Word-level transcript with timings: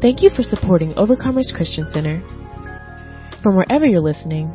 Thank 0.00 0.22
you 0.22 0.30
for 0.34 0.42
supporting 0.42 0.94
Overcomers 0.94 1.52
Christian 1.54 1.86
Center. 1.92 2.22
From 3.42 3.54
wherever 3.54 3.84
you're 3.84 4.00
listening, 4.00 4.50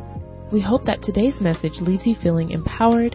we 0.50 0.60
hope 0.60 0.86
that 0.86 1.02
today's 1.02 1.40
message 1.40 1.74
leaves 1.80 2.04
you 2.04 2.16
feeling 2.20 2.50
empowered 2.50 3.14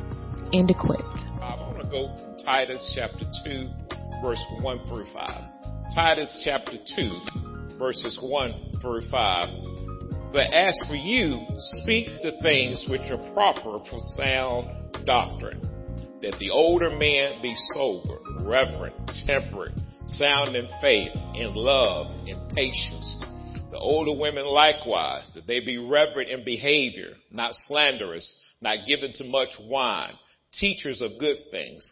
and 0.54 0.72
equipped. 0.72 1.04
I 1.42 1.60
want 1.60 1.82
to 1.82 1.90
go 1.92 2.08
from 2.24 2.40
Titus 2.46 2.90
chapter 2.96 3.26
2, 3.44 3.70
verse 4.24 4.42
1 4.62 4.88
through 4.88 5.08
5. 5.12 5.94
Titus 5.94 6.42
chapter 6.46 6.78
2, 6.96 7.78
verses 7.78 8.18
1 8.22 8.78
through 8.80 9.10
5. 9.10 9.50
But 10.32 10.54
as 10.54 10.80
for 10.88 10.96
you, 10.96 11.46
speak 11.58 12.08
the 12.24 12.40
things 12.42 12.86
which 12.88 13.12
are 13.12 13.34
proper 13.34 13.84
for 13.90 14.00
sound 14.16 15.06
doctrine, 15.06 15.60
that 16.22 16.40
the 16.40 16.50
older 16.50 16.92
men 16.92 17.42
be 17.42 17.54
sober, 17.74 18.20
reverent, 18.40 18.96
temperate, 19.28 19.74
sound 20.06 20.56
in 20.56 20.68
faith, 20.82 21.12
in 21.36 21.54
love, 21.54 22.08
in 22.28 22.40
patience. 22.56 23.22
The 23.72 23.78
older 23.78 24.20
women 24.20 24.46
likewise, 24.46 25.30
that 25.36 25.48
they 25.48 25.60
be 25.60 25.78
reverent 25.78 26.30
in 26.30 26.44
behavior, 26.44 27.14
not 27.32 27.52
slanderous, 27.54 28.42
not 28.62 28.86
given 28.88 29.14
to 29.14 29.24
much 29.24 29.50
wine, 29.62 30.14
teachers 30.54 31.02
of 31.02 31.20
good 31.20 31.38
things, 31.52 31.90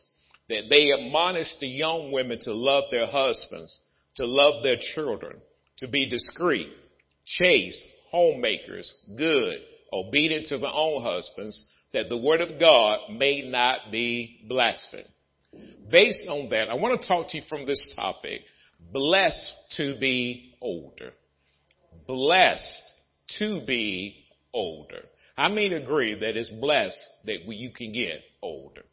that 0.49 0.63
they 0.69 0.91
admonish 0.91 1.55
the 1.59 1.67
young 1.67 2.11
women 2.11 2.39
to 2.41 2.53
love 2.53 2.85
their 2.91 3.05
husbands, 3.05 3.85
to 4.15 4.25
love 4.25 4.63
their 4.63 4.77
children, 4.93 5.37
to 5.77 5.87
be 5.87 6.09
discreet, 6.09 6.69
chaste, 7.25 7.85
homemakers, 8.11 8.93
good, 9.15 9.59
obedient 9.93 10.47
to 10.47 10.57
their 10.57 10.73
own 10.73 11.01
husbands, 11.03 11.69
that 11.93 12.09
the 12.09 12.17
word 12.17 12.41
of 12.41 12.59
God 12.59 12.99
may 13.11 13.41
not 13.49 13.91
be 13.91 14.45
blasphemed. 14.47 15.07
Based 15.89 16.27
on 16.27 16.49
that, 16.49 16.69
I 16.69 16.75
want 16.75 17.01
to 17.01 17.07
talk 17.07 17.29
to 17.29 17.37
you 17.37 17.43
from 17.49 17.65
this 17.65 17.93
topic, 17.95 18.41
blessed 18.91 19.53
to 19.77 19.97
be 19.99 20.55
older. 20.61 21.11
Blessed 22.07 22.83
to 23.39 23.61
be 23.65 24.25
older. 24.53 25.01
I 25.37 25.49
mean, 25.49 25.73
agree 25.73 26.19
that 26.19 26.37
it's 26.37 26.49
blessed 26.49 27.03
that 27.25 27.45
you 27.45 27.71
can 27.71 27.91
get 27.91 28.21
older? 28.41 28.83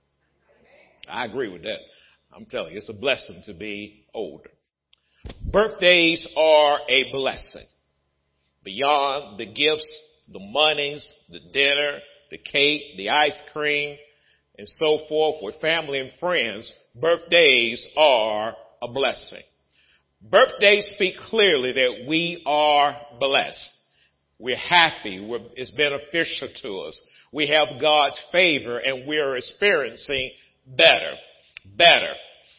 I 1.08 1.24
agree 1.24 1.52
with 1.52 1.62
that. 1.64 1.78
I'm 2.34 2.46
telling 2.46 2.72
you, 2.72 2.78
it's 2.78 2.88
a 2.88 2.94
blessing 2.94 3.42
to 3.46 3.54
be 3.54 4.06
older. 4.14 4.50
Birthdays 5.50 6.28
are 6.36 6.80
a 6.88 7.10
blessing. 7.12 7.66
Beyond 8.64 9.38
the 9.38 9.46
gifts, 9.46 10.22
the 10.32 10.40
monies, 10.40 11.12
the 11.30 11.40
dinner, 11.52 11.98
the 12.30 12.38
cake, 12.38 12.96
the 12.96 13.10
ice 13.10 13.40
cream, 13.52 13.96
and 14.58 14.68
so 14.68 15.00
forth 15.08 15.36
with 15.42 15.60
family 15.60 15.98
and 15.98 16.10
friends, 16.18 16.72
birthdays 17.00 17.86
are 17.96 18.54
a 18.82 18.88
blessing. 18.88 19.42
Birthdays 20.22 20.90
speak 20.94 21.14
clearly 21.28 21.72
that 21.72 22.06
we 22.08 22.42
are 22.46 22.96
blessed. 23.20 23.72
We're 24.38 24.56
happy. 24.56 25.20
We're, 25.20 25.40
it's 25.54 25.70
beneficial 25.72 26.48
to 26.62 26.78
us. 26.80 27.02
We 27.32 27.48
have 27.48 27.80
God's 27.80 28.20
favor 28.32 28.78
and 28.78 29.06
we're 29.06 29.36
experiencing 29.36 30.30
better, 30.66 31.14
better. 31.76 32.12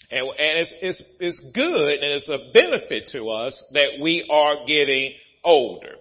And, 0.09 0.21
and 0.21 0.59
it's, 0.59 0.73
it's, 0.81 1.03
it's 1.19 1.51
good 1.53 1.99
and 1.99 2.13
it's 2.13 2.29
a 2.29 2.51
benefit 2.53 3.09
to 3.13 3.29
us 3.29 3.63
that 3.73 3.99
we 4.01 4.27
are 4.29 4.65
getting 4.65 5.13
older. 5.43 5.95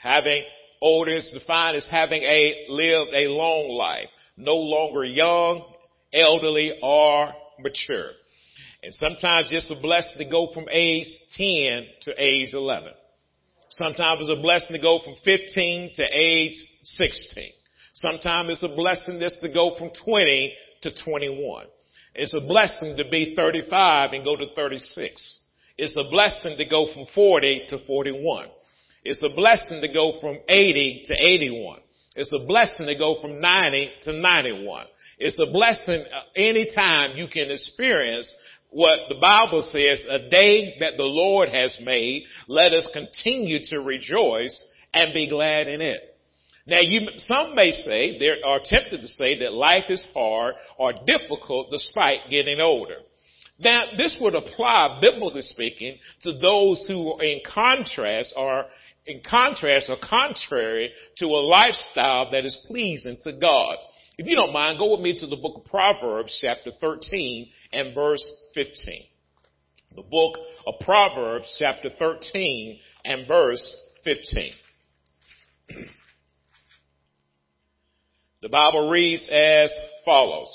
Having 0.00 0.44
older 0.80 1.16
is 1.16 1.32
defined 1.32 1.76
as 1.76 1.88
having 1.90 2.22
a 2.22 2.66
lived 2.68 3.10
a 3.14 3.28
long 3.28 3.68
life, 3.76 4.08
no 4.36 4.56
longer 4.56 5.04
young, 5.04 5.64
elderly, 6.12 6.78
or 6.82 7.32
mature. 7.58 8.10
And 8.82 8.94
sometimes 8.94 9.48
it's 9.52 9.70
a 9.70 9.80
blessing 9.80 10.24
to 10.24 10.30
go 10.30 10.50
from 10.52 10.66
age 10.70 11.08
10 11.36 11.84
to 12.02 12.12
age 12.18 12.54
11. 12.54 12.90
Sometimes 13.70 14.20
it's 14.20 14.38
a 14.38 14.42
blessing 14.42 14.76
to 14.76 14.82
go 14.82 15.00
from 15.04 15.14
15 15.24 15.92
to 15.96 16.04
age 16.12 16.54
16. 16.82 17.50
Sometimes 17.94 18.50
it's 18.50 18.62
a 18.62 18.76
blessing 18.76 19.18
just 19.20 19.40
to 19.40 19.52
go 19.52 19.74
from 19.76 19.90
20 20.04 20.54
to 20.82 20.90
21. 21.04 21.66
It's 22.14 22.34
a 22.34 22.40
blessing 22.40 22.96
to 22.96 23.08
be 23.10 23.34
35 23.34 24.12
and 24.12 24.24
go 24.24 24.36
to 24.36 24.46
36. 24.54 25.40
It's 25.78 25.96
a 25.96 26.10
blessing 26.10 26.56
to 26.56 26.68
go 26.68 26.92
from 26.92 27.06
40 27.14 27.66
to 27.70 27.78
41. 27.86 28.46
It's 29.04 29.22
a 29.22 29.34
blessing 29.34 29.80
to 29.82 29.92
go 29.92 30.18
from 30.20 30.38
80 30.48 31.04
to 31.06 31.14
81. 31.14 31.80
It's 32.16 32.32
a 32.32 32.46
blessing 32.46 32.86
to 32.86 32.98
go 32.98 33.20
from 33.20 33.40
90 33.40 33.90
to 34.04 34.12
91. 34.14 34.86
It's 35.18 35.38
a 35.38 35.50
blessing 35.52 36.04
uh, 36.12 36.20
anytime 36.34 37.16
you 37.16 37.28
can 37.28 37.50
experience 37.50 38.34
what 38.70 39.00
the 39.08 39.16
Bible 39.20 39.62
says, 39.62 40.04
a 40.08 40.28
day 40.28 40.76
that 40.80 40.96
the 40.96 41.04
Lord 41.04 41.48
has 41.50 41.78
made, 41.82 42.24
let 42.48 42.72
us 42.72 42.90
continue 42.92 43.58
to 43.66 43.80
rejoice 43.80 44.72
and 44.92 45.14
be 45.14 45.28
glad 45.28 45.68
in 45.68 45.80
it. 45.80 46.00
Now 46.66 46.80
you, 46.80 47.08
some 47.16 47.54
may 47.54 47.70
say, 47.70 48.18
they 48.18 48.42
are 48.44 48.60
tempted 48.64 49.00
to 49.00 49.08
say 49.08 49.38
that 49.40 49.52
life 49.52 49.84
is 49.88 50.06
hard 50.12 50.56
or 50.78 50.92
difficult 51.06 51.70
despite 51.70 52.28
getting 52.28 52.60
older. 52.60 52.96
Now 53.58 53.84
this 53.96 54.18
would 54.20 54.34
apply, 54.34 54.98
biblically 55.00 55.42
speaking, 55.42 55.98
to 56.22 56.32
those 56.32 56.86
who 56.88 57.12
are 57.12 57.24
in 57.24 57.40
contrast 57.46 58.34
or 58.36 58.66
in 59.06 59.22
contrast 59.28 59.88
or 59.88 59.96
contrary 60.02 60.90
to 61.18 61.26
a 61.26 61.46
lifestyle 61.46 62.30
that 62.32 62.44
is 62.44 62.64
pleasing 62.66 63.16
to 63.22 63.32
God. 63.32 63.76
If 64.18 64.26
you 64.26 64.36
don't 64.36 64.52
mind, 64.52 64.78
go 64.78 64.92
with 64.92 65.00
me 65.00 65.16
to 65.18 65.26
the 65.26 65.36
book 65.36 65.58
of 65.58 65.64
Proverbs 65.66 66.36
chapter 66.42 66.70
13 66.80 67.48
and 67.72 67.94
verse 67.94 68.24
15. 68.54 69.04
The 69.94 70.02
book 70.02 70.38
of 70.66 70.74
Proverbs 70.80 71.54
chapter 71.58 71.90
13 71.98 72.78
and 73.04 73.28
verse 73.28 73.76
15. 74.04 74.52
The 78.42 78.50
Bible 78.50 78.90
reads 78.90 79.28
as 79.28 79.72
follows. 80.04 80.48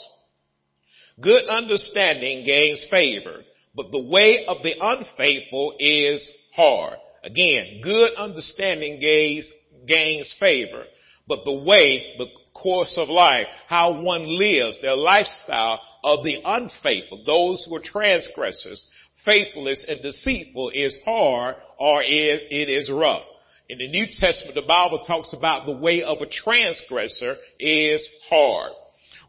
Good 1.19 1.45
understanding 1.49 2.45
gains 2.45 2.87
favor, 2.89 3.41
but 3.75 3.91
the 3.91 4.01
way 4.01 4.45
of 4.47 4.63
the 4.63 4.75
unfaithful 4.79 5.75
is 5.77 6.31
hard. 6.55 6.99
Again, 7.23 7.81
good 7.83 8.13
understanding 8.15 8.99
gains, 8.99 9.49
gains 9.87 10.35
favor, 10.39 10.85
but 11.27 11.43
the 11.45 11.53
way, 11.53 12.15
the 12.17 12.27
course 12.53 12.97
of 12.97 13.09
life, 13.09 13.47
how 13.67 14.01
one 14.01 14.25
lives, 14.25 14.79
their 14.81 14.95
lifestyle 14.95 15.79
of 16.03 16.23
the 16.23 16.37
unfaithful, 16.43 17.23
those 17.25 17.65
who 17.67 17.75
are 17.75 17.81
transgressors, 17.83 18.87
faithless 19.23 19.85
and 19.87 20.01
deceitful 20.01 20.71
is 20.73 20.97
hard 21.05 21.55
or 21.79 22.01
it, 22.03 22.41
it 22.49 22.69
is 22.69 22.89
rough. 22.91 23.23
In 23.69 23.77
the 23.77 23.87
New 23.87 24.05
Testament, 24.19 24.55
the 24.55 24.67
Bible 24.67 24.99
talks 25.05 25.31
about 25.33 25.65
the 25.65 25.77
way 25.77 26.03
of 26.03 26.17
a 26.21 26.25
transgressor 26.25 27.35
is 27.59 28.07
hard. 28.29 28.73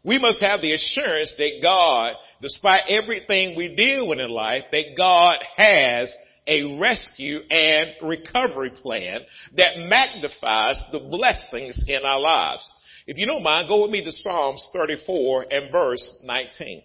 We 0.03 0.19
must 0.19 0.41
have 0.41 0.61
the 0.61 0.73
assurance 0.73 1.33
that 1.37 1.59
God, 1.61 2.15
despite 2.41 2.89
everything 2.89 3.55
we 3.55 3.73
deal 3.73 4.07
with 4.07 4.19
in 4.19 4.29
life, 4.29 4.63
that 4.71 4.97
God 4.97 5.37
has 5.55 6.13
a 6.47 6.77
rescue 6.77 7.39
and 7.49 7.91
recovery 8.01 8.71
plan 8.71 9.21
that 9.55 9.77
magnifies 9.77 10.81
the 10.91 10.99
blessings 10.99 11.83
in 11.87 12.03
our 12.03 12.19
lives. 12.19 12.73
If 13.07 13.17
you 13.17 13.25
don't 13.25 13.43
mind, 13.43 13.67
go 13.67 13.81
with 13.81 13.91
me 13.91 14.03
to 14.03 14.11
Psalms 14.11 14.69
34 14.73 15.47
and 15.51 15.71
verse 15.71 16.21
19. 16.23 16.83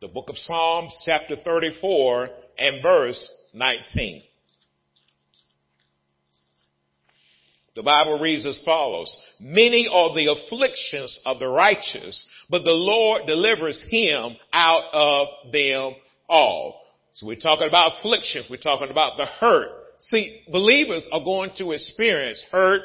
The 0.00 0.08
book 0.08 0.28
of 0.28 0.36
Psalms 0.36 0.96
chapter 1.06 1.36
34 1.36 2.28
and 2.58 2.82
verse 2.82 3.48
19. 3.54 4.22
The 7.76 7.82
Bible 7.82 8.18
reads 8.18 8.46
as 8.46 8.60
follows. 8.64 9.16
Many 9.38 9.88
are 9.90 10.14
the 10.14 10.26
afflictions 10.26 11.20
of 11.24 11.38
the 11.38 11.48
righteous, 11.48 12.28
but 12.48 12.64
the 12.64 12.72
Lord 12.72 13.26
delivers 13.26 13.86
him 13.90 14.36
out 14.52 14.84
of 14.92 15.28
them 15.52 15.94
all. 16.28 16.79
So 17.14 17.26
we're 17.26 17.36
talking 17.36 17.68
about 17.68 17.98
afflictions. 17.98 18.46
We're 18.50 18.56
talking 18.56 18.90
about 18.90 19.16
the 19.16 19.26
hurt. 19.26 19.68
See, 19.98 20.42
believers 20.50 21.06
are 21.12 21.22
going 21.22 21.50
to 21.56 21.72
experience 21.72 22.44
hurt, 22.50 22.82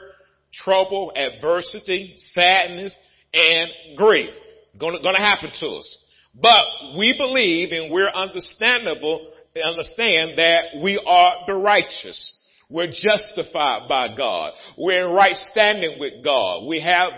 trouble, 0.54 1.13
adversity, 1.16 2.13
sadness, 2.16 2.98
and 3.33 3.69
grief. 3.95 4.30
Going 4.77 5.01
to 5.01 5.13
happen 5.18 5.51
to 5.60 5.68
us. 5.68 6.06
But 6.33 6.98
we 6.98 7.16
believe 7.18 7.72
and 7.72 7.92
we're 7.92 8.10
understandable, 8.10 9.31
understand 9.63 10.38
that 10.38 10.81
we 10.83 11.01
are 11.06 11.36
the 11.48 11.56
righteous. 11.56 12.42
We're 12.69 12.92
justified 12.92 13.88
by 13.88 14.16
God. 14.18 14.54
We're 14.77 15.07
in 15.07 15.16
right 15.16 15.36
standing 15.36 16.00
with 16.00 16.24
God. 16.24 16.66
We 16.66 16.81
have 16.81 17.13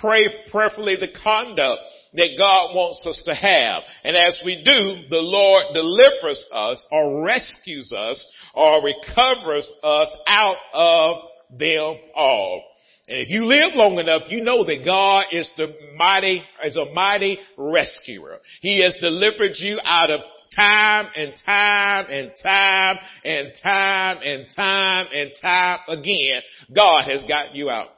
pray 0.00 0.28
prayerfully 0.50 0.96
the 0.96 1.08
conduct 1.22 1.82
that 2.14 2.36
God 2.38 2.74
wants 2.74 3.06
us 3.06 3.22
to 3.26 3.34
have. 3.34 3.82
And 4.04 4.16
as 4.16 4.40
we 4.44 4.62
do, 4.64 5.08
the 5.08 5.22
Lord 5.22 5.64
delivers 5.72 6.46
us 6.54 6.86
or 6.90 7.24
rescues 7.24 7.92
us 7.96 8.24
or 8.54 8.82
recovers 8.82 9.70
us 9.82 10.08
out 10.26 10.56
of 10.74 11.16
them 11.58 11.96
all. 12.14 12.62
And 13.08 13.18
if 13.18 13.30
you 13.30 13.44
live 13.44 13.74
long 13.74 13.98
enough, 13.98 14.22
you 14.28 14.42
know 14.42 14.64
that 14.64 14.84
God 14.84 15.24
is 15.32 15.52
the 15.56 15.74
mighty, 15.96 16.42
is 16.64 16.76
a 16.76 16.92
mighty 16.92 17.38
rescuer. 17.56 18.38
He 18.60 18.82
has 18.82 18.96
delivered 19.00 19.56
you 19.56 19.78
out 19.84 20.10
of 20.10 20.20
time 20.54 21.10
and 21.16 21.32
time 21.44 22.06
and 22.08 22.32
time 22.42 22.96
and 23.24 23.52
time 23.62 24.18
and 24.22 24.46
time 24.54 25.06
and 25.12 25.30
time 25.40 25.78
again, 25.88 26.40
God 26.74 27.04
has 27.08 27.24
gotten 27.24 27.56
you 27.56 27.70
out. 27.70 27.88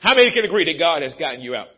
How 0.00 0.14
many 0.14 0.32
can 0.32 0.44
agree 0.44 0.64
that 0.64 0.78
God 0.78 1.02
has 1.02 1.14
gotten 1.14 1.40
you 1.40 1.54
out? 1.54 1.68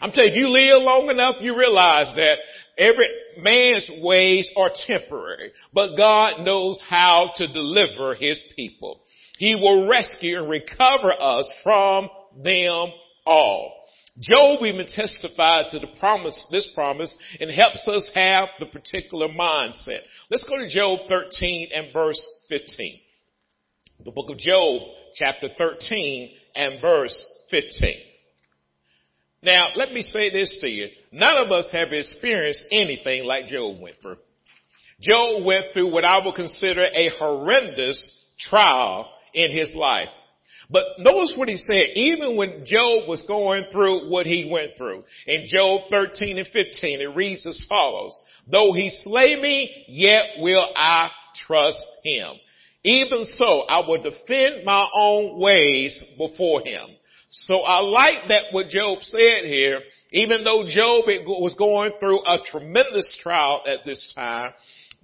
I'm 0.00 0.10
telling 0.10 0.32
you, 0.34 0.34
if 0.34 0.38
you 0.38 0.48
live 0.48 0.82
long 0.82 1.08
enough, 1.10 1.36
you 1.40 1.56
realize 1.56 2.14
that 2.16 2.38
every 2.76 3.06
man's 3.38 3.90
ways 4.02 4.50
are 4.56 4.70
temporary, 4.86 5.52
but 5.72 5.96
God 5.96 6.44
knows 6.44 6.80
how 6.88 7.30
to 7.36 7.52
deliver 7.52 8.14
his 8.14 8.42
people. 8.56 9.00
He 9.38 9.54
will 9.54 9.88
rescue 9.88 10.38
and 10.38 10.50
recover 10.50 11.12
us 11.18 11.50
from 11.62 12.08
them 12.42 12.92
all. 13.26 13.72
Job 14.20 14.62
even 14.62 14.86
testified 14.86 15.66
to 15.70 15.80
the 15.80 15.88
promise, 15.98 16.46
this 16.52 16.70
promise, 16.74 17.16
and 17.40 17.50
helps 17.50 17.88
us 17.88 18.12
have 18.14 18.48
the 18.60 18.66
particular 18.66 19.28
mindset. 19.28 20.00
Let's 20.30 20.48
go 20.48 20.56
to 20.56 20.68
Job 20.68 21.00
13 21.08 21.70
and 21.74 21.92
verse 21.92 22.24
15. 22.48 23.00
The 24.04 24.12
book 24.12 24.30
of 24.30 24.38
Job, 24.38 24.82
chapter 25.16 25.48
13 25.58 26.30
and 26.54 26.80
verse 26.80 27.26
15. 27.50 27.96
Now, 29.44 29.68
let 29.76 29.92
me 29.92 30.02
say 30.02 30.30
this 30.30 30.58
to 30.62 30.68
you. 30.68 30.88
None 31.12 31.36
of 31.36 31.52
us 31.52 31.68
have 31.72 31.92
experienced 31.92 32.66
anything 32.72 33.24
like 33.24 33.46
Job 33.46 33.80
went 33.80 33.96
through. 34.00 34.16
Job 35.00 35.44
went 35.44 35.66
through 35.74 35.92
what 35.92 36.04
I 36.04 36.24
would 36.24 36.34
consider 36.34 36.84
a 36.84 37.10
horrendous 37.18 38.36
trial 38.40 39.10
in 39.34 39.50
his 39.50 39.74
life. 39.74 40.08
But 40.70 40.84
notice 40.98 41.34
what 41.36 41.50
he 41.50 41.58
said, 41.58 41.90
even 41.94 42.36
when 42.36 42.64
Job 42.64 43.06
was 43.06 43.22
going 43.28 43.66
through 43.70 44.10
what 44.10 44.24
he 44.24 44.48
went 44.50 44.72
through. 44.78 45.04
In 45.26 45.44
Job 45.46 45.82
13 45.90 46.38
and 46.38 46.48
15, 46.48 47.00
it 47.02 47.14
reads 47.14 47.46
as 47.46 47.66
follows, 47.68 48.18
Though 48.50 48.72
he 48.72 48.88
slay 48.88 49.40
me, 49.40 49.84
yet 49.88 50.24
will 50.38 50.66
I 50.74 51.10
trust 51.46 51.86
him. 52.02 52.32
Even 52.82 53.24
so, 53.24 53.60
I 53.68 53.86
will 53.86 54.02
defend 54.02 54.64
my 54.64 54.88
own 54.94 55.38
ways 55.38 56.02
before 56.16 56.62
him. 56.64 56.88
So 57.36 57.58
I 57.58 57.80
like 57.80 58.28
that 58.28 58.52
what 58.52 58.68
Job 58.68 59.02
said 59.02 59.44
here, 59.44 59.80
even 60.12 60.44
though 60.44 60.64
Job 60.68 61.04
was 61.06 61.54
going 61.58 61.92
through 61.98 62.20
a 62.24 62.38
tremendous 62.50 63.18
trial 63.22 63.62
at 63.66 63.84
this 63.84 64.12
time, 64.14 64.52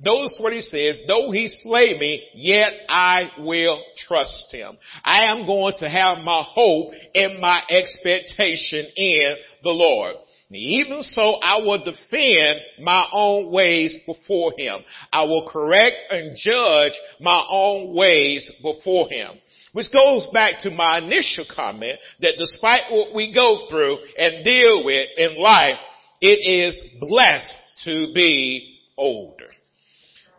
Notice 0.02 0.38
what 0.40 0.54
he 0.54 0.62
says, 0.62 1.02
though 1.06 1.30
he 1.30 1.46
slay 1.46 1.98
me, 1.98 2.26
yet 2.32 2.72
I 2.88 3.30
will 3.38 3.82
trust 3.98 4.46
him. 4.50 4.78
I 5.04 5.24
am 5.24 5.44
going 5.44 5.74
to 5.78 5.90
have 5.90 6.18
my 6.24 6.42
hope 6.42 6.92
and 7.14 7.38
my 7.38 7.60
expectation 7.68 8.86
in 8.96 9.36
the 9.62 9.70
Lord. 9.70 10.16
Even 10.52 11.02
so, 11.02 11.34
I 11.44 11.58
will 11.58 11.84
defend 11.84 12.60
my 12.80 13.06
own 13.12 13.52
ways 13.52 13.96
before 14.06 14.52
him. 14.56 14.80
I 15.12 15.22
will 15.24 15.46
correct 15.46 15.96
and 16.10 16.36
judge 16.36 16.92
my 17.20 17.44
own 17.48 17.94
ways 17.94 18.50
before 18.62 19.08
him. 19.08 19.38
Which 19.72 19.92
goes 19.92 20.28
back 20.32 20.58
to 20.60 20.70
my 20.70 20.98
initial 20.98 21.44
comment 21.54 21.98
that 22.20 22.34
despite 22.38 22.90
what 22.90 23.14
we 23.14 23.32
go 23.32 23.66
through 23.68 23.98
and 24.18 24.44
deal 24.44 24.84
with 24.84 25.08
in 25.16 25.40
life, 25.40 25.78
it 26.20 26.66
is 26.66 26.82
blessed 27.00 27.56
to 27.84 28.12
be 28.14 28.78
older. 28.96 29.46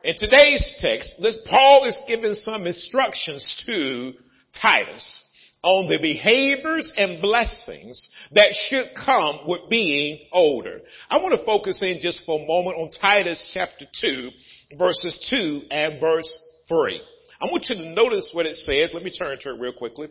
In 0.03 0.15
today's 0.17 0.75
text, 0.79 1.15
this, 1.21 1.39
Paul 1.49 1.85
is 1.85 1.97
giving 2.07 2.33
some 2.33 2.65
instructions 2.65 3.63
to 3.67 4.13
Titus 4.59 5.27
on 5.63 5.87
the 5.87 5.99
behaviors 6.01 6.91
and 6.97 7.21
blessings 7.21 8.09
that 8.31 8.53
should 8.67 8.89
come 8.95 9.41
with 9.45 9.69
being 9.69 10.19
older. 10.31 10.81
I 11.09 11.17
want 11.17 11.39
to 11.39 11.45
focus 11.45 11.81
in 11.83 11.99
just 12.01 12.25
for 12.25 12.41
a 12.41 12.47
moment 12.47 12.77
on 12.77 12.89
Titus 12.99 13.51
chapter 13.53 13.85
2, 14.01 14.29
verses 14.77 15.27
2 15.29 15.61
and 15.69 15.99
verse 15.99 16.39
3. 16.67 16.99
I 17.41 17.45
want 17.45 17.65
you 17.69 17.75
to 17.75 17.89
notice 17.89 18.29
what 18.33 18.45
it 18.45 18.55
says. 18.55 18.91
Let 18.93 19.03
me 19.03 19.11
turn 19.11 19.37
to 19.41 19.49
it 19.49 19.59
real 19.59 19.73
quickly. 19.73 20.09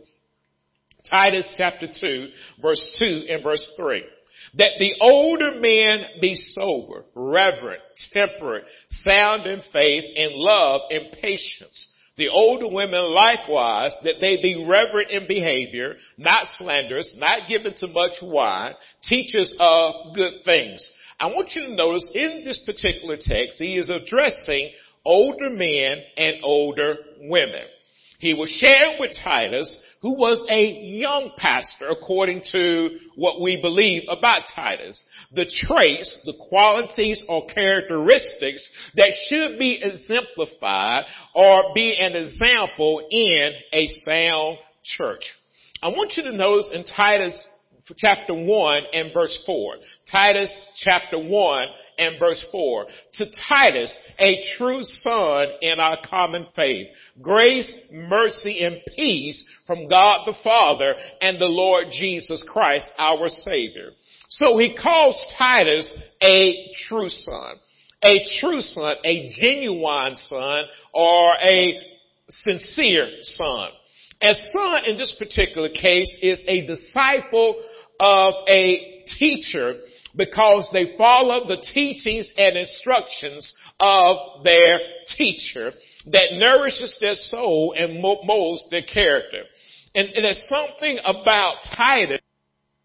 Titus 1.08 1.54
chapter 1.56 1.86
2, 1.86 2.28
verse 2.60 2.96
2 2.98 3.26
and 3.30 3.42
verse 3.42 3.72
3 3.76 4.04
that 4.54 4.72
the 4.78 4.94
older 5.00 5.60
men 5.60 6.20
be 6.20 6.34
sober, 6.34 7.04
reverent, 7.14 7.82
temperate, 8.12 8.64
sound 8.88 9.46
in 9.46 9.62
faith, 9.72 10.04
in 10.16 10.30
love, 10.34 10.82
in 10.90 11.10
patience. 11.22 11.96
The 12.16 12.28
older 12.28 12.68
women 12.68 13.14
likewise, 13.14 13.92
that 14.02 14.16
they 14.20 14.42
be 14.42 14.66
reverent 14.68 15.10
in 15.10 15.26
behavior, 15.28 15.96
not 16.18 16.46
slanderous, 16.46 17.16
not 17.20 17.48
given 17.48 17.74
to 17.76 17.86
much 17.86 18.18
wine, 18.22 18.74
teachers 19.04 19.54
of 19.58 20.14
good 20.14 20.42
things. 20.44 20.90
I 21.18 21.26
want 21.26 21.50
you 21.54 21.62
to 21.62 21.74
notice 21.74 22.10
in 22.14 22.42
this 22.44 22.60
particular 22.66 23.16
text, 23.16 23.58
he 23.58 23.76
is 23.76 23.88
addressing 23.88 24.70
older 25.04 25.50
men 25.50 26.02
and 26.16 26.36
older 26.42 26.96
women. 27.20 27.62
He 28.18 28.34
was 28.34 28.50
shared 28.50 29.00
with 29.00 29.16
Titus 29.24 29.82
who 30.02 30.14
was 30.14 30.44
a 30.50 30.62
young 30.62 31.32
pastor 31.36 31.88
according 31.90 32.42
to 32.52 32.98
what 33.16 33.40
we 33.40 33.60
believe 33.60 34.02
about 34.08 34.42
Titus. 34.54 35.02
The 35.32 35.44
traits, 35.44 36.22
the 36.24 36.34
qualities 36.48 37.22
or 37.28 37.46
characteristics 37.46 38.66
that 38.96 39.12
should 39.28 39.58
be 39.58 39.80
exemplified 39.82 41.04
or 41.34 41.72
be 41.74 41.98
an 41.98 42.14
example 42.14 43.06
in 43.10 43.52
a 43.72 43.86
sound 43.88 44.58
church. 44.82 45.24
I 45.82 45.88
want 45.88 46.14
you 46.16 46.22
to 46.24 46.32
notice 46.32 46.70
in 46.74 46.84
Titus 46.84 47.46
chapter 47.96 48.34
1 48.34 48.82
and 48.92 49.12
verse 49.12 49.42
4. 49.46 49.76
Titus 50.10 50.56
chapter 50.76 51.18
1 51.18 51.68
and 52.00 52.18
verse 52.18 52.44
4. 52.50 52.86
To 53.14 53.26
Titus, 53.48 54.00
a 54.18 54.42
true 54.56 54.82
son 54.82 55.48
in 55.60 55.78
our 55.78 55.98
common 56.08 56.46
faith. 56.56 56.88
Grace, 57.20 57.88
mercy, 57.92 58.64
and 58.64 58.80
peace 58.96 59.46
from 59.66 59.88
God 59.88 60.26
the 60.26 60.34
Father 60.42 60.94
and 61.20 61.40
the 61.40 61.46
Lord 61.46 61.88
Jesus 61.92 62.44
Christ, 62.50 62.90
our 62.98 63.28
Savior. 63.28 63.90
So 64.28 64.58
he 64.58 64.74
calls 64.74 65.34
Titus 65.38 65.96
a 66.22 66.72
true 66.88 67.08
son. 67.08 67.56
A 68.02 68.18
true 68.40 68.62
son, 68.62 68.96
a 69.04 69.30
genuine 69.38 70.16
son, 70.16 70.64
or 70.94 71.34
a 71.42 71.78
sincere 72.28 73.08
son. 73.22 73.68
A 74.22 74.32
son 74.32 74.84
in 74.86 74.96
this 74.96 75.14
particular 75.18 75.68
case 75.68 76.18
is 76.22 76.42
a 76.48 76.66
disciple 76.66 77.62
of 77.98 78.34
a 78.48 79.04
teacher 79.18 79.74
because 80.16 80.68
they 80.72 80.96
follow 80.96 81.46
the 81.46 81.62
teachings 81.72 82.32
and 82.36 82.56
instructions 82.56 83.54
of 83.78 84.44
their 84.44 84.78
teacher 85.16 85.72
that 86.06 86.32
nourishes 86.32 86.96
their 87.00 87.14
soul 87.14 87.74
and 87.76 88.00
molds 88.02 88.66
their 88.70 88.82
character. 88.82 89.42
And, 89.94 90.08
and 90.08 90.24
there's 90.24 90.48
something 90.48 90.98
about 91.04 91.56
Titus 91.76 92.20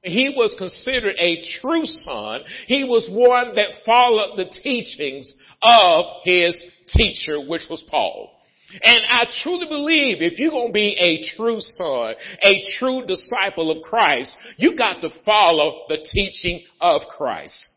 he 0.06 0.34
was 0.36 0.56
considered 0.58 1.16
a 1.18 1.42
true 1.60 1.86
son. 1.86 2.42
He 2.68 2.84
was 2.84 3.10
one 3.10 3.56
that 3.56 3.84
followed 3.86 4.38
the 4.38 4.46
teachings 4.46 5.36
of 5.62 6.06
his 6.24 6.64
teacher, 6.90 7.42
which 7.42 7.64
was 7.70 7.84
Paul. 7.90 8.32
And 8.82 9.00
I 9.10 9.26
truly 9.44 9.68
believe 9.68 10.22
if 10.22 10.40
you're 10.40 10.52
going 10.52 10.70
to 10.70 10.74
be 10.74 10.96
a 10.98 11.36
true 11.36 11.60
son, 11.60 12.16
a 12.44 12.64
true 12.78 13.06
disciple 13.06 13.72
of 13.72 13.84
Christ, 13.84 14.38
you 14.58 14.76
got 14.78 15.02
to 15.02 15.10
follow 15.24 15.86
the 15.90 15.98
teaching 15.98 16.64
of 16.80 17.02
Christ. 17.10 17.70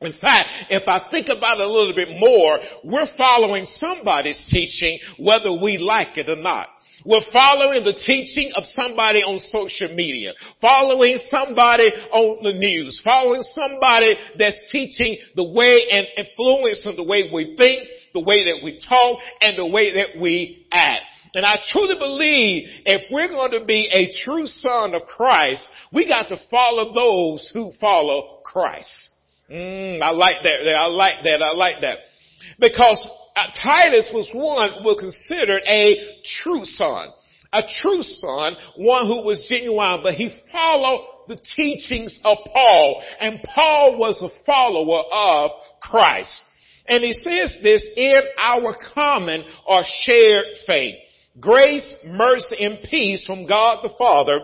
In 0.00 0.12
fact, 0.12 0.48
if 0.70 0.86
I 0.86 1.08
think 1.10 1.28
about 1.28 1.60
it 1.60 1.66
a 1.66 1.70
little 1.70 1.94
bit 1.94 2.18
more, 2.18 2.58
we're 2.84 3.08
following 3.16 3.64
somebody's 3.64 4.44
teaching 4.50 4.98
whether 5.18 5.52
we 5.52 5.78
like 5.78 6.18
it 6.18 6.28
or 6.28 6.36
not. 6.36 6.68
We're 7.04 7.24
following 7.32 7.84
the 7.84 7.92
teaching 7.92 8.52
of 8.56 8.64
somebody 8.64 9.20
on 9.20 9.38
social 9.38 9.94
media, 9.94 10.32
following 10.60 11.18
somebody 11.28 11.84
on 12.10 12.42
the 12.42 12.54
news, 12.54 13.00
following 13.04 13.42
somebody 13.42 14.16
that's 14.38 14.72
teaching 14.72 15.18
the 15.36 15.44
way 15.44 15.84
and 15.90 16.06
influencing 16.16 16.96
the 16.96 17.04
way 17.04 17.28
we 17.32 17.56
think, 17.56 17.88
the 18.14 18.20
way 18.20 18.44
that 18.44 18.64
we 18.64 18.78
talk, 18.88 19.18
and 19.40 19.58
the 19.58 19.66
way 19.66 19.94
that 19.94 20.20
we 20.20 20.66
act. 20.72 21.02
And 21.34 21.44
I 21.44 21.56
truly 21.72 21.98
believe 21.98 22.68
if 22.86 23.10
we're 23.10 23.28
going 23.28 23.50
to 23.58 23.64
be 23.64 23.88
a 23.92 24.08
true 24.24 24.46
son 24.46 24.94
of 24.94 25.02
Christ, 25.02 25.68
we 25.92 26.06
got 26.06 26.28
to 26.28 26.36
follow 26.48 26.94
those 26.94 27.50
who 27.52 27.72
follow 27.80 28.40
Christ. 28.44 29.10
Mm, 29.50 30.00
I 30.00 30.10
like 30.10 30.36
that. 30.44 30.74
I 30.78 30.86
like 30.86 31.24
that. 31.24 31.42
I 31.42 31.54
like 31.54 31.80
that. 31.80 31.98
Because 32.60 33.10
uh, 33.36 33.46
Titus 33.62 34.10
was 34.14 34.30
one 34.32 34.84
was 34.84 34.98
considered 35.00 35.62
a 35.68 35.96
true 36.42 36.64
son. 36.64 37.08
A 37.52 37.62
true 37.82 38.02
son, 38.02 38.56
one 38.76 39.06
who 39.06 39.24
was 39.24 39.46
genuine, 39.48 40.00
but 40.02 40.14
he 40.14 40.28
followed 40.50 41.06
the 41.28 41.38
teachings 41.56 42.18
of 42.24 42.38
Paul, 42.52 43.02
and 43.20 43.40
Paul 43.54 43.96
was 43.98 44.20
a 44.22 44.44
follower 44.44 45.02
of 45.12 45.50
Christ. 45.80 46.42
And 46.86 47.02
he 47.02 47.12
says 47.12 47.58
this 47.62 47.86
in 47.96 48.20
our 48.38 48.76
common 48.94 49.44
or 49.66 49.82
shared 50.04 50.44
faith. 50.66 50.94
Grace, 51.40 51.94
mercy, 52.06 52.64
and 52.64 52.78
peace 52.88 53.26
from 53.26 53.46
God 53.46 53.82
the 53.82 53.94
Father 53.98 54.40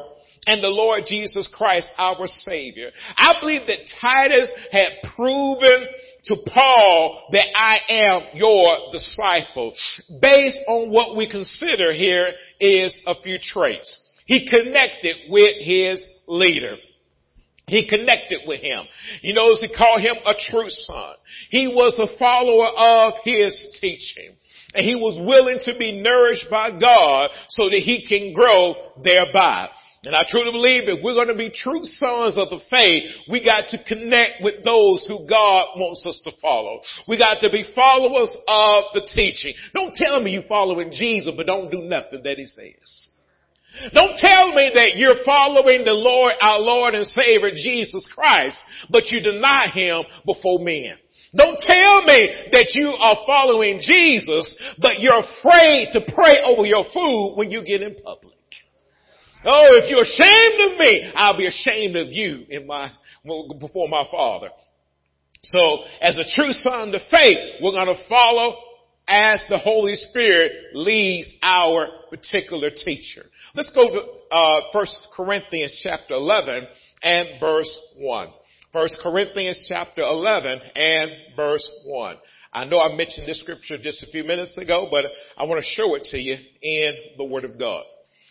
and 0.47 0.62
the 0.62 0.68
Lord 0.68 1.02
Jesus 1.06 1.52
Christ, 1.54 1.92
our 1.99 2.26
Savior. 2.26 2.90
I 3.16 3.35
believe 3.40 3.66
that 3.66 3.88
Titus 4.00 4.52
had 4.73 4.88
proven 5.14 5.87
to 6.25 6.37
Paul 6.52 7.28
that 7.32 7.47
I 7.54 7.78
am 7.88 8.20
your 8.35 8.75
disciple 8.90 9.75
based 10.20 10.61
on 10.66 10.90
what 10.90 11.16
we 11.16 11.30
consider 11.30 11.92
here 11.92 12.30
is 12.59 13.00
a 13.06 13.14
few 13.23 13.38
traits. 13.38 14.09
He 14.26 14.49
connected 14.49 15.16
with 15.28 15.56
his 15.61 16.04
leader. 16.26 16.76
He 17.66 17.88
connected 17.88 18.40
with 18.47 18.61
him. 18.61 18.85
You 19.23 19.35
know, 19.35 19.54
he 19.54 19.75
called 19.76 20.00
him 20.00 20.16
a 20.25 20.35
true 20.50 20.68
son. 20.68 21.14
He 21.50 21.69
was 21.69 21.99
a 21.99 22.19
follower 22.19 22.69
of 22.69 23.14
his 23.25 23.78
teaching. 23.80 24.37
And 24.73 24.87
he 24.87 24.95
was 24.95 25.19
willing 25.26 25.59
to 25.64 25.76
be 25.76 26.00
nourished 26.00 26.47
by 26.49 26.71
God 26.71 27.30
so 27.49 27.69
that 27.69 27.83
he 27.85 28.07
can 28.07 28.33
grow 28.33 28.75
thereby. 29.02 29.69
And 30.04 30.14
I 30.14 30.23
truly 30.30 30.52
believe 30.52 30.88
if 30.88 31.04
we're 31.04 31.14
going 31.14 31.28
to 31.28 31.35
be 31.35 31.50
true 31.50 31.83
sons 31.83 32.38
of 32.38 32.49
the 32.49 32.61
faith, 32.71 33.11
we 33.28 33.45
got 33.45 33.69
to 33.71 33.85
connect 33.85 34.42
with 34.42 34.64
those 34.64 35.04
who 35.07 35.28
God 35.28 35.76
wants 35.76 36.07
us 36.07 36.23
to 36.25 36.33
follow. 36.40 36.80
We 37.07 37.19
got 37.19 37.40
to 37.42 37.50
be 37.50 37.66
followers 37.75 38.35
of 38.49 38.85
the 38.95 39.02
teaching. 39.12 39.52
Don't 39.75 39.95
tell 39.95 40.23
me 40.23 40.30
you're 40.30 40.49
following 40.49 40.92
Jesus, 40.92 41.35
but 41.37 41.47
don't 41.47 41.71
do 41.71 41.83
nothing 41.83 42.23
that 42.23 42.38
he 42.38 42.47
says. 42.47 43.09
Don't 43.92 44.16
tell 44.16 44.54
me 44.54 44.71
that 44.75 44.97
you're 44.97 45.23
following 45.25 45.85
the 45.85 45.92
Lord, 45.92 46.33
our 46.40 46.61
Lord 46.61 46.95
and 46.95 47.07
Savior 47.07 47.50
Jesus 47.50 48.11
Christ, 48.14 48.62
but 48.88 49.11
you 49.11 49.21
deny 49.21 49.69
Him 49.73 50.02
before 50.26 50.59
men. 50.61 50.97
Don't 51.37 51.60
tell 51.60 52.02
me 52.02 52.49
that 52.50 52.72
you 52.75 52.88
are 52.88 53.18
following 53.25 53.80
Jesus, 53.82 54.58
but 54.78 55.00
you're 55.00 55.20
afraid 55.20 55.88
to 55.92 56.00
pray 56.14 56.42
over 56.44 56.66
your 56.66 56.84
food 56.92 57.34
when 57.37 57.50
you 57.50 57.64
get 57.64 57.82
in 57.82 57.94
public. 58.02 58.37
Oh, 59.44 59.68
if 59.72 59.88
you're 59.88 60.02
ashamed 60.02 60.72
of 60.72 60.78
me, 60.78 61.12
I'll 61.14 61.37
be 61.37 61.46
ashamed 61.46 61.96
of 61.96 62.08
you 62.08 62.44
in 62.50 62.66
my, 62.66 62.90
before 63.58 63.88
my 63.88 64.04
Father. 64.10 64.50
So, 65.42 65.84
as 66.02 66.18
a 66.18 66.25
true 66.34 66.52
son 66.52 66.94
of 66.94 67.00
faith, 67.10 67.60
we're 67.62 67.72
going 67.72 67.94
to 67.94 68.08
follow 68.08 68.56
as 69.08 69.42
the 69.49 69.58
Holy 69.58 69.94
Spirit 69.94 70.52
leads 70.75 71.32
our 71.42 71.87
particular 72.10 72.70
teacher. 72.70 73.25
Let's 73.54 73.70
go 73.75 73.88
to 73.88 74.34
uh, 74.34 74.60
1 74.72 74.87
Corinthians 75.16 75.80
chapter 75.82 76.14
11 76.14 76.66
and 77.02 77.28
verse 77.40 77.78
1. 77.99 78.28
1 78.72 78.88
Corinthians 79.02 79.66
chapter 79.68 80.02
11 80.02 80.60
and 80.76 81.10
verse 81.34 81.68
1. 81.86 82.16
I 82.52 82.64
know 82.66 82.78
I 82.78 82.94
mentioned 82.94 83.26
this 83.26 83.40
scripture 83.40 83.76
just 83.78 84.04
a 84.04 84.10
few 84.12 84.22
minutes 84.22 84.56
ago, 84.58 84.86
but 84.88 85.06
I 85.36 85.44
want 85.44 85.60
to 85.60 85.70
show 85.72 85.96
it 85.96 86.04
to 86.12 86.18
you 86.18 86.36
in 86.62 86.94
the 87.18 87.24
Word 87.24 87.44
of 87.44 87.58
God. 87.58 87.82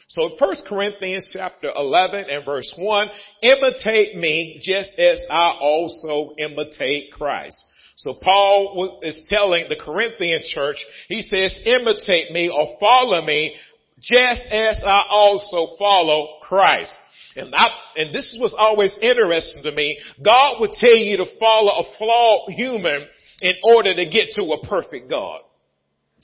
So 0.08 0.30
1 0.40 0.56
Corinthians 0.66 1.30
chapter 1.34 1.70
11 1.76 2.26
and 2.30 2.46
verse 2.46 2.74
1, 2.78 3.08
imitate 3.44 4.16
me 4.16 4.62
just 4.64 4.98
as 4.98 5.26
I 5.30 5.58
also 5.60 6.34
imitate 6.38 7.12
Christ. 7.12 7.62
So 7.98 8.16
Paul 8.22 9.02
is 9.04 9.26
telling 9.28 9.66
the 9.68 9.76
Corinthian 9.76 10.42
church, 10.46 10.78
he 11.10 11.22
says, 11.22 11.60
imitate 11.66 12.32
me 12.32 12.50
or 12.50 12.78
follow 12.80 13.22
me 13.26 13.58
just 14.02 14.48
as 14.50 14.82
I 14.86 15.04
also 15.10 15.76
follow 15.78 16.38
Christ. 16.44 16.98
And, 17.40 17.56
I, 17.56 17.68
and 17.96 18.14
this 18.14 18.38
was 18.40 18.56
always 18.58 18.98
interesting 19.02 19.64
to 19.64 19.72
me. 19.72 19.98
God 20.24 20.60
would 20.60 20.72
tell 20.74 20.96
you 20.96 21.18
to 21.18 21.26
follow 21.40 21.72
a 21.72 21.98
flawed 21.98 22.52
human 22.52 23.08
in 23.42 23.56
order 23.64 23.96
to 23.96 24.06
get 24.10 24.30
to 24.36 24.44
a 24.52 24.68
perfect 24.68 25.10
God. 25.10 25.42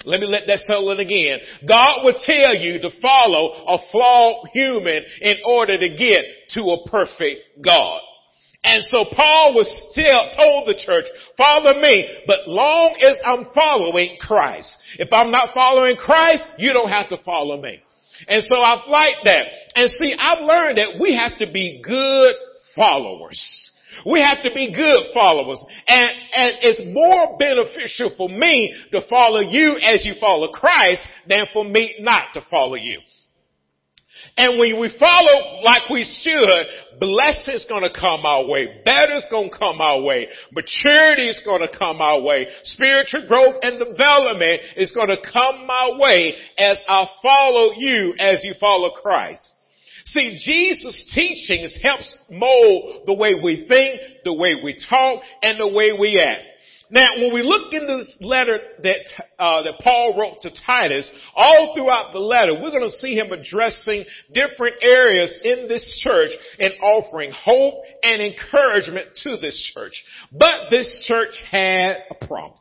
Let 0.03 0.19
me 0.19 0.27
let 0.27 0.43
that 0.47 0.59
settle 0.59 0.91
in 0.91 0.99
again. 0.99 1.39
God 1.67 2.03
would 2.03 2.17
tell 2.17 2.55
you 2.55 2.79
to 2.81 2.89
follow 3.01 3.53
a 3.67 3.79
flawed 3.91 4.49
human 4.53 5.03
in 5.21 5.37
order 5.47 5.77
to 5.77 5.89
get 5.95 6.25
to 6.49 6.61
a 6.61 6.89
perfect 6.89 7.63
God. 7.63 8.01
And 8.65 8.83
so 8.83 9.05
Paul 9.15 9.53
was 9.53 9.69
still 9.91 10.29
told 10.35 10.67
the 10.67 10.73
church, 10.73 11.05
follow 11.37 11.79
me, 11.79 12.09
but 12.25 12.47
long 12.47 12.97
as 12.99 13.17
I'm 13.23 13.45
following 13.53 14.17
Christ. 14.19 14.75
If 14.97 15.13
I'm 15.13 15.31
not 15.31 15.53
following 15.53 15.95
Christ, 15.95 16.45
you 16.57 16.73
don't 16.73 16.89
have 16.89 17.09
to 17.09 17.17
follow 17.23 17.61
me. 17.61 17.79
And 18.27 18.43
so 18.43 18.55
I 18.55 18.83
like 18.87 19.15
that. 19.23 19.47
And 19.75 19.89
see, 19.89 20.15
I've 20.17 20.43
learned 20.43 20.77
that 20.77 20.99
we 20.99 21.15
have 21.15 21.37
to 21.39 21.51
be 21.51 21.81
good 21.83 22.33
followers. 22.75 23.71
We 24.05 24.21
have 24.21 24.43
to 24.43 24.53
be 24.53 24.73
good 24.73 25.13
followers. 25.13 25.63
And, 25.87 26.11
and 26.33 26.53
it's 26.61 26.93
more 26.93 27.37
beneficial 27.37 28.13
for 28.17 28.29
me 28.29 28.75
to 28.91 29.01
follow 29.09 29.39
you 29.39 29.77
as 29.81 30.05
you 30.05 30.13
follow 30.19 30.51
Christ 30.51 31.07
than 31.27 31.47
for 31.53 31.63
me 31.63 31.95
not 31.99 32.33
to 32.33 32.41
follow 32.49 32.75
you. 32.75 32.99
And 34.37 34.59
when 34.59 34.81
we 34.81 34.93
follow 34.99 35.61
like 35.63 35.89
we 35.89 36.03
should, 36.03 36.99
blessing's 36.99 37.65
gonna 37.69 37.93
come 37.93 38.25
our 38.25 38.45
way. 38.45 38.81
Better's 38.83 39.25
gonna 39.31 39.49
come 39.49 39.79
our 39.79 40.01
way. 40.01 40.27
Maturity's 40.51 41.41
gonna 41.45 41.69
come 41.77 42.01
our 42.01 42.21
way. 42.21 42.47
Spiritual 42.63 43.27
growth 43.29 43.55
and 43.61 43.79
development 43.79 44.61
is 44.75 44.91
gonna 44.91 45.15
come 45.31 45.65
my 45.65 45.91
way 45.97 46.35
as 46.57 46.81
I 46.87 47.07
follow 47.21 47.71
you 47.77 48.13
as 48.19 48.43
you 48.43 48.53
follow 48.59 48.89
Christ. 48.89 49.53
See, 50.05 50.37
Jesus' 50.43 51.11
teachings 51.15 51.75
helps 51.81 52.17
mold 52.29 53.03
the 53.07 53.13
way 53.13 53.35
we 53.41 53.65
think, 53.67 54.01
the 54.25 54.33
way 54.33 54.55
we 54.61 54.77
talk, 54.89 55.23
and 55.41 55.59
the 55.59 55.67
way 55.67 55.93
we 55.97 56.19
act. 56.19 56.43
Now, 56.89 57.05
when 57.17 57.33
we 57.33 57.41
look 57.41 57.73
in 57.73 57.87
this 57.87 58.15
letter 58.21 58.59
that 58.83 58.99
uh, 59.39 59.63
that 59.63 59.79
Paul 59.83 60.17
wrote 60.19 60.41
to 60.41 60.51
Titus, 60.65 61.09
all 61.35 61.73
throughout 61.75 62.13
the 62.13 62.19
letter, 62.19 62.53
we're 62.53 62.69
going 62.69 62.83
to 62.83 62.89
see 62.89 63.15
him 63.15 63.31
addressing 63.31 64.05
different 64.33 64.75
areas 64.81 65.41
in 65.43 65.67
this 65.67 66.01
church 66.03 66.29
and 66.59 66.73
offering 66.81 67.31
hope 67.31 67.83
and 68.03 68.21
encouragement 68.21 69.09
to 69.23 69.37
this 69.37 69.71
church. 69.73 70.03
But 70.31 70.69
this 70.69 71.05
church 71.07 71.33
had 71.49 71.97
a 72.11 72.25
problem. 72.27 72.59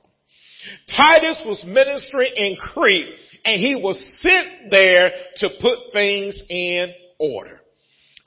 Titus 0.97 1.43
was 1.47 1.63
ministering 1.67 2.33
in 2.35 2.57
Crete, 2.57 3.15
and 3.45 3.61
he 3.61 3.75
was 3.75 4.23
sent 4.23 4.71
there 4.71 5.11
to 5.37 5.51
put 5.61 5.93
things 5.93 6.43
in 6.49 6.93
order. 7.19 7.61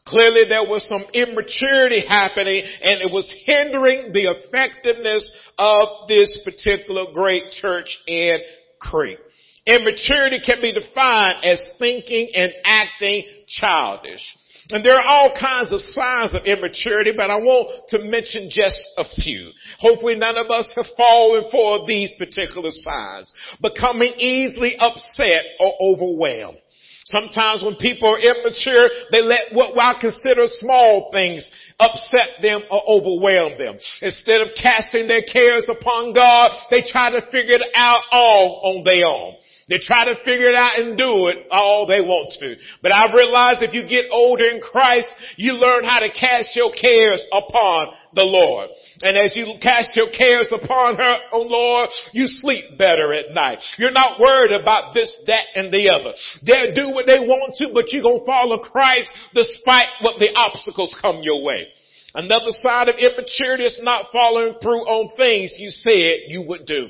Clearly 0.08 0.44
there 0.48 0.64
was 0.64 0.88
some 0.88 1.04
immaturity 1.14 2.06
happening 2.08 2.64
and 2.82 3.02
it 3.02 3.12
was 3.12 3.28
hindering 3.46 4.14
the 4.14 4.32
effectiveness 4.32 5.36
of 5.58 6.08
this 6.08 6.40
particular 6.46 7.12
great 7.14 7.52
church 7.52 7.98
in 8.08 8.40
Crete. 8.80 9.20
Immaturity 9.66 10.40
can 10.46 10.62
be 10.62 10.72
defined 10.72 11.44
as 11.44 11.62
thinking 11.78 12.30
and 12.34 12.54
acting 12.64 13.24
childish. 13.48 14.24
And 14.70 14.84
there 14.86 14.96
are 14.96 15.04
all 15.04 15.34
kinds 15.38 15.72
of 15.74 15.82
signs 15.82 16.34
of 16.36 16.46
immaturity, 16.46 17.12
but 17.16 17.30
I 17.30 17.38
want 17.38 17.88
to 17.90 18.00
mention 18.00 18.50
just 18.50 18.82
a 18.98 19.04
few. 19.22 19.52
Hopefully 19.80 20.16
none 20.16 20.38
of 20.38 20.50
us 20.50 20.70
have 20.76 20.86
fallen 20.96 21.50
for 21.52 21.86
these 21.86 22.12
particular 22.18 22.70
signs. 22.72 23.34
Becoming 23.62 24.14
easily 24.18 24.76
upset 24.80 25.44
or 25.60 25.74
overwhelmed. 25.82 26.60
Sometimes 27.08 27.64
when 27.64 27.76
people 27.78 28.10
are 28.10 28.20
immature, 28.20 28.90
they 29.12 29.22
let 29.22 29.54
what 29.54 29.78
I 29.80 29.94
consider 30.00 30.44
small 30.46 31.10
things 31.14 31.50
upset 31.80 32.42
them 32.42 32.62
or 32.70 32.82
overwhelm 32.86 33.58
them. 33.58 33.78
Instead 34.02 34.42
of 34.42 34.50
casting 34.62 35.08
their 35.08 35.24
cares 35.24 35.70
upon 35.70 36.14
God, 36.14 36.50
they 36.70 36.84
try 36.92 37.10
to 37.12 37.22
figure 37.32 37.56
it 37.56 37.62
out 37.76 38.02
all 38.12 38.62
on 38.76 38.84
their 38.84 39.08
own. 39.08 39.36
They 39.70 39.80
try 39.80 40.06
to 40.06 40.16
figure 40.24 40.48
it 40.48 40.56
out 40.56 40.80
and 40.80 40.98
do 40.98 41.28
it 41.28 41.48
all 41.52 41.88
they 41.88 42.00
want 42.00 42.32
to. 42.40 42.56
But 42.82 42.94
I 42.94 43.12
realize 43.14 43.62
if 43.62 43.74
you 43.74 43.84
get 43.84 44.08
older 44.12 44.46
in 44.46 44.62
Christ, 44.62 45.10
you 45.36 45.54
learn 45.54 45.84
how 45.84 46.00
to 46.00 46.08
cast 46.08 46.56
your 46.56 46.72
cares 46.72 47.28
upon 47.34 47.92
the 48.14 48.24
Lord. 48.24 48.70
And 49.02 49.18
as 49.18 49.36
you 49.36 49.60
cast 49.62 49.92
your 49.96 50.08
cares 50.16 50.54
upon 50.56 50.96
her, 50.96 51.18
oh 51.34 51.42
Lord, 51.42 51.90
you 52.14 52.28
sleep 52.28 52.78
better 52.78 53.12
at 53.12 53.34
night. 53.34 53.60
You're 53.78 53.92
not 53.92 54.22
worried 54.22 54.54
about 54.54 54.94
this, 54.94 55.12
that, 55.28 55.44
and 55.56 55.72
the 55.72 55.90
other. 55.92 56.16
They'll 56.46 56.74
do 56.74 56.96
what 56.96 57.06
they 57.06 57.20
want 57.20 57.56
to, 57.60 57.72
but 57.74 57.92
you're 57.92 58.04
gonna 58.04 58.26
follow 58.26 58.60
Christ 58.60 59.12
despite 59.34 60.00
what 60.00 60.18
the 60.18 60.32
obstacles 60.34 60.96
come 61.02 61.20
your 61.24 61.44
way. 61.44 61.68
Another 62.16 62.52
side 62.64 62.88
of 62.88 62.96
immaturity 62.96 63.66
is 63.66 63.82
not 63.84 64.14
following 64.14 64.56
through 64.62 64.88
on 64.88 65.16
things 65.18 65.56
you 65.60 65.70
said 65.70 66.32
you 66.32 66.42
would 66.48 66.66
do. 66.66 66.88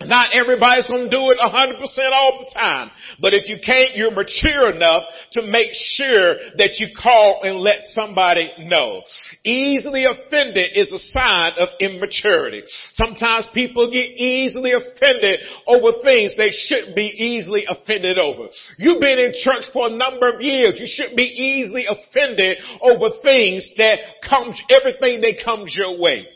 Not 0.00 0.26
everybody's 0.34 0.86
going 0.86 1.08
to 1.08 1.10
do 1.10 1.30
it 1.30 1.38
100% 1.40 2.12
all 2.12 2.44
the 2.44 2.52
time. 2.52 2.90
But 3.18 3.32
if 3.32 3.48
you 3.48 3.56
can't, 3.64 3.96
you're 3.96 4.10
mature 4.10 4.70
enough 4.70 5.04
to 5.32 5.40
make 5.40 5.70
sure 5.72 6.36
that 6.58 6.76
you 6.76 6.88
call 6.94 7.40
and 7.42 7.60
let 7.60 7.80
somebody 7.80 8.52
know. 8.58 9.02
Easily 9.42 10.04
offended 10.04 10.72
is 10.74 10.92
a 10.92 10.98
sign 10.98 11.52
of 11.56 11.70
immaturity. 11.80 12.62
Sometimes 12.92 13.48
people 13.54 13.90
get 13.90 14.12
easily 14.20 14.72
offended 14.72 15.40
over 15.66 15.92
things 16.02 16.36
they 16.36 16.52
shouldn't 16.52 16.94
be 16.94 17.08
easily 17.16 17.64
offended 17.66 18.18
over. 18.18 18.48
You've 18.76 19.00
been 19.00 19.18
in 19.18 19.32
church 19.42 19.64
for 19.72 19.86
a 19.86 19.96
number 19.96 20.28
of 20.28 20.42
years. 20.42 20.78
You 20.78 20.86
shouldn't 20.86 21.16
be 21.16 21.24
easily 21.24 21.86
offended 21.88 22.58
over 22.82 23.16
things 23.22 23.72
that 23.78 23.98
comes, 24.28 24.60
everything 24.68 25.22
that 25.22 25.42
comes 25.42 25.74
your 25.74 25.98
way 25.98 26.26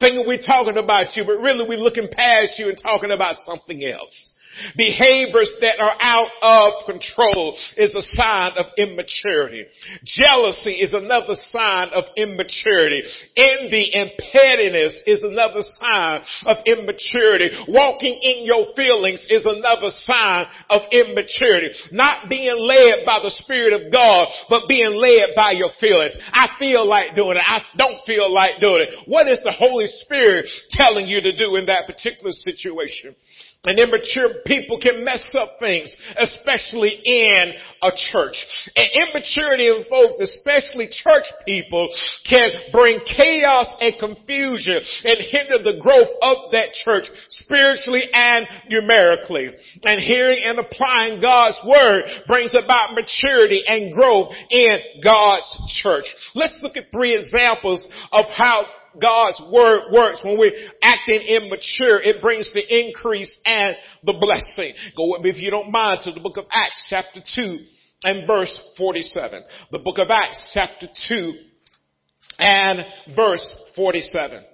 thinking 0.00 0.24
we're 0.26 0.38
talking 0.38 0.78
about 0.78 1.14
you, 1.16 1.24
but 1.24 1.34
really 1.34 1.68
we're 1.68 1.78
looking 1.78 2.08
past 2.10 2.58
you 2.58 2.68
and 2.68 2.78
talking 2.82 3.10
about 3.10 3.36
something 3.36 3.84
else. 3.84 4.32
Behaviors 4.76 5.54
that 5.60 5.80
are 5.80 5.96
out 6.00 6.30
of 6.42 6.86
control 6.86 7.56
is 7.76 7.94
a 7.94 8.02
sign 8.02 8.52
of 8.56 8.66
immaturity. 8.76 9.66
Jealousy 10.04 10.80
is 10.80 10.94
another 10.94 11.34
sign 11.34 11.88
of 11.90 12.04
immaturity. 12.16 13.02
Envy 13.36 13.90
and 13.94 14.10
pettiness 14.32 15.02
is 15.06 15.22
another 15.22 15.60
sign 15.62 16.22
of 16.46 16.56
immaturity. 16.66 17.50
Walking 17.68 18.18
in 18.22 18.44
your 18.44 18.74
feelings 18.74 19.26
is 19.30 19.46
another 19.46 19.90
sign 19.90 20.46
of 20.68 20.82
immaturity. 20.92 21.70
Not 21.92 22.28
being 22.28 22.56
led 22.56 23.04
by 23.04 23.20
the 23.22 23.30
Spirit 23.30 23.72
of 23.74 23.92
God, 23.92 24.26
but 24.48 24.68
being 24.68 24.94
led 24.94 25.34
by 25.34 25.52
your 25.52 25.70
feelings. 25.80 26.16
I 26.32 26.48
feel 26.58 26.86
like 26.86 27.14
doing 27.14 27.36
it. 27.36 27.44
I 27.46 27.62
don't 27.76 28.04
feel 28.06 28.32
like 28.32 28.60
doing 28.60 28.86
it. 28.88 29.08
What 29.08 29.28
is 29.28 29.40
the 29.42 29.52
Holy 29.52 29.86
Spirit 29.86 30.48
telling 30.70 31.06
you 31.06 31.20
to 31.20 31.36
do 31.36 31.56
in 31.56 31.66
that 31.66 31.86
particular 31.86 32.30
situation? 32.32 33.14
And 33.64 33.78
immature 33.78 34.40
people 34.46 34.80
can 34.80 35.04
mess 35.04 35.34
up 35.38 35.50
things, 35.60 35.94
especially 36.16 36.98
in 37.04 37.52
a 37.82 37.90
church. 38.10 38.34
And 38.74 38.88
immaturity 39.08 39.68
of 39.68 39.86
folks, 39.86 40.16
especially 40.18 40.88
church 40.88 41.24
people, 41.44 41.90
can 42.28 42.50
bring 42.72 43.00
chaos 43.04 43.74
and 43.80 43.94
confusion 44.00 44.80
and 45.04 45.18
hinder 45.28 45.62
the 45.62 45.78
growth 45.78 46.08
of 46.22 46.52
that 46.52 46.72
church 46.72 47.04
spiritually 47.28 48.04
and 48.14 48.46
numerically. 48.70 49.50
And 49.84 50.00
hearing 50.00 50.40
and 50.42 50.58
applying 50.58 51.20
God's 51.20 51.60
word 51.66 52.04
brings 52.26 52.54
about 52.54 52.94
maturity 52.94 53.62
and 53.66 53.92
growth 53.92 54.32
in 54.48 55.02
God's 55.04 55.80
church. 55.82 56.06
Let's 56.34 56.60
look 56.62 56.78
at 56.78 56.90
three 56.90 57.12
examples 57.12 57.86
of 58.10 58.24
how 58.34 58.64
God's 59.00 59.40
word 59.52 59.92
works 59.92 60.20
when 60.24 60.38
we're 60.38 60.52
acting 60.82 61.20
immature, 61.20 62.00
it 62.00 62.20
brings 62.20 62.52
the 62.52 62.62
increase 62.68 63.38
and 63.44 63.76
the 64.04 64.14
blessing. 64.14 64.74
Go 64.96 65.12
with 65.12 65.22
me 65.22 65.30
if 65.30 65.38
you 65.38 65.50
don't 65.50 65.70
mind 65.70 66.00
to 66.04 66.12
the 66.12 66.20
book 66.20 66.36
of 66.36 66.46
Acts 66.52 66.86
chapter 66.88 67.20
2 67.34 67.58
and 68.04 68.26
verse 68.26 68.58
47. 68.76 69.42
The 69.70 69.78
book 69.78 69.98
of 69.98 70.10
Acts 70.10 70.50
chapter 70.54 70.86
2 71.08 71.32
and 72.38 72.84
verse 73.14 73.72
47. 73.76 74.44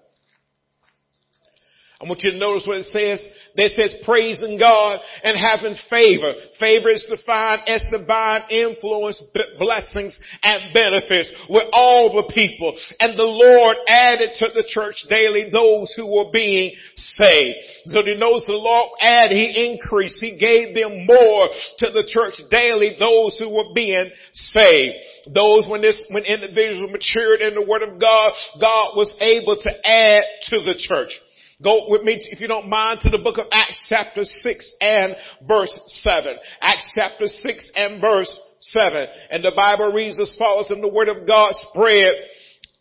I 1.98 2.04
want 2.04 2.20
you 2.22 2.30
to 2.30 2.36
notice 2.36 2.66
what 2.66 2.76
it 2.76 2.84
says. 2.84 3.26
It 3.54 3.72
says 3.72 3.96
praising 4.04 4.58
God 4.58 5.00
and 5.24 5.32
having 5.32 5.76
favor. 5.88 6.34
Favor 6.60 6.90
is 6.90 7.08
defined 7.08 7.62
as 7.66 7.82
divine 7.90 8.42
influence, 8.50 9.22
blessings, 9.58 10.18
and 10.42 10.74
benefits 10.74 11.32
with 11.48 11.64
all 11.72 12.12
the 12.20 12.30
people. 12.34 12.76
And 13.00 13.18
the 13.18 13.24
Lord 13.24 13.78
added 13.88 14.28
to 14.36 14.48
the 14.52 14.68
church 14.68 15.06
daily 15.08 15.48
those 15.50 15.94
who 15.96 16.04
were 16.04 16.30
being 16.30 16.76
saved. 16.96 17.56
So 17.86 18.02
he 18.04 18.14
knows 18.14 18.44
the 18.44 18.60
Lord 18.60 18.90
added, 19.00 19.32
He 19.32 19.72
increased, 19.72 20.20
He 20.20 20.36
gave 20.36 20.74
them 20.74 21.06
more 21.06 21.48
to 21.78 21.90
the 21.92 22.04
church 22.06 22.34
daily, 22.50 22.96
those 23.00 23.38
who 23.38 23.48
were 23.56 23.72
being 23.74 24.10
saved. 24.34 24.96
Those 25.32 25.66
when 25.66 25.80
this, 25.80 26.04
when 26.10 26.24
individuals 26.24 26.92
matured 26.92 27.40
in 27.40 27.54
the 27.54 27.64
Word 27.64 27.82
of 27.82 27.98
God, 27.98 28.32
God 28.60 28.96
was 28.96 29.16
able 29.22 29.56
to 29.56 29.88
add 29.88 30.24
to 30.52 30.60
the 30.60 30.76
church. 30.76 31.18
Go 31.62 31.86
with 31.88 32.02
me, 32.02 32.18
if 32.30 32.40
you 32.40 32.48
don't 32.48 32.68
mind, 32.68 33.00
to 33.00 33.08
the 33.08 33.16
book 33.16 33.38
of 33.38 33.46
Acts 33.50 33.86
chapter 33.88 34.24
6 34.24 34.76
and 34.82 35.16
verse 35.48 35.80
7. 35.86 36.36
Acts 36.60 36.92
chapter 36.94 37.26
6 37.26 37.72
and 37.74 37.98
verse 37.98 38.40
7. 38.60 39.06
And 39.30 39.42
the 39.42 39.52
Bible 39.56 39.90
reads 39.90 40.20
as 40.20 40.36
follows, 40.38 40.70
and 40.70 40.82
the 40.82 40.88
word 40.88 41.08
of 41.08 41.26
God 41.26 41.52
spread 41.54 42.12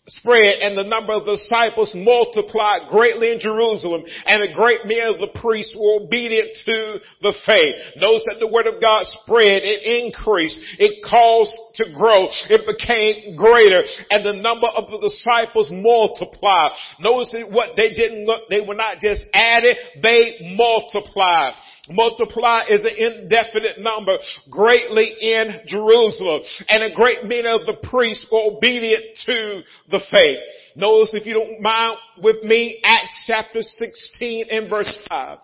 spread 0.07 0.59
and 0.61 0.77
the 0.77 0.83
number 0.83 1.13
of 1.13 1.25
disciples 1.25 1.91
multiplied 1.95 2.89
greatly 2.89 3.31
in 3.31 3.39
Jerusalem 3.39 4.03
and 4.25 4.43
a 4.43 4.53
great 4.53 4.85
many 4.85 5.01
of 5.01 5.19
the 5.19 5.33
priests 5.39 5.75
were 5.77 6.05
obedient 6.05 6.55
to 6.65 6.99
the 7.21 7.33
faith. 7.45 7.75
Notice 7.97 8.25
that 8.29 8.37
the 8.39 8.51
word 8.51 8.67
of 8.67 8.79
God 8.79 9.05
spread, 9.05 9.63
it 9.65 9.81
increased, 9.81 10.61
it 10.77 11.03
caused 11.03 11.57
to 11.75 11.85
grow, 11.93 12.27
it 12.49 12.69
became 12.69 13.35
greater 13.35 13.81
and 14.11 14.25
the 14.25 14.33
number 14.33 14.67
of 14.67 14.91
the 14.91 14.99
disciples 15.01 15.69
multiplied. 15.71 16.71
Notice 16.99 17.33
what 17.49 17.75
they 17.75 17.89
didn't 17.89 18.25
look, 18.25 18.43
they 18.49 18.61
were 18.61 18.75
not 18.75 18.99
just 18.99 19.23
added, 19.33 19.77
they 20.01 20.53
multiplied. 20.55 21.53
Multiply 21.89 22.63
is 22.69 22.81
an 22.81 22.95
indefinite 22.97 23.79
number 23.79 24.17
greatly 24.49 25.15
in 25.19 25.61
Jerusalem. 25.67 26.41
And 26.67 26.83
a 26.83 26.95
great 26.95 27.23
many 27.23 27.47
of 27.47 27.65
the 27.65 27.87
priests 27.89 28.27
were 28.31 28.55
obedient 28.55 29.03
to 29.25 29.61
the 29.91 29.99
faith. 30.11 30.39
Notice 30.75 31.13
if 31.13 31.25
you 31.25 31.33
don't 31.33 31.61
mind 31.61 31.97
with 32.21 32.43
me, 32.43 32.81
Acts 32.83 33.25
chapter 33.27 33.61
16 33.61 34.45
and 34.49 34.69
verse 34.69 35.05
5. 35.09 35.37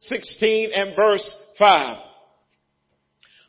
16 0.00 0.72
and 0.74 0.96
verse 0.96 1.44
5. 1.58 2.11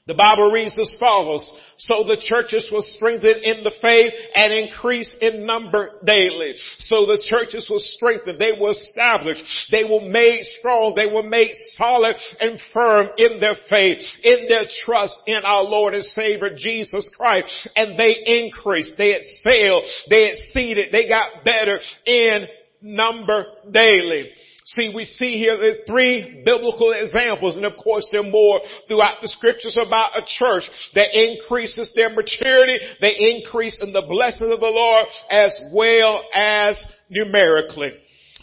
The 0.05 0.13
Bible 0.15 0.51
reads 0.51 0.77
as 0.77 0.97
follows. 0.99 1.49
So 1.77 2.03
the 2.03 2.17
churches 2.19 2.69
were 2.73 2.81
strengthened 2.81 3.41
in 3.41 3.63
the 3.63 3.71
faith 3.81 4.11
and 4.35 4.51
increased 4.51 5.15
in 5.21 5.45
number 5.45 5.91
daily. 6.03 6.55
So 6.79 7.05
the 7.05 7.23
churches 7.25 7.69
were 7.71 7.79
strengthened. 7.79 8.37
They 8.37 8.51
were 8.59 8.71
established. 8.71 9.45
They 9.71 9.85
were 9.85 10.01
made 10.01 10.43
strong. 10.43 10.93
They 10.93 11.07
were 11.07 11.23
made 11.23 11.53
solid 11.77 12.17
and 12.41 12.59
firm 12.73 13.11
in 13.17 13.39
their 13.39 13.55
faith, 13.69 14.01
in 14.23 14.47
their 14.49 14.65
trust 14.83 15.23
in 15.25 15.41
our 15.45 15.63
Lord 15.63 15.93
and 15.93 16.03
Savior 16.03 16.53
Jesus 16.53 17.09
Christ. 17.15 17.69
And 17.77 17.97
they 17.97 18.43
increased. 18.43 18.95
They 18.97 19.15
excelled. 19.15 19.85
They 20.09 20.31
exceeded. 20.31 20.91
They 20.91 21.07
got 21.07 21.45
better 21.45 21.79
in 22.05 22.47
number 22.81 23.45
daily. 23.71 24.31
See, 24.65 24.91
we 24.95 25.03
see 25.03 25.37
here 25.37 25.57
there's 25.57 25.85
three 25.85 26.41
biblical 26.45 26.91
examples, 26.91 27.57
and 27.57 27.65
of 27.65 27.73
course 27.75 28.07
there 28.11 28.21
are 28.21 28.29
more 28.29 28.61
throughout 28.87 29.17
the 29.21 29.27
scriptures 29.27 29.77
about 29.79 30.17
a 30.17 30.21
church 30.25 30.63
that 30.95 31.13
increases 31.13 31.91
their 31.95 32.09
maturity, 32.09 32.79
they 33.01 33.13
increase 33.35 33.81
in 33.81 33.91
the 33.91 34.05
blessings 34.07 34.53
of 34.53 34.61
the 34.61 34.65
Lord 34.65 35.05
as 35.29 35.59
well 35.73 36.23
as 36.33 36.81
numerically. 37.09 37.93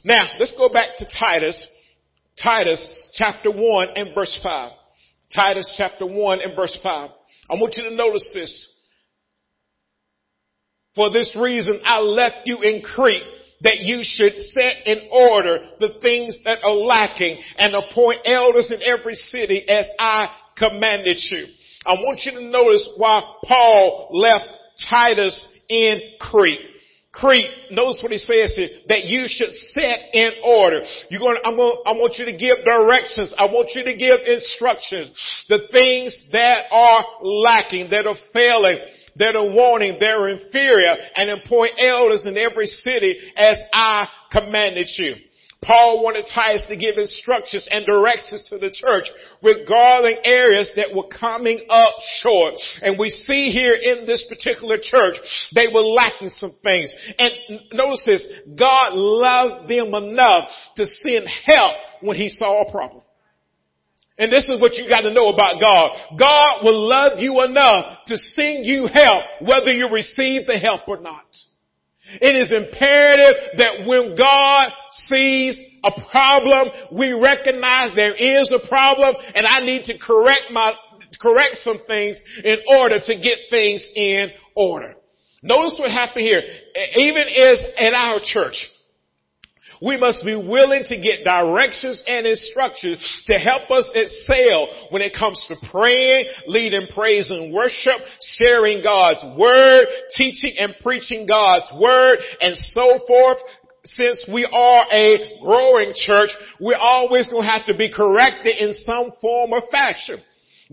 Now, 0.04 0.28
let's 0.38 0.56
go 0.56 0.70
back 0.70 0.98
to 0.98 1.06
Titus, 1.18 1.66
Titus 2.42 3.14
chapter 3.16 3.50
1 3.50 3.88
and 3.96 4.14
verse 4.14 4.38
5. 4.42 4.72
Titus 5.34 5.74
chapter 5.78 6.06
1 6.06 6.40
and 6.40 6.54
verse 6.54 6.78
5. 6.82 7.10
I 7.50 7.54
want 7.54 7.74
you 7.76 7.84
to 7.84 7.94
notice 7.94 8.30
this. 8.34 8.76
For 10.94 11.10
this 11.10 11.34
reason 11.40 11.80
I 11.84 12.00
left 12.00 12.46
you 12.46 12.60
in 12.62 12.82
Crete 12.82 13.22
that 13.62 13.80
you 13.80 14.00
should 14.02 14.34
set 14.46 14.86
in 14.86 15.08
order 15.10 15.58
the 15.78 15.98
things 16.00 16.40
that 16.44 16.58
are 16.62 16.74
lacking 16.74 17.38
and 17.56 17.74
appoint 17.74 18.20
elders 18.24 18.72
in 18.72 18.80
every 18.82 19.14
city 19.14 19.68
as 19.68 19.86
I 19.98 20.28
commanded 20.56 21.18
you. 21.30 21.46
I 21.84 21.94
want 21.94 22.20
you 22.24 22.32
to 22.32 22.44
notice 22.44 22.86
why 22.96 23.22
Paul 23.44 24.10
left 24.12 24.48
Titus 24.88 25.46
in 25.68 26.00
Crete. 26.20 26.60
Crete, 27.12 27.50
notice 27.72 27.98
what 28.02 28.12
he 28.12 28.18
says 28.18 28.54
here, 28.54 28.68
that 28.86 29.04
you 29.04 29.24
should 29.26 29.50
set 29.50 29.98
in 30.14 30.30
order. 30.44 30.80
You're 31.10 31.20
going 31.20 31.36
to, 31.36 31.46
I'm 31.46 31.56
going 31.56 31.82
I 31.84 31.92
want 31.92 32.14
you 32.18 32.24
to 32.26 32.36
give 32.36 32.64
directions. 32.64 33.34
I 33.36 33.46
want 33.46 33.70
you 33.74 33.82
to 33.82 33.96
give 33.96 34.20
instructions. 34.26 35.10
The 35.48 35.66
things 35.72 36.28
that 36.32 36.70
are 36.70 37.04
lacking, 37.20 37.90
that 37.90 38.06
are 38.06 38.14
failing, 38.32 38.78
that 39.16 39.36
are 39.36 39.50
warning 39.50 39.96
they're 40.00 40.28
inferior, 40.28 40.96
and 41.16 41.30
appoint 41.30 41.72
elders 41.78 42.26
in 42.26 42.36
every 42.36 42.66
city 42.66 43.18
as 43.36 43.60
I 43.72 44.08
commanded 44.30 44.88
you. 44.96 45.14
Paul 45.62 46.02
wanted 46.02 46.24
Titus 46.34 46.64
to 46.68 46.76
give 46.76 46.96
instructions 46.96 47.68
and 47.70 47.84
directions 47.84 48.48
to 48.48 48.56
the 48.56 48.70
church 48.70 49.04
regarding 49.42 50.16
areas 50.24 50.72
that 50.76 50.96
were 50.96 51.08
coming 51.08 51.66
up 51.68 51.94
short. 52.22 52.54
And 52.80 52.98
we 52.98 53.10
see 53.10 53.50
here 53.50 53.74
in 53.74 54.06
this 54.06 54.24
particular 54.26 54.78
church, 54.82 55.16
they 55.54 55.66
were 55.72 55.82
lacking 55.82 56.30
some 56.30 56.52
things. 56.62 56.92
And 57.18 57.32
notice 57.72 58.04
this, 58.06 58.26
God 58.58 58.94
loved 58.94 59.68
them 59.68 59.92
enough 59.92 60.48
to 60.76 60.86
send 60.86 61.26
help 61.44 61.74
when 62.00 62.16
he 62.16 62.30
saw 62.30 62.62
a 62.62 62.72
problem. 62.72 63.02
And 64.20 64.30
this 64.30 64.44
is 64.44 64.60
what 64.60 64.74
you 64.74 64.86
got 64.86 65.00
to 65.00 65.14
know 65.14 65.28
about 65.28 65.58
God. 65.58 65.96
God 66.18 66.62
will 66.62 66.86
love 66.86 67.18
you 67.18 67.42
enough 67.42 68.04
to 68.06 68.18
send 68.18 68.66
you 68.66 68.86
help 68.92 69.22
whether 69.40 69.72
you 69.72 69.88
receive 69.90 70.46
the 70.46 70.58
help 70.58 70.86
or 70.86 71.00
not. 71.00 71.24
It 72.20 72.36
is 72.36 72.52
imperative 72.52 73.56
that 73.56 73.86
when 73.86 74.14
God 74.16 74.72
sees 74.90 75.58
a 75.82 75.92
problem, 76.10 76.68
we 76.92 77.12
recognize 77.12 77.96
there 77.96 78.14
is 78.14 78.52
a 78.52 78.68
problem 78.68 79.14
and 79.34 79.46
I 79.46 79.64
need 79.64 79.86
to 79.86 79.96
correct 79.96 80.50
my, 80.52 80.74
correct 81.18 81.56
some 81.56 81.78
things 81.86 82.18
in 82.44 82.58
order 82.68 82.98
to 83.02 83.14
get 83.14 83.38
things 83.48 83.90
in 83.96 84.28
order. 84.54 84.96
Notice 85.42 85.76
what 85.78 85.90
happened 85.90 86.26
here. 86.26 86.42
Even 86.96 87.22
as 87.22 87.62
in 87.78 87.94
our 87.94 88.20
church, 88.22 88.68
we 89.80 89.96
must 89.96 90.24
be 90.24 90.36
willing 90.36 90.84
to 90.88 91.00
get 91.00 91.24
directions 91.24 92.02
and 92.06 92.26
instructions 92.26 93.22
to 93.26 93.38
help 93.38 93.70
us 93.70 93.90
excel 93.94 94.68
when 94.90 95.02
it 95.02 95.14
comes 95.18 95.44
to 95.48 95.56
praying, 95.70 96.26
leading 96.46 96.86
praise 96.94 97.30
and 97.30 97.52
worship, 97.52 98.00
sharing 98.38 98.82
God's 98.82 99.24
word, 99.38 99.86
teaching 100.16 100.54
and 100.58 100.74
preaching 100.82 101.26
God's 101.26 101.70
word, 101.80 102.18
and 102.40 102.56
so 102.56 103.00
forth 103.06 103.38
since 103.84 104.28
we 104.30 104.44
are 104.44 104.84
a 104.92 105.40
growing 105.40 105.92
church, 105.94 106.30
we're 106.60 106.76
always 106.76 107.30
going 107.30 107.44
to 107.44 107.50
have 107.50 107.66
to 107.66 107.76
be 107.76 107.90
corrected 107.90 108.58
in 108.58 108.74
some 108.74 109.10
form 109.20 109.52
or 109.52 109.62
fashion. 109.70 110.20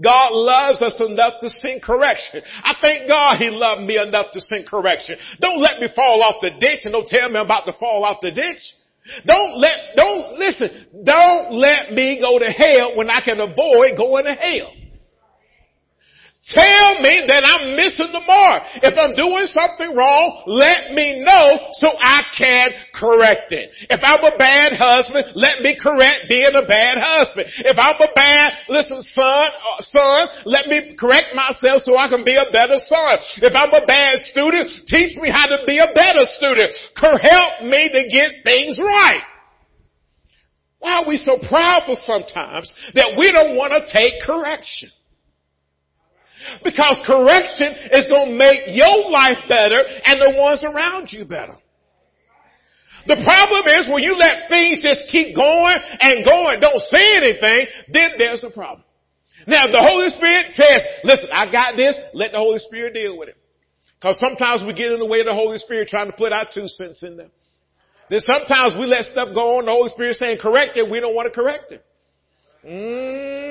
God 0.03 0.31
loves 0.31 0.81
us 0.81 1.01
enough 1.01 1.39
to 1.41 1.49
send 1.49 1.81
correction. 1.81 2.41
I 2.63 2.75
thank 2.81 3.07
God 3.07 3.37
He 3.37 3.49
loved 3.49 3.81
me 3.81 3.97
enough 3.97 4.27
to 4.33 4.39
send 4.41 4.67
correction. 4.67 5.15
Don't 5.39 5.59
let 5.59 5.79
me 5.79 5.87
fall 5.95 6.21
off 6.21 6.35
the 6.41 6.51
ditch 6.59 6.81
and 6.83 6.91
don't 6.91 7.07
tell 7.07 7.29
me 7.29 7.39
I'm 7.39 7.45
about 7.45 7.65
to 7.65 7.73
fall 7.79 8.03
off 8.05 8.17
the 8.21 8.31
ditch. 8.31 8.61
Don't 9.25 9.57
let, 9.57 9.95
don't, 9.95 10.37
listen, 10.37 10.69
don't 11.03 11.53
let 11.53 11.91
me 11.91 12.19
go 12.21 12.39
to 12.39 12.45
hell 12.45 12.97
when 12.97 13.09
I 13.09 13.21
can 13.21 13.39
avoid 13.39 13.97
going 13.97 14.25
to 14.25 14.33
hell. 14.33 14.73
Tell 16.47 17.01
me 17.03 17.27
that 17.27 17.43
I'm 17.43 17.75
missing 17.75 18.13
the 18.15 18.23
mark. 18.23 18.79
If 18.79 18.95
I'm 18.95 19.19
doing 19.19 19.51
something 19.51 19.91
wrong, 19.91 20.47
let 20.47 20.95
me 20.95 21.19
know 21.19 21.73
so 21.75 21.91
I 21.91 22.23
can 22.37 22.71
correct 22.95 23.51
it. 23.51 23.67
If 23.91 23.99
I'm 23.99 24.23
a 24.23 24.37
bad 24.37 24.77
husband, 24.79 25.35
let 25.35 25.59
me 25.59 25.75
correct 25.75 26.31
being 26.31 26.55
a 26.55 26.63
bad 26.63 27.03
husband. 27.03 27.51
If 27.51 27.75
I'm 27.75 27.99
a 27.99 28.11
bad, 28.15 28.63
listen, 28.69 29.01
son, 29.01 29.49
uh, 29.51 29.81
son, 29.81 30.47
let 30.47 30.71
me 30.71 30.95
correct 30.95 31.35
myself 31.35 31.83
so 31.83 31.97
I 31.99 32.07
can 32.07 32.23
be 32.23 32.39
a 32.39 32.47
better 32.47 32.79
son. 32.79 33.17
If 33.43 33.51
I'm 33.51 33.73
a 33.75 33.83
bad 33.83 34.15
student, 34.31 34.71
teach 34.87 35.19
me 35.19 35.27
how 35.27 35.51
to 35.51 35.67
be 35.67 35.83
a 35.83 35.91
better 35.91 36.23
student. 36.23 36.71
Help 36.95 37.67
me 37.67 37.91
to 37.91 38.01
get 38.07 38.47
things 38.47 38.79
right. 38.79 39.25
Why 40.79 41.03
are 41.03 41.07
we 41.09 41.17
so 41.17 41.35
proudful 41.43 41.97
sometimes 41.97 42.71
that 42.93 43.19
we 43.19 43.33
don't 43.35 43.57
want 43.57 43.75
to 43.75 43.83
take 43.91 44.21
correction? 44.23 44.95
Because 46.63 47.01
correction 47.05 47.73
is 47.91 48.07
going 48.07 48.31
to 48.31 48.37
make 48.37 48.75
your 48.75 49.09
life 49.09 49.43
better 49.47 49.79
and 49.79 50.21
the 50.21 50.33
ones 50.37 50.63
around 50.63 51.11
you 51.11 51.25
better. 51.25 51.55
The 53.07 53.23
problem 53.23 53.63
is 53.79 53.87
when 53.87 54.03
you 54.03 54.19
let 54.19 54.49
things 54.49 54.83
just 54.83 55.07
keep 55.09 55.35
going 55.35 55.79
and 55.99 56.25
going, 56.25 56.59
don't 56.59 56.83
say 56.91 57.15
anything, 57.15 57.67
then 57.93 58.11
there's 58.17 58.43
a 58.43 58.51
problem. 58.51 58.83
Now, 59.47 59.71
the 59.71 59.79
Holy 59.79 60.09
Spirit 60.09 60.51
says, 60.51 60.83
listen, 61.05 61.29
I 61.31 61.49
got 61.49 61.77
this, 61.77 61.97
let 62.13 62.33
the 62.33 62.37
Holy 62.37 62.59
Spirit 62.59 62.93
deal 62.93 63.17
with 63.17 63.29
it. 63.29 63.37
Because 63.99 64.19
sometimes 64.19 64.61
we 64.67 64.73
get 64.73 64.91
in 64.91 64.99
the 64.99 65.05
way 65.05 65.21
of 65.21 65.25
the 65.25 65.33
Holy 65.33 65.57
Spirit 65.57 65.87
trying 65.87 66.11
to 66.11 66.17
put 66.17 66.33
our 66.33 66.45
two 66.53 66.67
cents 66.67 67.01
in 67.01 67.15
there. 67.15 67.31
Then 68.09 68.19
sometimes 68.19 68.75
we 68.77 68.85
let 68.85 69.05
stuff 69.05 69.29
go 69.33 69.57
on, 69.57 69.65
the 69.65 69.71
Holy 69.71 69.89
Spirit 69.89 70.15
saying 70.15 70.39
correct 70.41 70.75
it, 70.75 70.91
we 70.91 70.99
don't 70.99 71.15
want 71.15 71.31
to 71.31 71.33
correct 71.33 71.71
it. 71.71 71.85
Mm. 72.65 73.46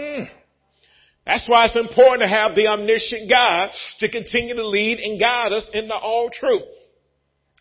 That's 1.27 1.49
why 1.49 1.65
it's 1.65 1.77
important 1.77 2.23
to 2.23 2.29
have 2.29 2.55
the 2.55 2.69
omniscient 2.69 3.29
God 3.29 3.71
to 3.99 4.09
continue 4.09 4.55
to 4.55 4.67
lead 4.67 5.01
and 5.01 5.21
guide 5.21 5.53
us 5.53 5.69
into 5.75 5.95
all 5.95 6.31
truth. 6.31 6.63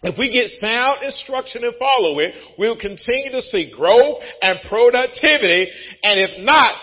If 0.03 0.19
we 0.19 0.31
get 0.31 0.49
sound 0.49 1.01
instruction 1.01 1.63
and 1.63 1.73
follow 1.79 2.19
it, 2.19 2.35
we'll 2.59 2.77
continue 2.79 3.31
to 3.31 3.41
see 3.41 3.73
growth 3.75 4.21
and 4.39 4.59
productivity. 4.69 5.71
And 6.03 6.19
if 6.21 6.45
not, 6.45 6.75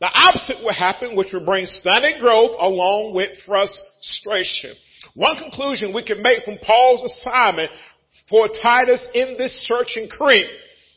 the 0.00 0.10
opposite 0.12 0.64
will 0.64 0.74
happen, 0.74 1.14
which 1.14 1.32
will 1.32 1.44
bring 1.44 1.66
stunted 1.66 2.20
growth 2.20 2.56
along 2.58 3.14
with 3.14 3.30
frustration. 3.46 4.74
One 5.14 5.36
conclusion 5.36 5.94
we 5.94 6.04
can 6.04 6.20
make 6.20 6.44
from 6.44 6.58
Paul's 6.58 7.04
assignment 7.04 7.70
for 8.28 8.48
Titus 8.60 9.08
in 9.14 9.36
this 9.38 9.64
church 9.68 9.96
in 9.96 10.08
Crete 10.08 10.50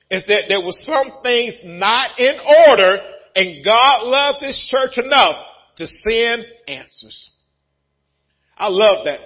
is 0.10 0.26
that 0.26 0.46
there 0.50 0.62
were 0.62 0.74
some 0.74 1.22
things 1.22 1.56
not 1.64 2.20
in 2.20 2.38
order 2.68 2.98
and 3.36 3.64
God 3.64 4.04
loved 4.04 4.42
this 4.42 4.70
church 4.72 4.98
enough 4.98 5.36
to 5.78 5.88
send 5.88 6.46
answers. 6.68 7.36
I 8.58 8.68
love 8.68 9.06
that. 9.06 9.20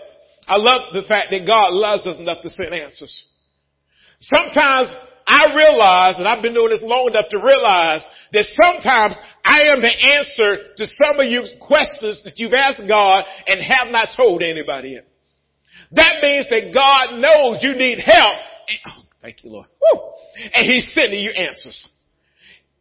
I 0.47 0.57
love 0.57 0.93
the 0.93 1.03
fact 1.07 1.31
that 1.31 1.45
God 1.45 1.73
loves 1.73 2.05
us 2.05 2.17
enough 2.17 2.41
to 2.43 2.49
send 2.49 2.73
answers. 2.73 3.31
Sometimes 4.21 4.89
I 5.27 5.55
realize, 5.55 6.17
and 6.19 6.27
I've 6.27 6.43
been 6.43 6.53
doing 6.53 6.69
this 6.69 6.83
long 6.83 7.09
enough 7.09 7.25
to 7.31 7.37
realize 7.43 8.05
that 8.31 8.45
sometimes 8.61 9.15
I 9.43 9.73
am 9.73 9.81
the 9.81 9.89
answer 9.89 10.73
to 10.77 10.85
some 10.85 11.19
of 11.19 11.29
your 11.29 11.43
questions 11.59 12.21
that 12.25 12.37
you've 12.37 12.53
asked 12.53 12.83
God 12.87 13.25
and 13.47 13.59
have 13.61 13.91
not 13.91 14.09
told 14.15 14.43
anybody 14.43 14.89
yet. 14.89 15.07
That 15.91 16.21
means 16.21 16.47
that 16.49 16.71
God 16.73 17.19
knows 17.19 17.59
you 17.61 17.73
need 17.75 17.99
help. 17.99 18.37
And, 18.67 18.79
oh, 18.87 19.03
thank 19.21 19.43
you, 19.43 19.51
Lord. 19.51 19.67
Woo, 19.81 20.01
and 20.53 20.69
He's 20.69 20.93
sending 20.93 21.21
you 21.21 21.31
answers. 21.31 21.94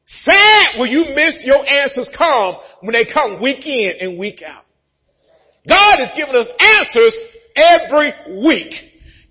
Sad 0.07 0.79
when 0.79 0.91
you 0.91 1.05
miss 1.15 1.43
your 1.45 1.67
answers 1.67 2.11
come 2.17 2.57
when 2.83 2.93
they 2.93 3.11
come 3.11 3.41
week 3.41 3.67
in 3.67 3.93
and 4.01 4.19
week 4.19 4.43
out. 4.43 4.65
God 5.67 5.99
has 5.99 6.11
given 6.17 6.37
us 6.37 6.49
answers 6.61 7.19
every 7.57 8.13
week. 8.45 8.73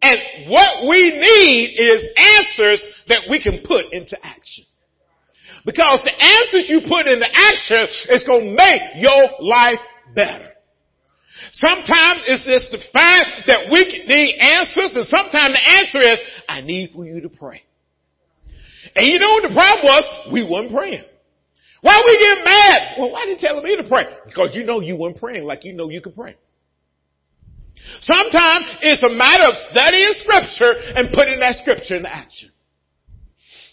And 0.01 0.49
what 0.49 0.89
we 0.89 1.11
need 1.11 1.75
is 1.79 2.05
answers 2.17 2.89
that 3.07 3.21
we 3.29 3.41
can 3.41 3.61
put 3.63 3.93
into 3.93 4.17
action. 4.25 4.65
Because 5.65 6.01
the 6.03 6.11
answers 6.11 6.69
you 6.69 6.81
put 6.89 7.07
into 7.07 7.25
action 7.33 7.87
is 8.09 8.23
going 8.25 8.49
to 8.49 8.55
make 8.55 8.81
your 8.97 9.29
life 9.39 9.79
better. 10.13 10.49
Sometimes 11.51 12.23
it's 12.27 12.47
just 12.47 12.71
the 12.71 12.83
fact 12.91 13.47
that 13.47 13.71
we 13.71 13.85
need 14.07 14.39
answers 14.39 14.95
and 14.95 15.05
sometimes 15.05 15.53
the 15.53 15.71
answer 15.71 15.99
is, 15.99 16.21
I 16.49 16.61
need 16.61 16.91
for 16.93 17.05
you 17.05 17.21
to 17.21 17.29
pray. 17.29 17.61
And 18.95 19.07
you 19.07 19.19
know 19.19 19.31
what 19.33 19.49
the 19.49 19.53
problem 19.53 19.85
was? 19.85 20.05
We 20.31 20.47
weren't 20.47 20.71
praying. 20.71 21.03
Why 21.81 22.01
we 22.05 22.13
get 22.17 22.45
mad? 22.45 22.95
Well, 22.97 23.11
why 23.11 23.25
did 23.25 23.41
you 23.41 23.47
tell 23.47 23.61
me 23.61 23.75
to 23.75 23.83
pray? 23.83 24.05
Because 24.25 24.55
you 24.55 24.63
know 24.63 24.79
you 24.79 24.95
weren't 24.95 25.17
praying 25.17 25.43
like 25.43 25.65
you 25.65 25.73
know 25.73 25.89
you 25.89 25.99
could 25.99 26.15
pray. 26.15 26.35
Sometimes 28.01 28.65
it's 28.81 29.03
a 29.03 29.09
matter 29.09 29.43
of 29.43 29.55
studying 29.69 30.13
scripture 30.13 30.73
and 30.95 31.11
putting 31.11 31.39
that 31.39 31.55
scripture 31.55 31.95
into 31.95 32.13
action. 32.13 32.51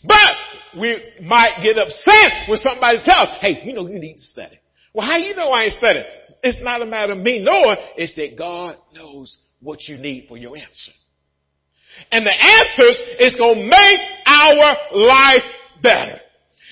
But 0.02 0.80
we 0.80 0.96
might 1.22 1.60
get 1.62 1.78
upset 1.78 2.48
when 2.48 2.58
somebody 2.58 2.98
tells, 3.04 3.28
hey, 3.40 3.62
you 3.64 3.74
know 3.74 3.86
you 3.86 4.00
need 4.00 4.14
to 4.14 4.22
study. 4.22 4.58
Well, 4.92 5.06
how 5.06 5.16
you 5.16 5.36
know 5.36 5.50
I 5.50 5.64
ain't 5.64 5.74
studying? 5.74 6.06
It's 6.42 6.58
not 6.62 6.82
a 6.82 6.86
matter 6.86 7.12
of 7.12 7.18
me 7.18 7.44
knowing, 7.44 7.76
it's 7.96 8.14
that 8.16 8.36
God 8.36 8.76
knows 8.94 9.36
what 9.60 9.86
you 9.86 9.98
need 9.98 10.26
for 10.28 10.36
your 10.36 10.56
answer. 10.56 10.92
And 12.10 12.26
the 12.26 12.32
answers 12.32 13.02
is 13.20 13.36
going 13.36 13.56
to 13.56 13.64
make 13.64 14.00
our 14.40 14.76
life 14.96 15.44
better. 15.82 16.20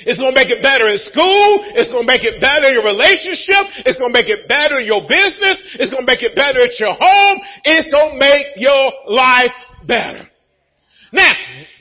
It's 0.06 0.18
going 0.18 0.30
to 0.30 0.38
make 0.38 0.50
it 0.50 0.62
better 0.62 0.86
in 0.86 0.98
school. 1.10 1.66
It's 1.74 1.90
going 1.90 2.06
to 2.06 2.10
make 2.10 2.22
it 2.22 2.38
better 2.40 2.70
in 2.70 2.78
your 2.78 2.86
relationship. 2.86 3.82
It's 3.82 3.98
going 3.98 4.14
to 4.14 4.18
make 4.18 4.30
it 4.30 4.46
better 4.46 4.78
in 4.78 4.86
your 4.86 5.02
business. 5.02 5.58
It's 5.74 5.90
going 5.90 6.06
to 6.06 6.10
make 6.10 6.22
it 6.22 6.38
better 6.38 6.62
at 6.62 6.78
your 6.78 6.94
home. 6.94 7.38
It's 7.66 7.90
going 7.90 8.14
to 8.14 8.18
make 8.22 8.46
your 8.62 8.94
life 9.10 9.50
better. 9.90 10.22
Now, 11.10 11.34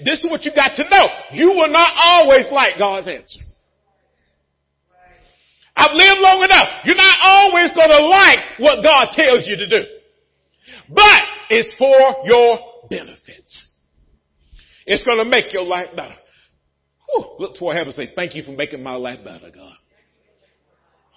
this 0.04 0.24
is 0.24 0.32
what 0.32 0.46
you 0.46 0.52
got 0.56 0.74
to 0.82 0.90
know. 0.90 1.06
You 1.34 1.54
will 1.54 1.70
not 1.70 1.94
always 1.94 2.50
like 2.50 2.80
God's 2.80 3.08
answer. 3.08 3.46
I've 5.78 5.94
lived 5.94 6.18
long 6.18 6.42
enough. 6.42 6.70
You're 6.86 6.98
not 6.98 7.18
always 7.22 7.70
going 7.78 7.94
to 7.94 8.02
like 8.02 8.58
what 8.58 8.82
God 8.82 9.14
tells 9.14 9.46
you 9.46 9.58
to 9.58 9.68
do. 9.70 9.84
But 10.90 11.20
it's 11.50 11.76
for 11.78 12.26
your 12.26 12.90
benefits. 12.90 13.77
It's 14.88 15.04
going 15.04 15.20
to 15.20 15.30
make 15.30 15.54
your 15.54 15.64
life 15.64 15.90
better. 15.96 16.16
Whew, 17.10 17.36
look 17.40 17.58
toward 17.58 17.76
heaven 17.76 17.90
and 17.90 17.96
say, 17.96 18.14
thank 18.16 18.34
you 18.36 18.42
for 18.42 18.52
making 18.52 18.82
my 18.82 18.96
life 18.96 19.20
better, 19.24 19.52
God. 19.54 19.76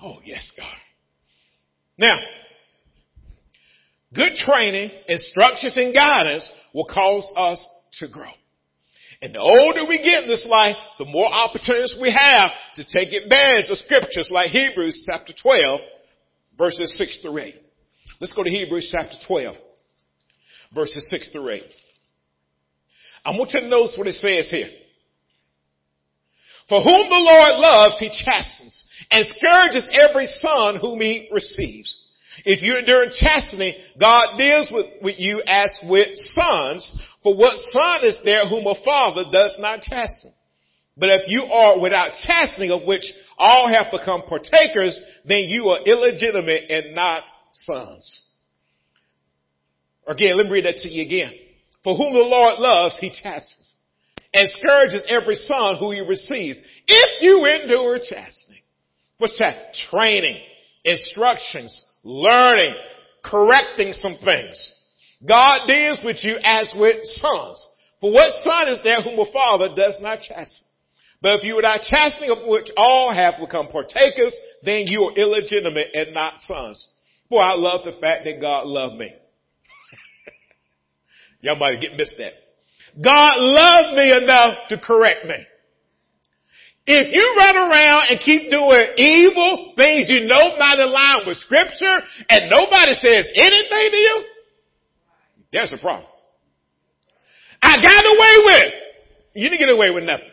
Oh, 0.02 0.18
yes, 0.24 0.52
God. 0.56 0.76
Now, 1.96 2.18
good 4.14 4.34
training, 4.36 4.90
instructions, 5.08 5.76
and 5.76 5.94
guidance 5.94 6.50
will 6.74 6.86
cause 6.86 7.32
us 7.36 7.64
to 8.00 8.08
grow. 8.08 8.30
And 9.22 9.34
the 9.34 9.40
older 9.40 9.88
we 9.88 9.98
get 9.98 10.24
in 10.24 10.28
this 10.28 10.46
life, 10.50 10.76
the 10.98 11.04
more 11.04 11.32
opportunities 11.32 11.96
we 12.00 12.10
have 12.12 12.50
to 12.76 12.84
take 12.84 13.12
advantage 13.12 13.70
of 13.70 13.76
scriptures 13.78 14.30
like 14.32 14.50
Hebrews 14.50 15.06
chapter 15.10 15.32
12, 15.40 15.80
verses 16.58 16.96
6 16.96 17.20
through 17.22 17.38
8. 17.38 17.54
Let's 18.20 18.34
go 18.34 18.42
to 18.42 18.50
Hebrews 18.50 18.92
chapter 18.92 19.16
12 19.26 19.56
verses 20.74 21.06
6 21.10 21.32
through 21.32 21.50
8. 21.50 21.62
I 23.24 23.30
want 23.30 23.52
you 23.52 23.60
to 23.60 23.68
notice 23.68 23.96
what 23.96 24.06
it 24.06 24.14
says 24.14 24.48
here. 24.50 24.70
For 26.68 26.80
whom 26.80 27.08
the 27.08 27.18
Lord 27.18 27.58
loves, 27.58 27.98
he 27.98 28.08
chastens 28.24 28.88
and 29.10 29.26
scourges 29.26 29.90
every 29.92 30.26
son 30.26 30.76
whom 30.80 31.00
he 31.00 31.28
receives. 31.32 32.06
If 32.44 32.62
you 32.62 32.76
endure 32.76 33.06
chastening, 33.10 33.74
God 33.98 34.38
deals 34.38 34.70
with, 34.72 34.86
with 35.02 35.16
you 35.18 35.42
as 35.46 35.78
with 35.88 36.08
sons. 36.14 36.96
For 37.22 37.36
what 37.36 37.56
son 37.72 38.04
is 38.04 38.18
there 38.24 38.48
whom 38.48 38.66
a 38.66 38.74
father 38.84 39.24
does 39.32 39.56
not 39.58 39.82
chasten? 39.82 40.32
But 40.96 41.10
if 41.10 41.22
you 41.28 41.42
are 41.44 41.80
without 41.80 42.12
chastening 42.22 42.70
of 42.70 42.84
which 42.84 43.04
all 43.36 43.68
have 43.68 43.86
become 43.90 44.22
partakers, 44.22 45.02
then 45.24 45.44
you 45.48 45.68
are 45.70 45.80
illegitimate 45.84 46.70
and 46.70 46.94
not 46.94 47.24
sons. 47.52 48.38
Again, 50.06 50.36
let 50.36 50.46
me 50.46 50.52
read 50.52 50.66
that 50.66 50.76
to 50.76 50.88
you 50.88 51.02
again. 51.02 51.32
For 51.82 51.96
whom 51.96 52.12
the 52.12 52.18
Lord 52.20 52.58
loves, 52.58 52.98
he 52.98 53.10
chastens 53.10 53.74
and 54.32 54.48
scourges 54.48 55.06
every 55.08 55.34
son 55.34 55.76
who 55.78 55.90
he 55.90 56.00
receives. 56.00 56.60
If 56.86 57.22
you 57.22 57.44
endure 57.46 57.98
chastening, 57.98 58.62
what's 59.18 59.38
that? 59.38 59.74
Training, 59.90 60.40
instructions, 60.84 61.84
learning, 62.04 62.74
correcting 63.24 63.92
some 63.92 64.18
things. 64.24 64.76
God 65.26 65.66
deals 65.66 66.00
with 66.04 66.18
you 66.22 66.38
as 66.42 66.72
with 66.76 66.96
sons. 67.02 67.66
For 68.00 68.12
what 68.12 68.32
son 68.44 68.68
is 68.68 68.78
there 68.82 69.02
whom 69.02 69.18
a 69.18 69.30
father 69.30 69.74
does 69.74 69.98
not 70.00 70.20
chasten? 70.20 70.66
But 71.22 71.40
if 71.40 71.44
you 71.44 71.56
without 71.56 71.82
chastening 71.82 72.30
of 72.30 72.38
which 72.46 72.70
all 72.76 73.12
have 73.12 73.34
become 73.38 73.68
partakers, 73.68 74.34
then 74.64 74.86
you 74.86 75.02
are 75.02 75.20
illegitimate 75.20 75.88
and 75.92 76.14
not 76.14 76.38
sons. 76.38 76.94
Boy, 77.28 77.38
I 77.38 77.54
love 77.54 77.84
the 77.84 77.92
fact 78.00 78.24
that 78.24 78.40
God 78.40 78.66
loved 78.66 78.96
me. 78.96 79.12
Y'all 81.40 81.56
might 81.56 81.80
get 81.80 81.96
missed 81.96 82.14
that. 82.18 82.32
God 83.02 83.38
loved 83.38 83.96
me 83.96 84.12
enough 84.22 84.68
to 84.68 84.78
correct 84.78 85.26
me. 85.26 85.36
If 86.86 87.14
you 87.14 87.34
run 87.38 87.56
around 87.56 88.06
and 88.10 88.20
keep 88.20 88.50
doing 88.50 88.82
evil 88.96 89.74
things 89.76 90.10
you 90.10 90.26
know 90.26 90.56
not 90.56 90.78
in 90.78 90.90
line 90.90 91.22
with 91.26 91.36
scripture 91.36 92.00
and 92.28 92.50
nobody 92.50 92.94
says 92.94 93.30
anything 93.36 93.90
to 93.90 93.96
you, 93.96 94.24
there's 95.52 95.72
a 95.72 95.78
problem. 95.78 96.08
I 97.62 97.76
got 97.76 98.04
away 98.04 98.34
with. 98.44 98.72
You 99.34 99.50
didn't 99.50 99.60
get 99.60 99.74
away 99.74 99.90
with 99.90 100.04
nothing. 100.04 100.30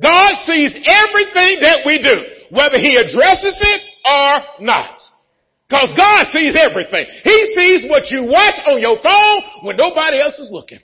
God 0.00 0.32
sees 0.44 0.74
everything 0.74 1.60
that 1.60 1.82
we 1.84 2.00
do, 2.00 2.56
whether 2.56 2.78
he 2.78 2.96
addresses 2.96 3.60
it 3.60 3.80
or 4.08 4.64
not. 4.64 5.00
Cause 5.72 5.88
God 5.96 6.28
sees 6.36 6.52
everything. 6.52 7.08
He 7.24 7.38
sees 7.56 7.88
what 7.88 8.12
you 8.12 8.28
watch 8.28 8.60
on 8.68 8.76
your 8.76 9.00
phone 9.00 9.64
when 9.64 9.80
nobody 9.80 10.20
else 10.20 10.38
is 10.38 10.52
looking. 10.52 10.80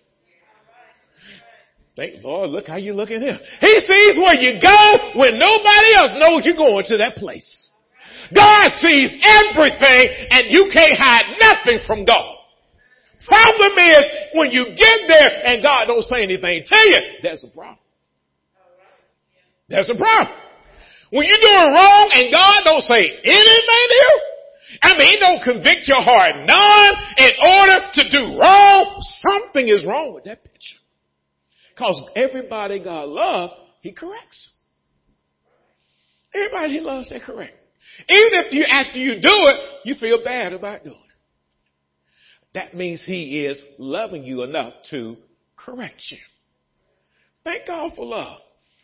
Thank 1.95 2.25
Lord, 2.25 2.49
look 2.49 2.67
how 2.67 2.81
you 2.81 2.95
looking 2.95 3.21
here. 3.21 3.37
He 3.61 3.75
sees 3.85 4.17
where 4.17 4.33
you 4.33 4.57
go 4.63 5.13
when 5.13 5.37
nobody 5.37 5.93
else 5.93 6.17
knows 6.17 6.47
you're 6.49 6.57
going 6.57 6.87
to 6.89 6.97
that 7.05 7.17
place. 7.17 7.69
God 8.33 8.69
sees 8.81 9.13
everything 9.21 10.09
and 10.33 10.49
you 10.49 10.71
can't 10.73 10.97
hide 10.97 11.37
nothing 11.37 11.81
from 11.87 12.07
God. 12.07 12.37
Problem 13.27 13.73
is 13.77 14.05
when 14.33 14.51
you 14.53 14.73
get 14.73 15.05
there 15.07 15.53
and 15.53 15.63
God 15.63 15.85
don't 15.85 16.05
say 16.05 16.23
anything 16.23 16.65
to 16.65 16.77
you, 16.77 17.01
that's 17.23 17.45
a 17.45 17.53
problem. 17.55 17.79
That's 19.69 19.91
a 19.91 19.99
problem. 19.99 20.35
When 21.11 21.27
you're 21.27 21.45
doing 21.45 21.73
wrong 21.77 22.09
and 22.15 22.33
God 22.33 22.65
don't 22.65 22.85
say 22.89 23.05
anything 23.21 23.85
to 23.93 23.97
you, 24.01 24.21
I 24.83 24.99
mean, 24.99 25.07
he 25.07 25.19
don't 25.19 25.43
convict 25.43 25.89
your 25.89 26.03
heart 26.03 26.37
none 26.47 26.95
in 27.17 27.31
order 27.43 27.87
to 27.95 28.11
do 28.11 28.39
wrong. 28.39 29.03
Something 29.27 29.69
is 29.69 29.85
wrong 29.85 30.15
with 30.15 30.25
that 30.25 30.45
picture. 30.45 30.77
Cause 31.77 32.01
everybody 32.17 32.81
God 32.81 33.09
loves, 33.09 33.53
he 33.81 33.93
corrects. 33.93 34.53
Everybody 36.35 36.75
he 36.75 36.81
loves, 36.81 37.09
they 37.09 37.21
correct. 37.21 37.55
Even 38.09 38.29
if 38.33 38.53
you, 38.53 38.65
after 38.69 38.99
you 38.99 39.15
do 39.15 39.21
it, 39.23 39.61
you 39.85 39.95
feel 39.95 40.23
bad 40.23 40.53
about 40.53 40.85
doing 40.85 40.97
it. 40.97 41.03
That 42.55 42.75
means 42.75 43.03
he 43.05 43.45
is 43.45 43.61
loving 43.79 44.25
you 44.25 44.43
enough 44.43 44.75
to 44.91 45.17
correct 45.57 46.03
you. 46.11 46.19
Thank 47.45 47.67
God 47.67 47.93
for 47.97 48.05
love. 48.05 48.41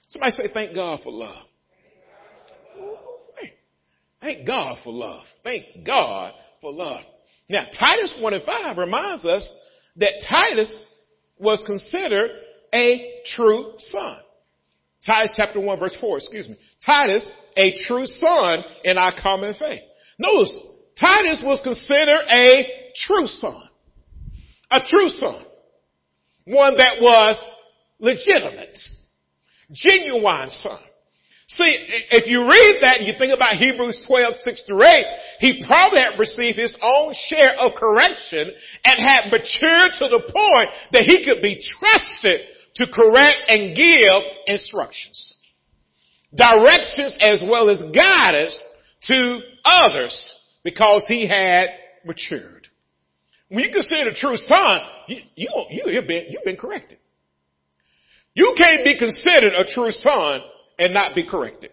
Somebody 0.08 0.32
say, 0.32 0.48
thank 0.52 0.74
God 0.74 1.00
for 1.02 1.12
love. 1.12 1.44
Thank 4.24 4.46
God 4.46 4.78
for 4.82 4.90
love. 4.90 5.22
Thank 5.44 5.84
God 5.84 6.32
for 6.62 6.72
love. 6.72 7.02
Now, 7.50 7.66
Titus 7.78 8.18
1 8.18 8.32
and 8.32 8.42
5 8.42 8.78
reminds 8.78 9.26
us 9.26 9.46
that 9.96 10.12
Titus 10.30 10.74
was 11.38 11.62
considered 11.66 12.30
a 12.72 13.20
true 13.36 13.74
son. 13.76 14.16
Titus 15.04 15.34
chapter 15.36 15.60
1 15.60 15.78
verse 15.78 15.94
4, 16.00 16.16
excuse 16.16 16.48
me. 16.48 16.56
Titus, 16.86 17.30
a 17.54 17.74
true 17.86 18.06
son 18.06 18.64
in 18.82 18.96
our 18.96 19.12
common 19.22 19.52
faith. 19.58 19.82
Notice, 20.18 20.58
Titus 20.98 21.42
was 21.44 21.60
considered 21.62 22.24
a 22.32 22.66
true 23.04 23.26
son. 23.26 23.68
A 24.70 24.80
true 24.88 25.08
son. 25.08 25.44
One 26.46 26.78
that 26.78 27.02
was 27.02 27.36
legitimate. 27.98 28.78
Genuine 29.70 30.48
son. 30.48 30.80
See, 31.46 31.76
if 32.10 32.26
you 32.26 32.48
read 32.48 32.78
that 32.80 32.98
and 32.98 33.06
you 33.06 33.12
think 33.18 33.34
about 33.34 33.56
Hebrews 33.56 34.04
12, 34.08 34.34
6 34.34 34.64
through 34.64 34.82
8, 34.82 35.04
he 35.40 35.64
probably 35.66 36.00
had 36.00 36.18
received 36.18 36.58
his 36.58 36.76
own 36.82 37.14
share 37.28 37.54
of 37.58 37.74
correction 37.76 38.50
and 38.84 38.98
had 38.98 39.30
matured 39.30 39.92
to 39.98 40.08
the 40.08 40.24
point 40.24 40.70
that 40.92 41.02
he 41.02 41.22
could 41.24 41.42
be 41.42 41.60
trusted 41.78 42.40
to 42.76 42.86
correct 42.90 43.36
and 43.48 43.76
give 43.76 44.22
instructions. 44.46 45.38
Directions 46.34 47.18
as 47.20 47.42
well 47.46 47.68
as 47.68 47.78
guidance 47.94 48.60
to 49.02 49.38
others 49.64 50.16
because 50.64 51.04
he 51.08 51.28
had 51.28 51.68
matured. 52.06 52.68
When 53.48 53.64
you 53.64 53.70
consider 53.70 54.10
a 54.10 54.14
true 54.14 54.38
son, 54.38 54.80
you, 55.08 55.18
you, 55.36 55.66
you, 55.70 55.94
have 55.94 56.08
been, 56.08 56.24
you've 56.30 56.44
been 56.44 56.56
corrected. 56.56 56.98
You 58.32 58.54
can't 58.56 58.82
be 58.82 58.98
considered 58.98 59.52
a 59.52 59.70
true 59.70 59.92
son 59.92 60.40
and 60.78 60.94
not 60.94 61.14
be 61.14 61.26
corrected. 61.28 61.70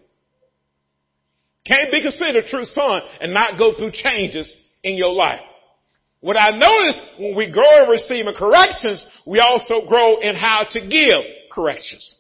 Can't 1.66 1.92
be 1.92 2.02
considered 2.02 2.44
a 2.44 2.50
true 2.50 2.66
son 2.66 3.02
and 3.20 3.34
not 3.34 3.58
go 3.58 3.76
through 3.76 3.92
changes 3.94 4.56
in 4.84 4.96
your 4.96 5.14
life. 5.14 5.42
What 6.22 6.38
I 6.38 6.52
notice 6.52 7.02
when 7.20 7.36
we 7.36 7.52
grow 7.52 7.84
in 7.84 7.90
receiving 7.90 8.34
corrections, 8.38 9.08
we 9.26 9.40
also 9.40 9.88
grow 9.88 10.20
in 10.20 10.36
how 10.36 10.66
to 10.70 10.80
give 10.82 11.24
corrections. 11.52 12.18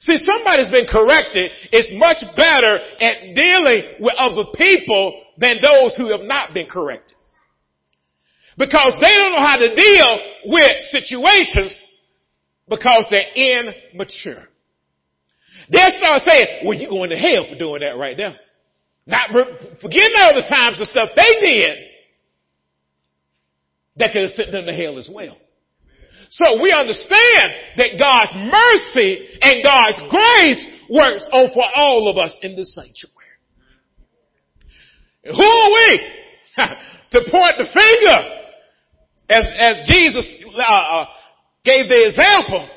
See, 0.00 0.16
somebody's 0.18 0.70
been 0.70 0.86
corrected 0.90 1.50
is 1.72 1.88
much 1.92 2.24
better 2.34 2.78
at 3.00 3.34
dealing 3.34 3.96
with 4.00 4.14
other 4.16 4.44
people 4.56 5.22
than 5.36 5.56
those 5.60 5.94
who 5.96 6.10
have 6.10 6.22
not 6.22 6.54
been 6.54 6.66
corrected. 6.66 7.16
Because 8.56 8.94
they 9.00 9.14
don't 9.14 9.32
know 9.32 9.46
how 9.46 9.58
to 9.58 9.74
deal 9.74 10.20
with 10.46 10.70
situations 10.82 11.82
because 12.68 13.06
they're 13.10 13.32
immature. 13.34 14.48
They'll 15.70 15.94
start 15.96 16.22
saying, 16.22 16.66
well, 16.66 16.76
you're 16.76 16.90
going 16.90 17.10
to 17.10 17.16
hell 17.16 17.46
for 17.48 17.56
doing 17.56 17.80
that 17.80 17.96
right 17.96 18.18
now. 18.18 18.34
Not 19.06 19.30
forgetting 19.80 20.14
all 20.18 20.34
the 20.34 20.46
times 20.48 20.78
the 20.78 20.86
stuff 20.86 21.10
they 21.14 21.46
did 21.46 21.78
that 23.96 24.12
could 24.12 24.22
have 24.22 24.32
sent 24.32 24.52
them 24.52 24.66
to 24.66 24.72
hell 24.72 24.98
as 24.98 25.08
well. 25.12 25.36
So 26.30 26.62
we 26.62 26.70
understand 26.72 27.74
that 27.76 27.98
God's 27.98 28.34
mercy 28.34 29.38
and 29.42 29.62
God's 29.62 29.98
grace 30.10 30.62
works 30.88 31.28
on 31.32 31.50
for 31.52 31.64
all 31.74 32.08
of 32.08 32.18
us 32.18 32.38
in 32.42 32.54
the 32.54 32.64
sanctuary. 32.64 33.14
Who 35.26 35.42
are 35.42 35.70
we 35.70 35.90
to 37.18 37.30
point 37.30 37.54
the 37.58 37.66
finger 37.66 38.18
as, 39.28 39.44
as 39.58 39.88
Jesus 39.88 40.44
uh, 40.56 40.62
uh, 40.62 41.06
gave 41.64 41.88
the 41.88 42.06
example? 42.06 42.68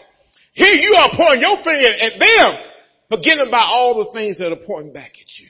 Here 0.53 0.73
you 0.73 0.95
are 0.95 1.09
pointing 1.15 1.41
your 1.41 1.57
finger 1.57 1.93
at 1.93 2.19
them, 2.19 2.72
forgetting 3.15 3.47
about 3.47 3.67
all 3.67 4.05
the 4.05 4.17
things 4.17 4.37
that 4.39 4.51
are 4.51 4.65
pointing 4.65 4.93
back 4.93 5.11
at 5.11 5.39
you. 5.39 5.47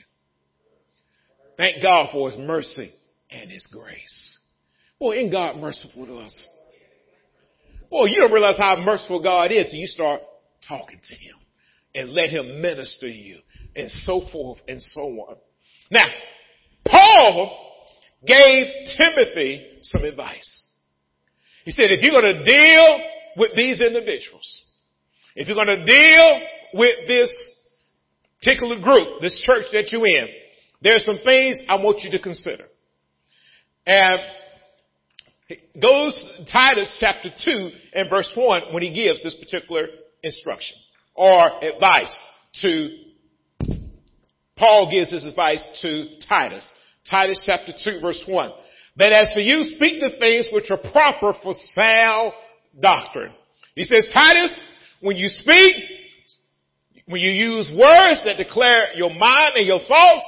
Thank 1.56 1.82
God 1.82 2.10
for 2.12 2.30
His 2.30 2.38
mercy 2.38 2.90
and 3.30 3.50
His 3.50 3.66
grace. 3.66 4.38
Boy, 4.98 5.14
ain't 5.14 5.32
God 5.32 5.56
merciful 5.56 6.06
to 6.06 6.16
us? 6.16 6.48
Boy, 7.90 8.06
you 8.06 8.20
don't 8.20 8.32
realize 8.32 8.58
how 8.58 8.76
merciful 8.76 9.22
God 9.22 9.52
is 9.52 9.64
until 9.64 9.78
you 9.78 9.86
start 9.86 10.20
talking 10.68 11.00
to 11.08 11.14
Him 11.14 11.36
and 11.94 12.12
let 12.12 12.30
Him 12.30 12.60
minister 12.60 13.06
you 13.06 13.38
and 13.76 13.90
so 14.04 14.22
forth 14.32 14.58
and 14.66 14.82
so 14.82 15.00
on. 15.00 15.36
Now, 15.90 16.06
Paul 16.86 17.60
gave 18.26 18.64
Timothy 18.96 19.66
some 19.82 20.04
advice. 20.04 20.70
He 21.64 21.70
said, 21.70 21.86
if 21.90 22.02
you're 22.02 22.20
going 22.20 22.34
to 22.34 22.44
deal 22.44 23.00
with 23.36 23.50
these 23.56 23.80
individuals, 23.80 24.72
if 25.34 25.48
you're 25.48 25.54
going 25.54 25.78
to 25.78 25.84
deal 25.84 26.40
with 26.74 27.06
this 27.06 27.53
particular 28.44 28.80
group, 28.80 29.20
this 29.20 29.42
church 29.44 29.64
that 29.72 29.90
you're 29.90 30.06
in, 30.06 30.28
there 30.82 30.94
are 30.94 30.98
some 30.98 31.18
things 31.24 31.62
I 31.68 31.76
want 31.76 32.02
you 32.02 32.10
to 32.10 32.18
consider. 32.18 32.64
And 33.86 34.20
goes 35.80 36.26
Titus 36.52 36.96
chapter 37.00 37.30
2 37.30 37.70
and 37.94 38.10
verse 38.10 38.30
1 38.34 38.72
when 38.72 38.82
he 38.82 38.92
gives 38.92 39.22
this 39.22 39.34
particular 39.34 39.86
instruction 40.22 40.76
or 41.14 41.62
advice 41.62 42.22
to 42.62 42.88
Paul 44.56 44.90
gives 44.90 45.10
his 45.10 45.26
advice 45.26 45.66
to 45.82 46.06
Titus. 46.28 46.70
Titus 47.10 47.42
chapter 47.44 47.72
2 47.72 48.00
verse 48.00 48.22
1. 48.26 48.52
But 48.96 49.12
as 49.12 49.32
for 49.34 49.40
you, 49.40 49.64
speak 49.64 50.00
the 50.00 50.16
things 50.18 50.48
which 50.52 50.70
are 50.70 50.78
proper 50.92 51.36
for 51.42 51.52
sound 51.54 52.32
doctrine. 52.80 53.32
He 53.74 53.84
says, 53.84 54.06
Titus, 54.12 54.62
when 55.00 55.16
you 55.16 55.28
speak, 55.28 55.76
when 57.06 57.20
you 57.20 57.30
use 57.30 57.70
words 57.70 58.22
that 58.24 58.36
declare 58.36 58.94
your 58.94 59.10
mind 59.10 59.52
and 59.56 59.66
your 59.66 59.80
thoughts, 59.80 60.24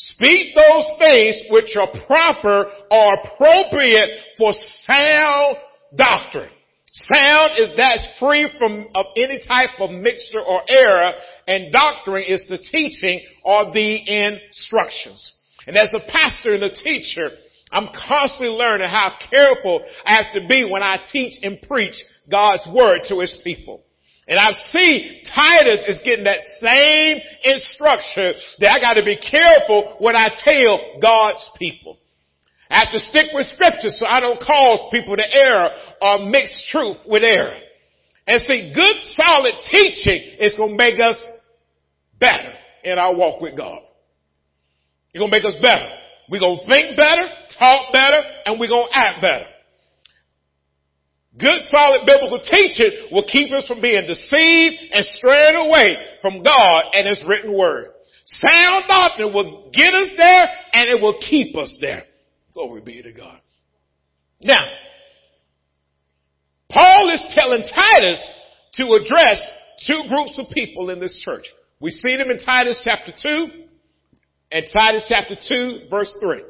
Speak 0.00 0.54
those 0.54 0.88
things 1.00 1.42
which 1.50 1.74
are 1.74 1.88
proper 2.06 2.70
or 2.88 3.14
appropriate 3.14 4.10
for 4.38 4.52
sound 4.84 5.56
doctrine. 5.96 6.50
Sound 6.92 7.58
is 7.58 7.72
that's 7.76 8.08
free 8.20 8.48
from 8.60 8.86
of 8.94 9.06
any 9.16 9.40
type 9.48 9.80
of 9.80 9.90
mixture 9.90 10.40
or 10.40 10.62
error, 10.68 11.12
and 11.48 11.72
doctrine 11.72 12.22
is 12.28 12.46
the 12.48 12.58
teaching 12.58 13.20
or 13.44 13.72
the 13.72 13.98
instructions. 14.06 15.36
And 15.66 15.76
as 15.76 15.92
a 15.92 16.10
pastor 16.12 16.54
and 16.54 16.62
a 16.62 16.70
teacher, 16.72 17.30
I'm 17.72 17.88
constantly 18.08 18.54
learning 18.54 18.88
how 18.88 19.14
careful 19.28 19.84
I 20.06 20.14
have 20.14 20.32
to 20.34 20.46
be 20.46 20.64
when 20.70 20.84
I 20.84 20.98
teach 21.10 21.34
and 21.42 21.60
preach 21.60 22.00
God's 22.30 22.66
word 22.72 23.00
to 23.08 23.18
his 23.18 23.36
people. 23.42 23.82
And 24.28 24.38
I 24.38 24.52
see 24.52 25.22
Titus 25.34 25.84
is 25.88 26.02
getting 26.04 26.24
that 26.24 26.42
same 26.60 27.18
instruction 27.44 28.34
that 28.60 28.70
I 28.70 28.78
gotta 28.78 29.02
be 29.02 29.16
careful 29.16 29.96
when 30.00 30.14
I 30.14 30.28
tell 30.36 31.00
God's 31.00 31.50
people. 31.58 31.98
I 32.70 32.84
have 32.84 32.92
to 32.92 32.98
stick 32.98 33.30
with 33.32 33.46
scripture 33.46 33.88
so 33.88 34.06
I 34.06 34.20
don't 34.20 34.38
cause 34.38 34.90
people 34.92 35.16
to 35.16 35.24
err 35.24 35.70
or 36.02 36.28
mix 36.28 36.66
truth 36.70 36.98
with 37.06 37.24
error. 37.24 37.56
And 38.26 38.40
see, 38.42 38.72
good 38.74 38.96
solid 39.02 39.54
teaching 39.70 40.36
is 40.38 40.54
gonna 40.56 40.76
make 40.76 41.00
us 41.00 41.26
better 42.20 42.52
in 42.84 42.98
our 42.98 43.14
walk 43.14 43.40
with 43.40 43.56
God. 43.56 43.78
It's 45.14 45.18
gonna 45.18 45.32
make 45.32 45.46
us 45.46 45.56
better. 45.62 45.88
We're 46.28 46.40
gonna 46.40 46.66
think 46.66 46.98
better, 46.98 47.28
talk 47.58 47.92
better, 47.94 48.20
and 48.44 48.60
we're 48.60 48.68
gonna 48.68 48.90
act 48.92 49.22
better. 49.22 49.46
Good 51.36 51.60
solid 51.68 52.06
biblical 52.06 52.40
teaching 52.40 53.08
will 53.12 53.24
keep 53.24 53.52
us 53.52 53.66
from 53.68 53.80
being 53.80 54.06
deceived 54.06 54.76
and 54.92 55.04
straying 55.04 55.56
away 55.56 55.96
from 56.22 56.42
God 56.42 56.84
and 56.94 57.06
His 57.06 57.22
written 57.26 57.56
word. 57.56 57.86
Sound 58.24 58.84
doctrine 58.88 59.32
will 59.32 59.70
get 59.72 59.94
us 59.94 60.10
there 60.16 60.48
and 60.72 60.90
it 60.90 61.00
will 61.00 61.18
keep 61.18 61.56
us 61.56 61.76
there. 61.80 62.02
Glory 62.54 62.80
be 62.80 63.02
to 63.02 63.12
God. 63.12 63.40
Now, 64.40 64.64
Paul 66.70 67.10
is 67.14 67.22
telling 67.34 67.62
Titus 67.62 68.30
to 68.74 68.92
address 68.92 69.40
two 69.86 70.02
groups 70.08 70.38
of 70.38 70.50
people 70.52 70.90
in 70.90 71.00
this 71.00 71.20
church. 71.24 71.44
We 71.80 71.90
see 71.90 72.16
them 72.16 72.30
in 72.30 72.38
Titus 72.38 72.80
chapter 72.84 73.12
2 73.16 73.46
and 74.50 74.64
Titus 74.72 75.06
chapter 75.08 75.36
2 75.36 75.88
verse 75.90 76.14
3. 76.20 76.42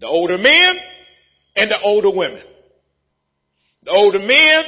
The 0.00 0.06
older 0.06 0.38
men 0.38 0.76
and 1.56 1.70
the 1.70 1.78
older 1.82 2.10
women. 2.10 2.42
The 3.88 3.94
older 3.94 4.18
men 4.18 4.64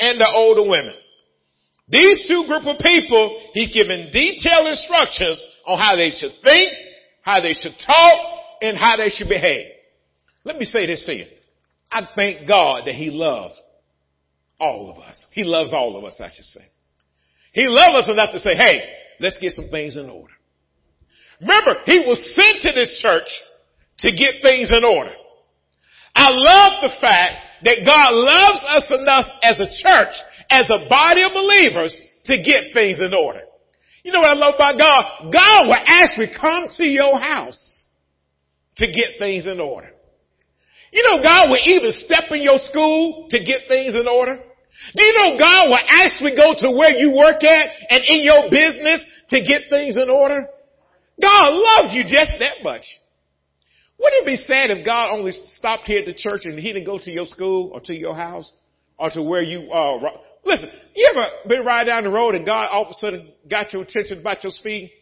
and 0.00 0.20
the 0.20 0.28
older 0.34 0.68
women. 0.68 0.96
These 1.88 2.26
two 2.26 2.46
group 2.48 2.66
of 2.66 2.80
people, 2.80 3.40
he's 3.52 3.72
given 3.72 4.10
detailed 4.12 4.66
instructions 4.66 5.40
on 5.68 5.78
how 5.78 5.94
they 5.94 6.10
should 6.10 6.32
think, 6.42 6.72
how 7.22 7.40
they 7.40 7.52
should 7.52 7.74
talk, 7.86 8.18
and 8.60 8.76
how 8.76 8.96
they 8.96 9.08
should 9.10 9.28
behave. 9.28 9.70
Let 10.42 10.56
me 10.56 10.64
say 10.64 10.84
this 10.84 11.06
to 11.06 11.14
you. 11.14 11.26
I 11.92 12.08
thank 12.16 12.48
God 12.48 12.86
that 12.86 12.96
he 12.96 13.10
loves 13.10 13.54
all 14.58 14.90
of 14.90 14.98
us. 14.98 15.24
He 15.30 15.44
loves 15.44 15.72
all 15.72 15.96
of 15.96 16.02
us, 16.02 16.20
I 16.20 16.30
should 16.34 16.44
say. 16.44 16.64
He 17.52 17.68
loves 17.68 18.02
us 18.02 18.10
enough 18.10 18.32
to 18.32 18.40
say, 18.40 18.56
hey, 18.56 18.80
let's 19.20 19.38
get 19.40 19.52
some 19.52 19.68
things 19.70 19.96
in 19.96 20.10
order. 20.10 20.34
Remember, 21.40 21.76
he 21.84 22.00
was 22.00 22.18
sent 22.34 22.62
to 22.62 22.72
this 22.74 23.00
church 23.00 23.28
to 23.98 24.10
get 24.10 24.42
things 24.42 24.70
in 24.76 24.82
order. 24.82 25.14
I 26.16 26.30
love 26.30 26.82
the 26.82 26.96
fact 27.00 27.45
that 27.62 27.78
God 27.84 28.10
loves 28.12 28.62
us 28.76 28.92
enough 29.00 29.26
as 29.42 29.60
a 29.60 29.68
church, 29.68 30.14
as 30.50 30.68
a 30.68 30.88
body 30.88 31.22
of 31.22 31.32
believers, 31.32 32.00
to 32.26 32.42
get 32.42 32.74
things 32.74 32.98
in 33.00 33.14
order. 33.14 33.42
You 34.02 34.12
know 34.12 34.20
what 34.20 34.36
I 34.36 34.38
love 34.38 34.54
about 34.54 34.78
God? 34.78 35.32
God 35.32 35.66
will 35.66 35.82
actually 35.84 36.30
come 36.38 36.68
to 36.76 36.84
your 36.84 37.18
house 37.18 37.86
to 38.76 38.86
get 38.86 39.18
things 39.18 39.46
in 39.46 39.58
order. 39.58 39.90
You 40.92 41.02
know 41.02 41.22
God 41.22 41.50
will 41.50 41.60
even 41.64 41.92
step 41.92 42.30
in 42.30 42.42
your 42.42 42.58
school 42.58 43.26
to 43.30 43.38
get 43.38 43.68
things 43.68 43.94
in 43.94 44.06
order. 44.06 44.38
Do 44.94 45.02
you 45.02 45.14
know 45.14 45.38
God 45.38 45.68
will 45.68 45.84
actually 45.88 46.36
go 46.36 46.54
to 46.56 46.70
where 46.76 46.92
you 46.92 47.10
work 47.12 47.42
at 47.42 47.66
and 47.90 48.04
in 48.06 48.22
your 48.22 48.50
business 48.50 49.04
to 49.30 49.40
get 49.42 49.62
things 49.70 49.96
in 49.96 50.08
order? 50.08 50.46
God 51.20 51.48
loves 51.50 51.94
you 51.94 52.04
just 52.04 52.38
that 52.38 52.62
much. 52.62 52.84
Wouldn't 53.98 54.22
it 54.22 54.26
be 54.26 54.36
sad 54.36 54.70
if 54.70 54.84
God 54.84 55.10
only 55.12 55.32
stopped 55.32 55.86
here 55.86 56.00
at 56.00 56.06
the 56.06 56.14
church 56.14 56.42
and 56.44 56.58
he 56.58 56.72
didn't 56.72 56.84
go 56.84 56.98
to 56.98 57.10
your 57.10 57.26
school 57.26 57.70
or 57.72 57.80
to 57.80 57.94
your 57.94 58.14
house 58.14 58.52
or 58.98 59.10
to 59.10 59.22
where 59.22 59.42
you, 59.42 59.70
uh, 59.72 59.98
listen, 60.44 60.70
you 60.94 61.10
ever 61.14 61.26
been 61.48 61.64
riding 61.64 61.88
down 61.88 62.04
the 62.04 62.10
road 62.10 62.34
and 62.34 62.44
God 62.44 62.68
all 62.70 62.84
of 62.84 62.90
a 62.90 62.94
sudden 62.94 63.32
got 63.48 63.72
your 63.72 63.82
attention 63.82 64.20
about 64.20 64.44
your 64.44 64.50
speed? 64.50 64.92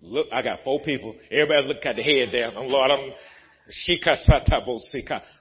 Look, 0.00 0.26
I 0.32 0.42
got 0.42 0.60
four 0.64 0.80
people. 0.80 1.14
Everybody 1.30 1.68
look 1.68 1.86
at 1.86 1.96
the 1.96 2.02
head 2.02 2.28
there. 2.32 2.48
I'm 2.48 2.66
Lord, 2.66 2.90
I'm 2.90 3.12
Shika 3.70 4.16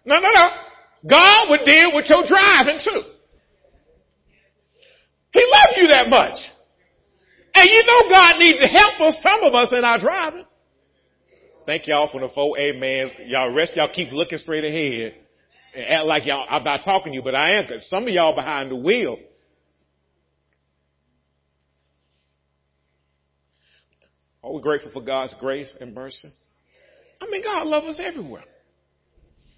No, 0.06 0.20
no, 0.20 0.30
no. 0.32 0.50
God 1.10 1.50
would 1.50 1.66
deal 1.66 1.96
with 1.96 2.06
your 2.08 2.24
driving 2.28 2.80
too. 2.84 3.02
He 5.34 5.40
loves 5.40 5.74
you 5.78 5.88
that 5.88 6.10
much. 6.10 6.38
And 7.56 7.70
you 7.70 7.84
know 7.86 8.10
God 8.10 8.40
needs 8.40 8.60
to 8.60 8.68
help 8.68 9.02
us, 9.02 9.18
some 9.22 9.44
of 9.44 9.54
us 9.54 9.74
in 9.74 9.84
our 9.84 10.00
driving. 10.00 10.46
Thank 11.66 11.88
y'all 11.88 12.10
for 12.12 12.20
the 12.20 12.30
four 12.30 12.58
amen. 12.58 13.12
Y'all 13.28 13.54
rest, 13.54 13.76
y'all 13.76 13.92
keep 13.94 14.12
looking 14.12 14.40
straight 14.40 14.64
ahead 14.64 15.16
and 15.76 15.86
act 15.86 16.06
like 16.06 16.26
y'all, 16.26 16.46
I'm 16.50 16.64
not 16.64 16.82
talking 16.84 17.14
to 17.14 17.16
you, 17.16 17.22
but 17.24 17.36
I 17.36 17.54
am. 17.56 17.68
Cause 17.68 17.88
some 17.90 18.04
of 18.04 18.10
y'all 18.10 18.36
behind 18.36 18.72
the 18.72 18.76
wheel. 18.76 19.18
Are 24.44 24.54
we 24.54 24.62
grateful 24.62 24.92
for 24.92 25.02
God's 25.02 25.36
grace 25.40 25.74
and 25.80 25.94
mercy? 25.94 26.30
I 27.22 27.28
mean, 27.30 27.44
God 27.44 27.68
loves 27.68 27.86
us 27.88 28.02
everywhere. 28.04 28.44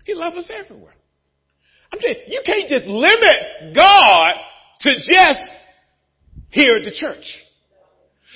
He 0.05 0.13
loves 0.13 0.35
us 0.35 0.51
everywhere. 0.53 0.93
I'm 1.91 1.99
saying, 2.01 2.17
you 2.27 2.41
can't 2.45 2.67
just 2.67 2.85
limit 2.85 3.73
God 3.73 4.35
to 4.81 4.89
just 4.95 5.49
here 6.49 6.75
at 6.75 6.83
the 6.83 6.91
church. 6.93 7.23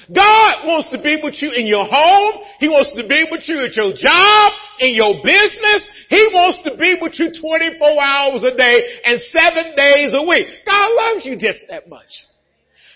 God 0.07 0.63
wants 0.63 0.87
to 0.95 0.99
be 1.03 1.19
with 1.19 1.35
you 1.43 1.51
in 1.51 1.67
your 1.67 1.83
home. 1.83 2.43
He 2.59 2.71
wants 2.71 2.95
to 2.95 3.03
be 3.03 3.27
with 3.27 3.43
you 3.43 3.59
at 3.59 3.75
your 3.75 3.91
job, 3.91 4.47
in 4.79 4.95
your 4.95 5.19
business. 5.19 5.83
He 6.07 6.31
wants 6.31 6.63
to 6.63 6.79
be 6.79 6.95
with 7.01 7.19
you 7.19 7.27
24 7.35 7.75
hours 7.99 8.43
a 8.43 8.55
day 8.55 8.77
and 9.03 9.19
seven 9.35 9.75
days 9.75 10.15
a 10.15 10.23
week. 10.23 10.47
God 10.63 10.87
loves 10.95 11.25
you 11.27 11.35
just 11.35 11.59
that 11.67 11.89
much. 11.89 12.07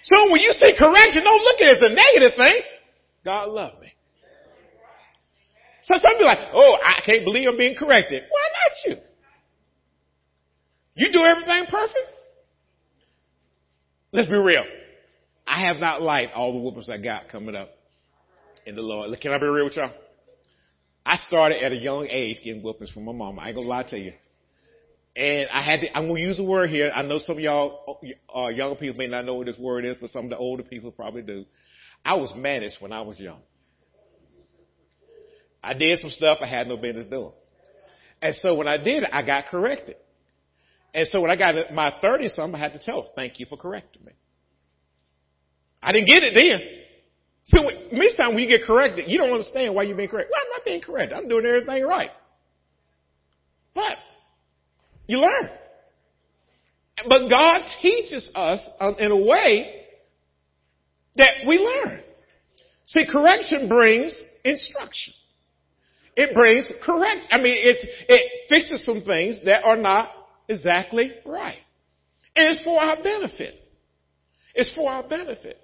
So 0.03 0.31
when 0.31 0.39
you 0.39 0.55
see 0.55 0.71
correction, 0.79 1.23
don't 1.23 1.43
look 1.43 1.59
at 1.59 1.67
it 1.67 1.83
as 1.83 1.91
a 1.91 1.93
negative 1.93 2.33
thing. 2.39 2.57
God 3.25 3.49
loved 3.49 3.81
me. 3.81 3.91
So 5.83 5.99
some 5.99 6.15
people 6.15 6.27
like, 6.27 6.47
oh, 6.53 6.77
I 6.79 7.01
can't 7.05 7.25
believe 7.25 7.47
I'm 7.49 7.57
being 7.57 7.75
corrected. 7.75 8.23
Why 8.29 8.45
not 8.55 8.71
you? 8.87 9.03
You 10.95 11.11
do 11.11 11.25
everything 11.25 11.65
perfect? 11.69 12.07
Let's 14.13 14.29
be 14.29 14.37
real. 14.37 14.63
I 15.51 15.67
have 15.67 15.77
not 15.77 16.01
liked 16.01 16.33
all 16.33 16.53
the 16.53 16.59
whoopings 16.59 16.89
I 16.89 16.97
got 16.97 17.27
coming 17.27 17.57
up 17.57 17.71
in 18.65 18.73
the 18.73 18.81
Lord. 18.81 19.11
Can 19.19 19.33
I 19.33 19.37
be 19.37 19.47
real 19.47 19.65
with 19.65 19.75
y'all? 19.75 19.91
I 21.05 21.17
started 21.17 21.61
at 21.61 21.73
a 21.73 21.75
young 21.75 22.07
age 22.09 22.37
getting 22.41 22.63
whoopings 22.63 22.89
from 22.91 23.03
my 23.03 23.11
mom. 23.11 23.37
I 23.37 23.47
ain't 23.47 23.57
gonna 23.57 23.67
lie 23.67 23.83
to 23.89 23.99
you. 23.99 24.13
And 25.13 25.49
I 25.49 25.61
had 25.61 25.81
to, 25.81 25.97
I'm 25.97 26.07
gonna 26.07 26.21
use 26.21 26.39
a 26.39 26.43
word 26.43 26.69
here. 26.69 26.89
I 26.95 27.01
know 27.01 27.19
some 27.19 27.35
of 27.35 27.43
y'all, 27.43 27.99
uh, 28.33 28.47
young 28.47 28.77
people 28.77 28.97
may 28.97 29.07
not 29.07 29.25
know 29.25 29.33
what 29.33 29.45
this 29.45 29.57
word 29.57 29.83
is, 29.83 29.97
but 29.99 30.09
some 30.11 30.23
of 30.23 30.29
the 30.29 30.37
older 30.37 30.63
people 30.63 30.89
probably 30.89 31.21
do. 31.21 31.43
I 32.05 32.15
was 32.15 32.31
managed 32.33 32.75
when 32.79 32.93
I 32.93 33.01
was 33.01 33.19
young. 33.19 33.41
I 35.61 35.73
did 35.73 35.97
some 35.97 36.11
stuff 36.11 36.37
I 36.41 36.47
had 36.47 36.69
no 36.69 36.77
business 36.77 37.07
doing. 37.09 37.33
And 38.21 38.33
so 38.35 38.53
when 38.53 38.69
I 38.69 38.77
did 38.77 39.03
it, 39.03 39.09
I 39.11 39.21
got 39.21 39.47
corrected. 39.47 39.97
And 40.93 41.05
so 41.09 41.19
when 41.19 41.29
I 41.29 41.35
got 41.35 41.73
my 41.73 41.93
30 42.01 42.29
something, 42.29 42.55
I 42.55 42.63
had 42.63 42.71
to 42.71 42.79
tell 42.79 43.11
thank 43.17 43.37
you 43.37 43.45
for 43.47 43.57
correcting 43.57 44.05
me. 44.05 44.13
I 45.81 45.91
didn't 45.91 46.07
get 46.07 46.23
it 46.23 46.33
then. 46.33 46.81
So 47.45 47.63
many 47.91 48.15
times 48.15 48.35
when 48.35 48.43
you 48.43 48.47
get 48.47 48.65
corrected, 48.65 49.05
you 49.09 49.17
don't 49.17 49.31
understand 49.31 49.73
why 49.73 49.83
you're 49.83 49.97
being 49.97 50.09
corrected. 50.09 50.31
Well, 50.31 50.41
I'm 50.43 50.51
not 50.51 50.65
being 50.65 50.81
corrected. 50.81 51.17
I'm 51.17 51.27
doing 51.27 51.45
everything 51.45 51.83
right. 51.83 52.11
But 53.73 53.97
you 55.07 55.19
learn. 55.19 55.49
But 57.09 57.29
God 57.29 57.65
teaches 57.81 58.31
us 58.35 58.69
um, 58.79 58.95
in 58.99 59.11
a 59.11 59.17
way 59.17 59.85
that 61.15 61.47
we 61.47 61.57
learn. 61.57 62.01
See, 62.85 63.05
correction 63.11 63.67
brings 63.67 64.21
instruction. 64.43 65.13
It 66.15 66.35
brings 66.35 66.71
correct, 66.85 67.27
I 67.31 67.37
mean, 67.37 67.55
it, 67.57 67.77
it 68.07 68.49
fixes 68.49 68.85
some 68.85 69.01
things 69.05 69.39
that 69.45 69.63
are 69.63 69.77
not 69.77 70.11
exactly 70.47 71.11
right. 71.25 71.57
And 72.35 72.49
it's 72.49 72.63
for 72.63 72.79
our 72.79 72.97
benefit. 73.01 73.55
It's 74.53 74.73
for 74.73 74.91
our 74.91 75.07
benefit. 75.07 75.57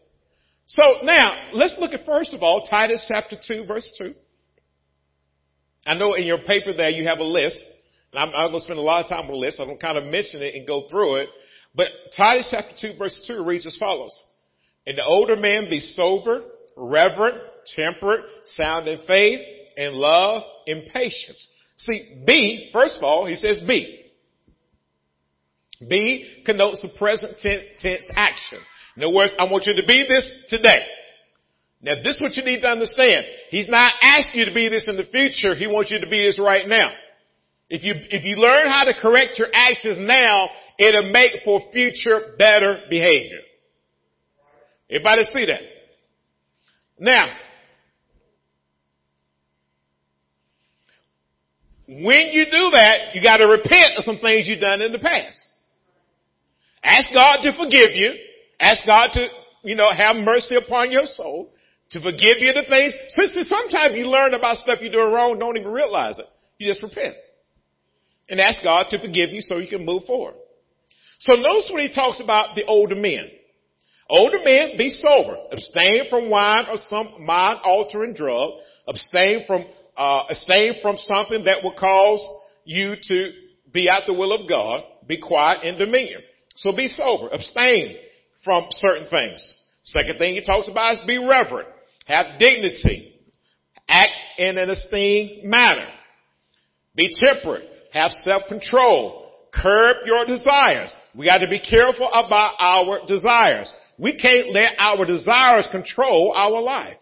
So 0.68 0.84
now, 1.04 1.52
let's 1.54 1.76
look 1.80 1.94
at 1.94 2.06
first 2.06 2.34
of 2.34 2.44
all, 2.44 2.68
Titus 2.70 3.10
chapter 3.10 3.38
2 3.42 3.66
verse 3.66 3.96
2. 4.00 4.12
I 5.86 5.96
know 5.96 6.14
in 6.14 6.26
your 6.26 6.40
paper 6.40 6.74
there 6.76 6.90
you 6.90 7.08
have 7.08 7.20
a 7.20 7.24
list. 7.24 7.64
And 8.12 8.22
I'm, 8.22 8.36
I'm 8.36 8.52
going 8.52 8.60
to 8.60 8.66
spend 8.66 8.80
a 8.80 8.82
lot 8.82 9.04
of 9.06 9.10
time 9.10 9.22
on 9.22 9.32
the 9.32 9.38
list. 9.38 9.60
I'm 9.60 9.68
going 9.68 9.78
to 9.78 9.84
kind 9.84 9.98
of 9.98 10.04
mention 10.06 10.42
it 10.42 10.56
and 10.56 10.68
go 10.68 10.88
through 10.90 11.18
it. 11.18 11.30
But 11.74 11.88
Titus 12.16 12.50
chapter 12.52 12.94
2 12.94 12.98
verse 12.98 13.26
2 13.28 13.46
reads 13.46 13.66
as 13.66 13.78
follows. 13.78 14.22
And 14.86 14.98
the 14.98 15.06
older 15.06 15.38
man 15.38 15.70
be 15.70 15.80
sober, 15.80 16.44
reverent, 16.76 17.38
temperate, 17.76 18.26
sound 18.46 18.88
in 18.88 19.00
faith, 19.08 19.40
in 19.78 19.94
love, 19.94 20.44
in 20.66 20.84
patience. 20.94 21.48
See, 21.78 22.24
be, 22.26 22.70
first 22.74 22.98
of 22.98 23.04
all, 23.04 23.26
he 23.26 23.36
says 23.36 23.62
be. 23.66 24.06
Be 25.88 26.44
connotes 26.46 26.84
a 26.84 26.98
present 26.98 27.38
tense 27.42 28.10
action. 28.16 28.60
In 28.98 29.04
other 29.04 29.14
words, 29.14 29.32
I 29.38 29.44
want 29.44 29.68
you 29.68 29.76
to 29.80 29.86
be 29.86 30.06
this 30.10 30.30
today. 30.50 30.80
Now 31.84 31.94
this 32.04 32.16
is 32.16 32.22
what 32.22 32.36
you 32.36 32.44
need 32.44 32.62
to 32.62 32.68
understand. 32.68 33.26
He's 33.52 33.70
not 33.70 33.94
asking 34.02 34.40
you 34.40 34.46
to 34.48 34.54
be 34.54 34.70
this 34.70 34.90
in 34.90 34.98
the 34.98 35.06
future. 35.06 35.54
He 35.54 35.68
wants 35.68 35.92
you 35.92 36.00
to 36.02 36.10
be 36.10 36.26
this 36.26 36.40
right 36.40 36.68
now. 36.68 36.92
If 37.70 37.84
you, 37.84 37.94
if 37.96 38.26
you 38.26 38.38
learn 38.38 38.68
how 38.68 38.86
to 38.86 38.94
correct 39.00 39.38
your 39.38 39.50
actions 39.54 39.98
now, 40.00 40.50
it'll 40.80 41.12
make 41.12 41.44
for 41.46 41.62
future 41.72 42.34
better 42.40 42.82
behavior. 42.90 43.42
Everybody 44.90 45.24
see 45.26 45.46
that? 45.46 45.62
Now, 46.98 47.28
when 51.88 52.30
you 52.32 52.46
do 52.46 52.70
that, 52.72 53.14
you 53.14 53.22
gotta 53.22 53.46
repent 53.46 53.98
of 53.98 54.06
some 54.06 54.18
things 54.18 54.48
you've 54.48 54.60
done 54.60 54.82
in 54.82 54.92
the 54.92 55.00
past. 55.00 55.46
Ask 56.84 57.14
God 57.14 57.44
to 57.44 57.52
forgive 57.56 57.92
you. 57.94 58.14
Ask 58.60 58.86
God 58.86 59.10
to, 59.14 59.28
you 59.64 59.76
know, 59.76 59.92
have 59.92 60.16
mercy 60.16 60.56
upon 60.56 60.92
your 60.92 61.06
soul, 61.06 61.54
to 61.92 62.00
forgive 62.02 62.40
you 62.40 62.54
the 62.54 62.66
things. 62.68 62.94
Sometimes 63.48 63.96
you 63.96 64.06
learn 64.06 64.34
about 64.34 64.58
stuff 64.58 64.80
you're 64.82 64.92
doing 64.92 65.14
wrong, 65.14 65.40
don't 65.40 65.58
even 65.58 65.72
realize 65.72 66.20
it. 66.20 66.26
You 66.58 66.68
just 66.68 66.82
repent. 66.82 67.16
And 68.30 68.42
ask 68.42 68.64
God 68.64 68.88
to 68.90 69.00
forgive 69.00 69.30
you 69.30 69.42
so 69.42 69.58
you 69.58 69.70
can 69.70 69.86
move 69.86 70.04
forward. 70.06 70.34
So 71.20 71.34
notice 71.36 71.70
when 71.74 71.88
he 71.88 71.94
talks 71.94 72.20
about 72.22 72.56
the 72.56 72.66
older 72.66 72.96
men. 72.96 73.30
Older 74.10 74.40
men, 74.44 74.78
be 74.78 74.90
sober. 74.90 75.38
Abstain 75.52 76.10
from 76.10 76.30
wine 76.30 76.66
or 76.70 76.78
some 76.78 77.26
mind 77.26 77.60
altering 77.64 78.14
drug. 78.14 78.52
Abstain 78.88 79.44
from, 79.46 79.66
uh, 79.96 80.24
abstain 80.30 80.76
from 80.82 80.98
something 80.98 81.46
that 81.46 81.64
will 81.64 81.74
cause 81.74 82.28
you 82.66 82.96
to 83.02 83.32
be 83.72 83.90
out 83.90 84.04
the 84.08 84.14
will 84.14 84.34
of 84.34 84.50
God. 84.50 84.84
Be 85.08 85.20
quiet 85.20 85.60
and 85.64 85.78
demeanor. 85.78 86.20
So 86.56 86.76
be 86.76 86.88
sober. 86.88 87.30
Abstain 87.34 87.98
from 88.48 88.68
certain 88.72 89.10
things. 89.10 89.64
Second 89.84 90.18
thing 90.18 90.36
he 90.36 90.42
talks 90.42 90.70
about 90.70 90.94
is 90.94 91.00
be 91.06 91.18
reverent. 91.18 91.68
Have 92.06 92.40
dignity. 92.40 93.14
Act 93.90 94.14
in 94.38 94.58
an 94.58 94.70
esteemed 94.70 95.44
manner. 95.44 95.88
Be 96.96 97.14
temperate. 97.14 97.68
Have 97.92 98.12
self-control. 98.12 99.32
Curb 99.54 99.98
your 100.06 100.26
desires. 100.26 100.96
We 101.14 101.26
got 101.26 101.40
to 101.40 101.50
be 101.50 101.60
careful 101.60 102.08
about 102.08 102.54
our 102.58 103.06
desires. 103.06 103.74
We 104.00 104.18
can't 104.18 104.54
let 104.54 104.74
our 104.80 105.04
desires 105.06 105.68
control 105.70 106.34
our 106.34 106.62
life. 106.62 106.98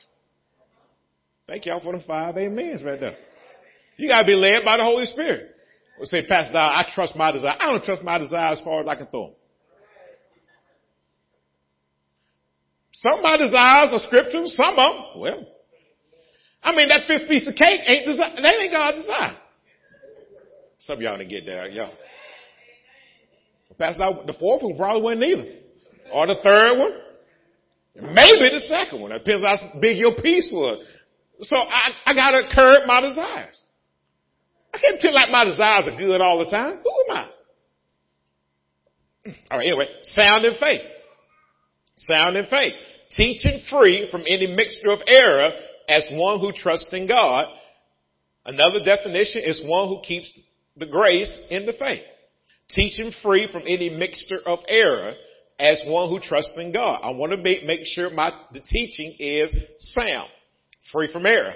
Thank 1.48 1.68
y'all 1.68 1.80
for 1.80 1.96
the 1.96 2.04
five 2.08 2.38
amens 2.38 2.82
right 2.82 3.00
there. 3.00 3.18
You 3.98 4.08
gotta 4.08 4.26
be 4.26 4.34
led 4.34 4.66
by 4.66 4.78
the 4.78 4.84
Holy 4.84 5.06
Spirit. 5.06 5.52
We'll 6.00 6.08
say, 6.08 6.26
Pastor, 6.26 6.58
I 6.58 6.90
trust 6.96 7.16
my 7.16 7.32
desire. 7.32 7.56
I 7.60 7.72
don't 7.72 7.84
trust 7.84 8.02
my 8.02 8.18
desire 8.18 8.54
as 8.54 8.62
far 8.62 8.82
as 8.82 8.88
I 8.88 8.96
can 8.96 9.06
throw 9.08 9.28
them. 9.28 9.36
Some 13.02 13.22
my 13.22 13.38
desires 13.38 13.92
are 13.92 14.00
scriptures, 14.00 14.56
some 14.56 14.80
of 14.80 14.96
them, 14.96 15.22
well. 15.22 15.48
I 16.64 16.76
mean, 16.76 16.88
that 16.88 17.08
fifth 17.08 17.28
piece 17.28 17.48
of 17.48 17.56
cake 17.56 17.82
ain't 17.86 18.06
desire, 18.06 18.42
that 18.42 18.56
ain't 18.60 18.72
God's 18.72 18.98
desire. 19.02 19.38
Some 20.80 20.98
of 20.98 21.02
y'all 21.02 21.18
didn't 21.18 21.30
get 21.30 21.46
there, 21.46 21.68
y'all. 21.68 21.94
Pastor, 23.78 24.24
the 24.26 24.34
fourth 24.40 24.64
one 24.64 24.78
probably 24.78 25.02
wasn't 25.02 25.24
either. 25.24 25.60
Or 26.14 26.28
the 26.28 26.36
third 26.42 26.78
one. 26.78 26.94
Maybe 28.14 28.50
the 28.50 28.60
second 28.60 29.02
one. 29.02 29.12
It 29.12 29.20
depends 29.26 29.44
how 29.44 29.80
big 29.82 29.98
your 29.98 30.16
piece 30.16 30.50
was. 30.52 30.86
So 31.42 31.58
I, 31.58 31.92
I 32.06 32.14
gotta 32.14 32.44
curb 32.54 32.88
my 32.88 33.02
desires. 33.02 33.62
I 34.74 34.78
can't 34.78 35.02
tell 35.02 35.14
like 35.14 35.30
my 35.30 35.44
desires 35.44 35.88
are 35.88 35.98
good 35.98 36.22
all 36.22 36.40
the 36.40 36.50
time. 36.50 36.82
Who 36.84 37.12
am 37.12 37.18
I? 37.18 37.30
All 39.52 39.58
right, 39.58 39.68
anyway, 39.68 39.88
sound 40.04 40.46
in 40.46 40.54
faith. 40.60 40.82
Sound 41.96 42.38
in 42.38 42.46
faith. 42.48 42.74
Teaching 43.12 43.62
free 43.70 44.10
from 44.12 44.22
any 44.28 44.54
mixture 44.56 44.90
of 44.90 45.00
error 45.08 45.52
as 45.88 46.08
one 46.12 46.40
who 46.40 46.52
trusts 46.52 46.90
in 46.92 47.08
God. 47.08 47.48
Another 48.46 48.84
definition 48.84 49.42
is 49.44 49.64
one 49.66 49.88
who 49.88 50.02
keeps 50.02 50.32
the 50.78 50.86
grace 50.86 51.36
in 51.50 51.66
the 51.66 51.74
faith. 51.74 52.04
Teaching 52.70 53.12
free 53.22 53.48
from 53.52 53.64
any 53.68 53.90
mixture 53.90 54.40
of 54.46 54.60
error 54.68 55.14
as 55.60 55.82
one 55.88 56.10
who 56.10 56.20
trusts 56.20 56.58
in 56.58 56.74
God. 56.74 57.00
I 57.04 57.12
want 57.12 57.32
to 57.32 57.38
make, 57.38 57.64
make 57.64 57.82
sure 57.86 58.10
my, 58.10 58.32
the 58.52 58.60
teaching 58.60 59.16
is 59.20 59.56
sound, 59.78 60.30
free 60.92 61.12
from 61.12 61.26
error. 61.26 61.54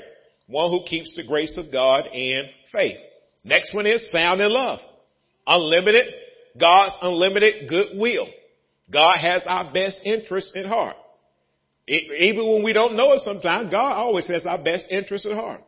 One 0.48 0.72
who 0.72 0.84
keeps 0.86 1.16
the 1.16 1.24
grace 1.24 1.58
of 1.58 1.72
God 1.72 2.06
in 2.14 2.50
faith. 2.72 2.98
Next 3.44 3.74
one 3.74 3.86
is 3.86 4.10
sound 4.12 4.42
in 4.42 4.52
love. 4.52 4.80
Unlimited, 5.46 6.14
God's 6.60 6.96
unlimited 7.02 7.70
goodwill. 7.70 8.28
God 8.92 9.18
has 9.22 9.44
our 9.46 9.72
best 9.72 10.00
interest 10.04 10.56
at 10.56 10.66
heart. 10.66 10.96
It, 11.88 12.12
even 12.22 12.48
when 12.52 12.64
we 12.64 12.74
don't 12.74 12.96
know 12.96 13.14
it 13.14 13.20
sometimes, 13.22 13.72
God 13.72 13.94
always 13.94 14.28
has 14.28 14.46
our 14.46 14.62
best 14.62 14.88
interest 14.92 15.26
at 15.26 15.34
heart. 15.34 15.62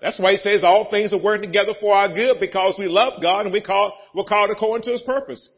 That's 0.00 0.18
why 0.18 0.32
he 0.32 0.36
says 0.36 0.62
all 0.62 0.90
things 0.90 1.12
are 1.12 1.22
working 1.22 1.50
together 1.50 1.72
for 1.80 1.94
our 1.94 2.12
good 2.14 2.36
because 2.38 2.76
we 2.78 2.86
love 2.86 3.22
God 3.22 3.46
and 3.46 3.52
we 3.52 3.60
call, 3.60 3.96
we're 4.14 4.24
called 4.24 4.50
according 4.50 4.84
to 4.84 4.92
his 4.92 5.02
purpose. 5.02 5.48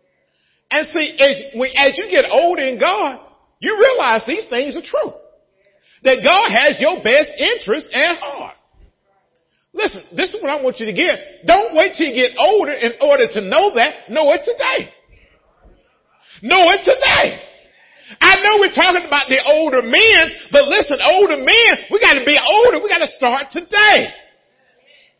And 0.70 0.86
see, 0.88 1.16
as, 1.18 1.59
when, 1.59 1.70
as 1.76 1.98
you 1.98 2.09
get 2.11 2.24
older 2.30 2.62
in 2.62 2.78
God, 2.78 3.20
you 3.61 3.76
realize 3.78 4.22
these 4.26 4.46
things 4.48 4.76
are 4.76 4.84
true. 4.84 5.12
That 6.04 6.22
God 6.22 6.48
has 6.52 6.80
your 6.80 7.02
best 7.02 7.30
interest 7.36 7.92
at 7.92 8.18
heart. 8.18 8.56
Listen, 9.72 10.02
this 10.14 10.32
is 10.32 10.42
what 10.42 10.50
I 10.50 10.62
want 10.62 10.78
you 10.78 10.86
to 10.86 10.92
get. 10.92 11.46
Don't 11.46 11.74
wait 11.74 11.94
till 11.98 12.06
you 12.06 12.14
get 12.14 12.36
older 12.38 12.72
in 12.72 12.92
order 13.00 13.26
to 13.32 13.40
know 13.40 13.74
that. 13.74 14.09
Know 14.11 14.32
it 14.32 14.42
today. 14.44 14.92
Know 16.43 16.70
it 16.70 16.80
today. 16.84 17.43
I 18.20 18.41
know 18.41 18.61
we're 18.61 18.74
talking 18.74 19.05
about 19.07 19.28
the 19.28 19.43
older 19.45 19.82
men, 19.82 20.22
but 20.51 20.64
listen, 20.64 20.99
older 21.03 21.36
men, 21.36 21.72
we 21.91 22.01
gotta 22.01 22.24
be 22.24 22.39
older. 22.39 22.82
We 22.82 22.89
gotta 22.89 23.09
start 23.09 23.51
today. 23.51 24.09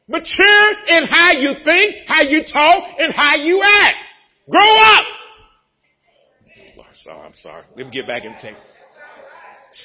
Mature 0.09 0.71
in 0.89 1.05
how 1.05 1.33
you 1.33 1.53
think, 1.65 2.07
how 2.07 2.23
you 2.23 2.43
talk, 2.51 2.97
and 2.99 3.13
how 3.13 3.37
you 3.37 3.63
act. 3.63 3.97
Grow 4.51 4.79
up. 4.79 5.05
Sorry, 7.05 7.21
I'm 7.21 7.35
sorry. 7.43 7.65
Let 7.77 7.87
me 7.87 7.93
get 7.93 8.07
back 8.07 8.25
in 8.25 8.33
take. 8.43 8.57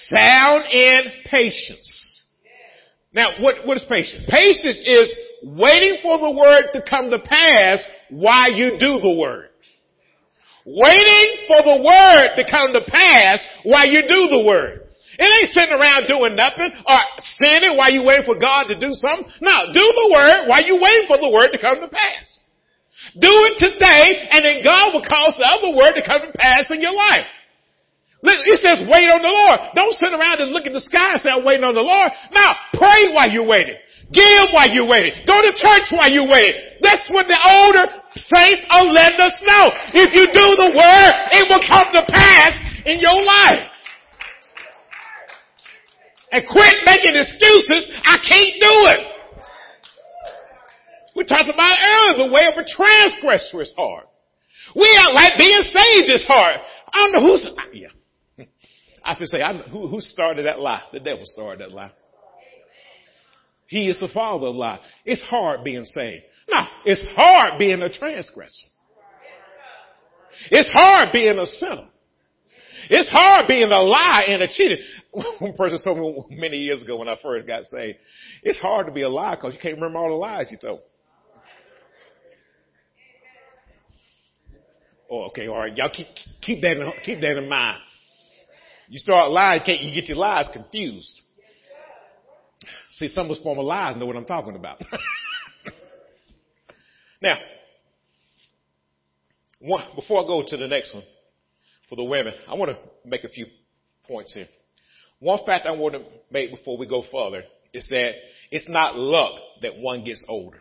Sound 0.10 0.66
in 0.72 1.04
patience. 1.26 2.24
Now, 3.14 3.28
what, 3.40 3.68
what 3.68 3.78
is 3.78 3.86
patience? 3.88 4.24
Patience 4.28 4.82
is 4.86 5.16
waiting 5.44 5.98
for 6.02 6.18
the 6.18 6.32
word 6.32 6.72
to 6.74 6.82
come 6.90 7.12
to 7.12 7.20
pass 7.20 7.86
while 8.10 8.52
you 8.52 8.72
do 8.80 9.00
the 9.00 9.16
word. 9.16 9.50
Waiting 10.66 11.30
for 11.48 11.60
the 11.60 11.84
word 11.84 12.40
to 12.40 12.44
come 12.48 12.72
to 12.72 12.84
pass 12.88 13.44
while 13.64 13.88
you 13.88 14.08
do 14.08 14.32
the 14.32 14.44
word. 14.48 14.84
It 15.20 15.30
ain't 15.30 15.54
sitting 15.54 15.76
around 15.76 16.08
doing 16.08 16.34
nothing 16.34 16.72
or 16.72 17.00
sinning 17.38 17.78
while 17.78 17.92
you 17.92 18.02
waiting 18.02 18.26
for 18.26 18.40
God 18.40 18.72
to 18.72 18.76
do 18.80 18.90
something. 18.96 19.30
No, 19.42 19.70
do 19.70 19.86
the 19.86 20.10
word 20.10 20.50
while 20.50 20.64
you 20.64 20.80
waiting 20.82 21.06
for 21.06 21.20
the 21.22 21.30
word 21.30 21.52
to 21.54 21.60
come 21.62 21.84
to 21.84 21.92
pass. 21.92 22.40
Do 23.20 23.30
it 23.52 23.62
today 23.62 24.32
and 24.32 24.42
then 24.42 24.64
God 24.64 24.96
will 24.96 25.06
cause 25.06 25.38
the 25.38 25.46
other 25.46 25.76
word 25.78 25.94
to 26.00 26.04
come 26.08 26.26
to 26.26 26.34
pass 26.34 26.66
in 26.72 26.82
your 26.82 26.96
life. 26.96 27.28
It 28.24 28.60
says 28.64 28.88
wait 28.88 29.12
on 29.12 29.20
the 29.20 29.28
Lord. 29.28 29.60
Don't 29.76 29.94
sit 30.00 30.16
around 30.16 30.40
and 30.40 30.56
look 30.56 30.66
at 30.66 30.72
the 30.72 30.80
sky 30.80 31.14
and 31.14 31.22
say 31.22 31.30
I'm 31.30 31.44
waiting 31.44 31.68
on 31.68 31.76
the 31.76 31.84
Lord. 31.84 32.10
Now 32.32 32.56
pray 32.72 33.12
while 33.12 33.30
you're 33.30 33.46
waiting. 33.46 33.78
Give 34.12 34.52
while 34.52 34.70
you 34.70 34.86
wait. 34.86 35.24
Go 35.26 35.40
to 35.40 35.52
church 35.56 35.88
while 35.96 36.12
you 36.12 36.28
wait. 36.28 36.82
That's 36.82 37.08
what 37.10 37.28
the 37.28 37.40
older 37.40 37.88
saints 38.16 38.64
are 38.70 38.86
letting 38.86 39.20
us 39.20 39.38
know. 39.42 39.66
If 39.96 40.12
you 40.12 40.28
do 40.28 40.48
the 40.60 40.70
word, 40.76 41.14
it 41.32 41.48
will 41.48 41.64
come 41.64 41.88
to 41.94 42.04
pass 42.12 42.54
in 42.86 43.00
your 43.00 43.16
life. 43.24 43.70
And 46.32 46.44
quit 46.50 46.76
making 46.86 47.16
excuses. 47.16 47.94
I 48.04 48.18
can't 48.28 48.56
do 48.60 48.76
it. 48.98 49.14
We 51.16 51.24
talked 51.26 51.50
about 51.50 51.78
earlier, 51.78 52.28
the 52.28 52.34
way 52.34 52.50
of 52.52 52.58
a 52.58 52.66
transgressor 52.66 53.62
is 53.62 53.72
hard. 53.78 54.06
We 54.76 54.90
are 55.00 55.14
like 55.14 55.38
being 55.38 55.62
saved 55.62 56.10
is 56.10 56.26
hard. 56.28 56.60
I 56.92 56.98
don't 56.98 57.14
know 57.14 57.32
who's, 57.32 57.50
yeah. 57.74 58.46
I 59.06 59.14
to 59.16 59.28
say, 59.28 59.42
I, 59.42 59.58
who, 59.58 59.88
who 59.88 60.02
started 60.02 60.46
that 60.48 60.60
lie? 60.60 60.82
The 60.92 61.00
devil 61.00 61.26
started 61.26 61.62
that 61.62 61.72
lie. 61.72 61.92
He 63.68 63.90
is 63.90 64.00
the 64.00 64.10
father 64.10 64.48
of 64.48 64.56
lies. 64.56 64.80
It's 65.06 65.22
hard 65.24 65.64
being 65.64 65.84
saved. 65.84 66.24
No, 66.50 66.62
it's 66.86 67.04
hard 67.16 67.58
being 67.58 67.82
a 67.82 67.90
transgressor. 67.90 68.68
It's 70.52 70.70
hard 70.72 71.10
being 71.12 71.38
a 71.38 71.46
sinner. 71.46 71.88
It's 72.90 73.10
hard 73.10 73.48
being 73.48 73.72
a 73.72 73.82
liar 73.82 74.26
and 74.28 74.42
a 74.42 74.48
cheater. 74.48 74.76
One 75.40 75.54
person 75.54 75.80
told 75.84 75.98
me 76.30 76.38
many 76.38 76.58
years 76.58 76.82
ago 76.82 76.98
when 76.98 77.08
I 77.08 77.18
first 77.22 77.48
got 77.48 77.64
saved, 77.66 77.98
it's 78.42 78.60
hard 78.60 78.88
to 78.88 78.92
be 78.92 79.04
a 79.04 79.10
liar 79.10 79.38
because 79.38 79.54
you 79.54 79.60
can't 79.62 79.76
remember 79.76 80.00
all 80.00 80.10
the 80.10 80.16
lies 80.16 80.48
you 80.52 80.58
told. 80.62 80.82
Oh, 85.10 85.26
okay, 85.26 85.48
all 85.48 85.60
right. 85.60 85.76
Y'all 85.78 85.92
keep 85.94 86.08
keep 86.42 86.62
that 86.62 86.72
in, 86.72 86.92
keep 87.04 87.22
that 87.22 87.38
in 87.38 87.48
mind. 87.48 87.80
You 88.90 89.00
start 89.00 89.32
lying, 89.32 89.62
can't 89.66 89.80
you 89.80 89.94
get 89.94 90.10
your 90.10 90.18
lies 90.18 90.50
confused? 90.52 91.22
See, 92.92 93.10
some 93.10 93.26
of 93.26 93.32
us 93.32 93.40
former 93.44 93.64
lies 93.64 93.98
know 93.98 94.06
what 94.06 94.16
I'm 94.16 94.26
talking 94.26 94.56
about. 94.56 94.82
now, 97.22 97.38
one, 99.60 99.84
before 99.96 100.24
I 100.24 100.28
go 100.28 100.44
to 100.46 100.58
the 100.58 100.68
next 100.68 100.94
one 100.94 101.04
for 101.90 101.96
the 101.96 102.04
women, 102.04 102.34
I 102.48 102.56
want 102.56 102.72
to 102.72 102.78
make 103.08 103.24
a 103.24 103.30
few 103.30 103.48
points 104.06 104.34
here. 104.34 104.48
One 105.20 105.40
fact 105.46 105.66
I 105.66 105.72
want 105.72 105.94
to 105.94 106.04
make 106.30 106.52
before 106.52 106.78
we 106.78 106.86
go 106.86 107.04
further 107.12 107.44
is 107.74 107.88
that 107.90 108.12
it's 108.52 108.68
not 108.68 108.98
luck 108.98 109.40
that 109.62 109.78
one 109.78 110.04
gets 110.04 110.24
older, 110.28 110.60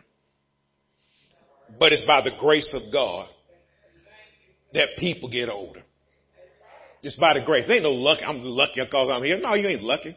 but 1.77 1.91
it's 1.91 2.05
by 2.07 2.21
the 2.21 2.31
grace 2.39 2.73
of 2.73 2.93
God 2.93 3.27
that 4.73 4.89
people 4.97 5.29
get 5.29 5.49
older. 5.49 5.83
It's 7.01 7.17
by 7.17 7.33
the 7.33 7.45
grace. 7.45 7.67
There 7.67 7.75
ain't 7.75 7.83
no 7.83 7.91
luck. 7.91 8.19
I'm 8.25 8.41
lucky 8.41 8.81
because 8.81 9.09
I'm 9.11 9.23
here. 9.23 9.37
No, 9.37 9.55
you 9.55 9.67
ain't 9.67 9.83
lucky. 9.83 10.15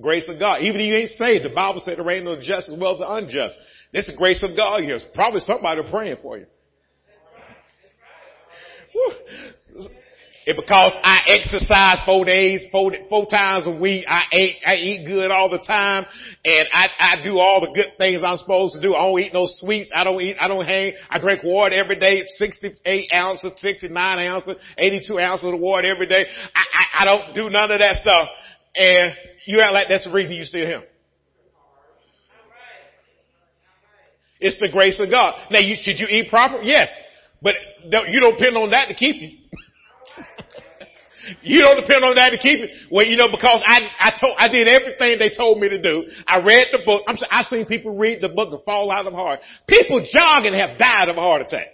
Grace 0.00 0.28
of 0.28 0.38
God. 0.38 0.62
Even 0.62 0.80
if 0.80 0.86
you 0.86 0.94
ain't 0.94 1.10
saved, 1.10 1.44
the 1.44 1.54
Bible 1.54 1.80
said 1.80 1.98
there 1.98 2.10
ain't 2.10 2.24
no 2.24 2.36
just 2.40 2.68
as 2.68 2.78
well 2.78 2.94
as 2.94 2.98
the 2.98 3.12
unjust. 3.12 3.56
It's 3.92 4.06
the 4.06 4.14
grace 4.14 4.42
of 4.42 4.56
God 4.56 4.82
here. 4.82 4.98
Probably 5.14 5.40
somebody 5.40 5.80
praying 5.90 6.18
for 6.22 6.38
you. 6.38 6.46
It 10.46 10.54
because 10.54 10.92
I 11.02 11.18
exercise 11.26 11.98
four 12.06 12.24
days, 12.24 12.64
four, 12.70 12.92
four 13.08 13.26
times 13.26 13.66
a 13.66 13.70
week. 13.80 14.04
I 14.08 14.20
eat, 14.32 14.56
I 14.64 14.74
eat 14.74 15.04
good 15.04 15.32
all 15.32 15.50
the 15.50 15.58
time 15.58 16.06
and 16.44 16.68
I, 16.72 16.86
I 17.00 17.22
do 17.24 17.38
all 17.40 17.60
the 17.62 17.72
good 17.74 17.98
things 17.98 18.22
I'm 18.24 18.36
supposed 18.36 18.74
to 18.74 18.80
do. 18.80 18.94
I 18.94 19.02
don't 19.02 19.18
eat 19.18 19.34
no 19.34 19.46
sweets. 19.48 19.90
I 19.92 20.04
don't 20.04 20.20
eat, 20.20 20.36
I 20.38 20.46
don't 20.46 20.64
hang. 20.64 20.92
I 21.10 21.18
drink 21.18 21.42
water 21.42 21.74
every 21.74 21.98
day, 21.98 22.22
68 22.36 23.10
ounces, 23.12 23.52
69 23.56 24.18
ounces, 24.20 24.56
82 24.78 25.18
ounces 25.18 25.52
of 25.52 25.58
water 25.58 25.92
every 25.92 26.06
day. 26.06 26.26
I, 26.54 26.60
I, 26.60 27.02
I 27.02 27.04
don't 27.04 27.34
do 27.34 27.50
none 27.50 27.72
of 27.72 27.80
that 27.80 27.96
stuff. 27.96 28.28
And 28.76 29.14
you 29.46 29.60
act 29.60 29.72
like 29.72 29.86
that's 29.88 30.04
the 30.04 30.12
reason 30.12 30.34
you 30.34 30.44
still 30.44 30.66
here. 30.66 30.82
It's 34.38 34.58
the 34.60 34.68
grace 34.70 35.00
of 35.00 35.10
God. 35.10 35.34
Now, 35.50 35.60
you, 35.60 35.76
should 35.80 35.98
you 35.98 36.06
eat 36.08 36.28
proper? 36.28 36.60
Yes. 36.60 36.88
But 37.40 37.54
you 38.08 38.20
don't 38.20 38.38
depend 38.38 38.56
on 38.56 38.70
that 38.70 38.88
to 38.88 38.94
keep 38.94 39.16
you. 39.16 39.38
You 41.42 41.60
don't 41.60 41.80
depend 41.80 42.04
on 42.04 42.14
that 42.14 42.30
to 42.30 42.38
keep 42.38 42.60
it. 42.60 42.70
Well, 42.88 43.04
you 43.04 43.16
know, 43.16 43.26
because 43.28 43.60
I, 43.66 43.80
I 43.98 44.12
told, 44.20 44.36
I 44.38 44.46
did 44.46 44.68
everything 44.68 45.18
they 45.18 45.34
told 45.36 45.58
me 45.58 45.68
to 45.68 45.82
do. 45.82 46.04
I 46.24 46.38
read 46.38 46.68
the 46.70 46.78
book. 46.86 47.02
I'm, 47.08 47.16
I've 47.28 47.46
seen 47.46 47.66
people 47.66 47.96
read 47.96 48.20
the 48.22 48.28
book 48.28 48.52
and 48.52 48.62
fall 48.62 48.92
out 48.92 49.08
of 49.08 49.12
heart. 49.12 49.40
People 49.66 50.06
jogging 50.08 50.54
have 50.54 50.78
died 50.78 51.08
of 51.08 51.16
a 51.16 51.20
heart 51.20 51.42
attack. 51.42 51.66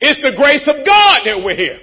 It's 0.00 0.22
the 0.22 0.32
grace 0.36 0.62
of 0.68 0.86
God 0.86 1.26
that 1.26 1.42
we're 1.44 1.56
here. 1.56 1.80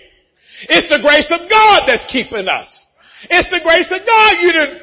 It's 0.64 0.90
the 0.90 1.00
grace 1.02 1.30
of 1.32 1.50
God 1.50 1.82
that's 1.88 2.06
keeping 2.12 2.48
us. 2.48 2.86
It's 3.30 3.50
the 3.50 3.62
grace 3.64 3.92
of 3.92 4.06
God 4.06 4.34
you 4.42 4.52
didn't, 4.52 4.82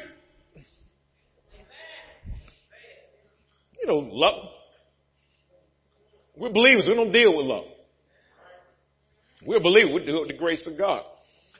you 3.81 3.87
know, 3.87 4.09
love. 4.11 4.49
We're 6.35 6.53
believers. 6.53 6.85
We 6.87 6.95
don't 6.95 7.11
deal 7.11 7.35
with 7.35 7.45
love. 7.45 7.65
We're 9.45 9.59
believers. 9.59 9.91
We 9.93 10.05
deal 10.05 10.19
with 10.21 10.29
the 10.29 10.37
grace 10.37 10.67
of 10.67 10.77
God. 10.77 11.03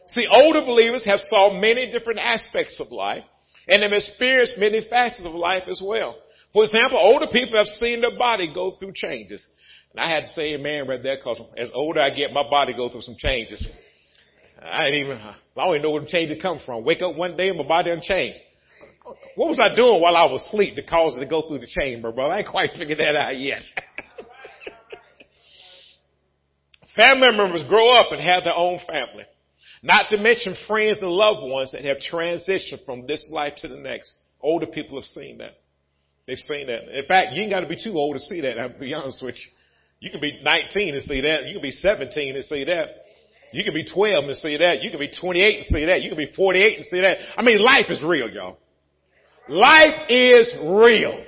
See, 0.07 0.27
older 0.29 0.61
believers 0.61 1.03
have 1.05 1.19
saw 1.19 1.59
many 1.59 1.91
different 1.91 2.19
aspects 2.19 2.79
of 2.79 2.91
life 2.91 3.23
and 3.67 3.83
have 3.83 3.91
experienced 3.91 4.57
many 4.57 4.85
facets 4.89 5.25
of 5.25 5.33
life 5.33 5.63
as 5.69 5.81
well. 5.83 6.17
For 6.53 6.63
example, 6.63 6.97
older 6.97 7.27
people 7.31 7.57
have 7.57 7.67
seen 7.67 8.01
their 8.01 8.17
body 8.17 8.51
go 8.53 8.77
through 8.79 8.93
changes. 8.95 9.45
And 9.91 9.99
I 9.99 10.07
had 10.07 10.21
to 10.21 10.27
say 10.29 10.53
amen 10.53 10.87
right 10.87 11.01
there 11.01 11.17
because 11.17 11.41
as 11.57 11.69
older 11.73 12.01
I 12.01 12.11
get, 12.11 12.31
my 12.31 12.47
body 12.47 12.73
go 12.73 12.89
through 12.89 13.01
some 13.01 13.15
changes. 13.17 13.67
I 14.61 14.85
didn't 14.85 15.05
even, 15.05 15.17
I 15.17 15.35
don't 15.55 15.69
even 15.69 15.81
know 15.83 15.91
where 15.91 16.01
the 16.01 16.07
change 16.07 16.29
changes 16.29 16.41
come 16.41 16.59
from. 16.65 16.83
Wake 16.83 17.01
up 17.01 17.15
one 17.15 17.37
day 17.37 17.49
and 17.49 17.57
my 17.57 17.67
body 17.67 17.91
done 17.91 18.01
changed. 18.01 18.39
What 19.35 19.49
was 19.49 19.59
I 19.59 19.75
doing 19.75 20.01
while 20.01 20.15
I 20.15 20.25
was 20.25 20.41
asleep 20.47 20.75
to 20.75 20.83
cause 20.83 21.15
it 21.15 21.19
to 21.21 21.25
go 21.25 21.47
through 21.47 21.59
the 21.59 21.67
chamber, 21.67 22.11
brother? 22.11 22.33
I 22.33 22.39
ain't 22.39 22.47
quite 22.47 22.71
figured 22.77 22.99
that 22.99 23.15
out 23.15 23.37
yet. 23.37 23.61
Family 26.95 27.37
members 27.37 27.63
grow 27.69 27.89
up 27.89 28.11
and 28.11 28.19
have 28.21 28.43
their 28.43 28.55
own 28.55 28.79
family. 28.87 29.23
Not 29.83 30.09
to 30.09 30.17
mention 30.17 30.55
friends 30.67 31.01
and 31.01 31.11
loved 31.11 31.47
ones 31.47 31.71
that 31.71 31.85
have 31.85 31.97
transitioned 31.97 32.83
from 32.85 33.05
this 33.05 33.29
life 33.31 33.53
to 33.61 33.67
the 33.67 33.77
next. 33.77 34.13
Older 34.41 34.65
people 34.65 34.97
have 34.97 35.05
seen 35.05 35.37
that. 35.37 35.51
They've 36.25 36.37
seen 36.37 36.67
that. 36.67 36.97
In 36.97 37.05
fact, 37.05 37.33
you 37.33 37.43
ain't 37.43 37.51
got 37.51 37.61
to 37.61 37.67
be 37.67 37.81
too 37.81 37.93
old 37.93 38.15
to 38.15 38.19
see 38.19 38.41
that. 38.41 38.59
I'll 38.59 38.77
be 38.79 38.93
honest 38.93 39.23
with 39.23 39.35
you. 39.35 39.51
You 39.99 40.11
can 40.11 40.19
be 40.19 40.41
19 40.43 40.95
and 40.95 41.03
see 41.03 41.21
that. 41.21 41.45
You 41.45 41.53
can 41.53 41.61
be 41.61 41.71
17 41.71 42.35
and 42.35 42.45
see 42.45 42.63
that. 42.65 42.87
You 43.53 43.63
can 43.63 43.73
be 43.73 43.85
12 43.85 44.25
and 44.25 44.35
see 44.35 44.57
that. 44.57 44.83
You 44.83 44.89
can 44.89 44.99
be 44.99 45.09
28 45.09 45.57
and 45.57 45.65
see 45.65 45.85
that. 45.85 46.01
You 46.01 46.09
can 46.09 46.17
be 46.17 46.31
48 46.35 46.77
and 46.77 46.85
see 46.85 47.01
that. 47.01 47.17
I 47.37 47.41
mean, 47.43 47.59
life 47.59 47.85
is 47.89 48.03
real, 48.03 48.29
y'all. 48.29 48.57
Life 49.47 50.09
is 50.09 50.53
real. 50.63 51.23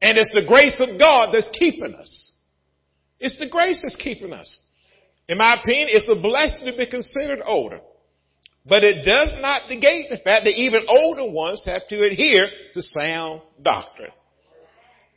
And 0.00 0.16
it's 0.16 0.32
the 0.32 0.46
grace 0.46 0.80
of 0.80 0.98
God 0.98 1.30
that's 1.32 1.48
keeping 1.52 1.94
us. 1.94 2.32
It's 3.20 3.38
the 3.38 3.48
grace 3.48 3.82
that's 3.82 3.96
keeping 3.96 4.32
us. 4.32 4.64
In 5.28 5.38
my 5.38 5.56
opinion, 5.60 5.88
it's 5.90 6.08
a 6.08 6.20
blessing 6.20 6.70
to 6.70 6.76
be 6.76 6.88
considered 6.88 7.40
older. 7.44 7.80
But 8.64 8.84
it 8.84 9.04
does 9.04 9.34
not 9.40 9.68
negate 9.68 10.08
the 10.08 10.18
fact 10.18 10.44
that 10.44 10.54
even 10.56 10.82
older 10.88 11.32
ones 11.32 11.62
have 11.66 11.86
to 11.88 12.06
adhere 12.06 12.48
to 12.74 12.82
sound 12.82 13.42
doctrine. 13.62 14.12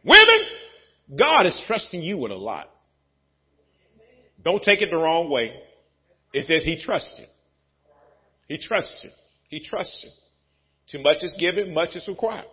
Women, 0.03 0.39
God 1.17 1.45
is 1.45 1.61
trusting 1.67 2.01
you 2.01 2.17
with 2.17 2.31
a 2.31 2.35
lot. 2.35 2.70
Don't 4.43 4.61
take 4.63 4.81
it 4.81 4.89
the 4.89 4.97
wrong 4.97 5.29
way. 5.29 5.53
It 6.33 6.45
says 6.45 6.63
He 6.63 6.81
trusts 6.81 7.15
you. 7.19 7.25
He 8.47 8.57
trusts 8.57 9.01
you. 9.03 9.09
He 9.49 9.63
trusts 9.63 10.03
you. 10.03 10.11
Too 10.91 11.03
much 11.03 11.17
is 11.21 11.35
given, 11.39 11.73
much 11.73 11.95
is 11.95 12.07
required. 12.07 12.45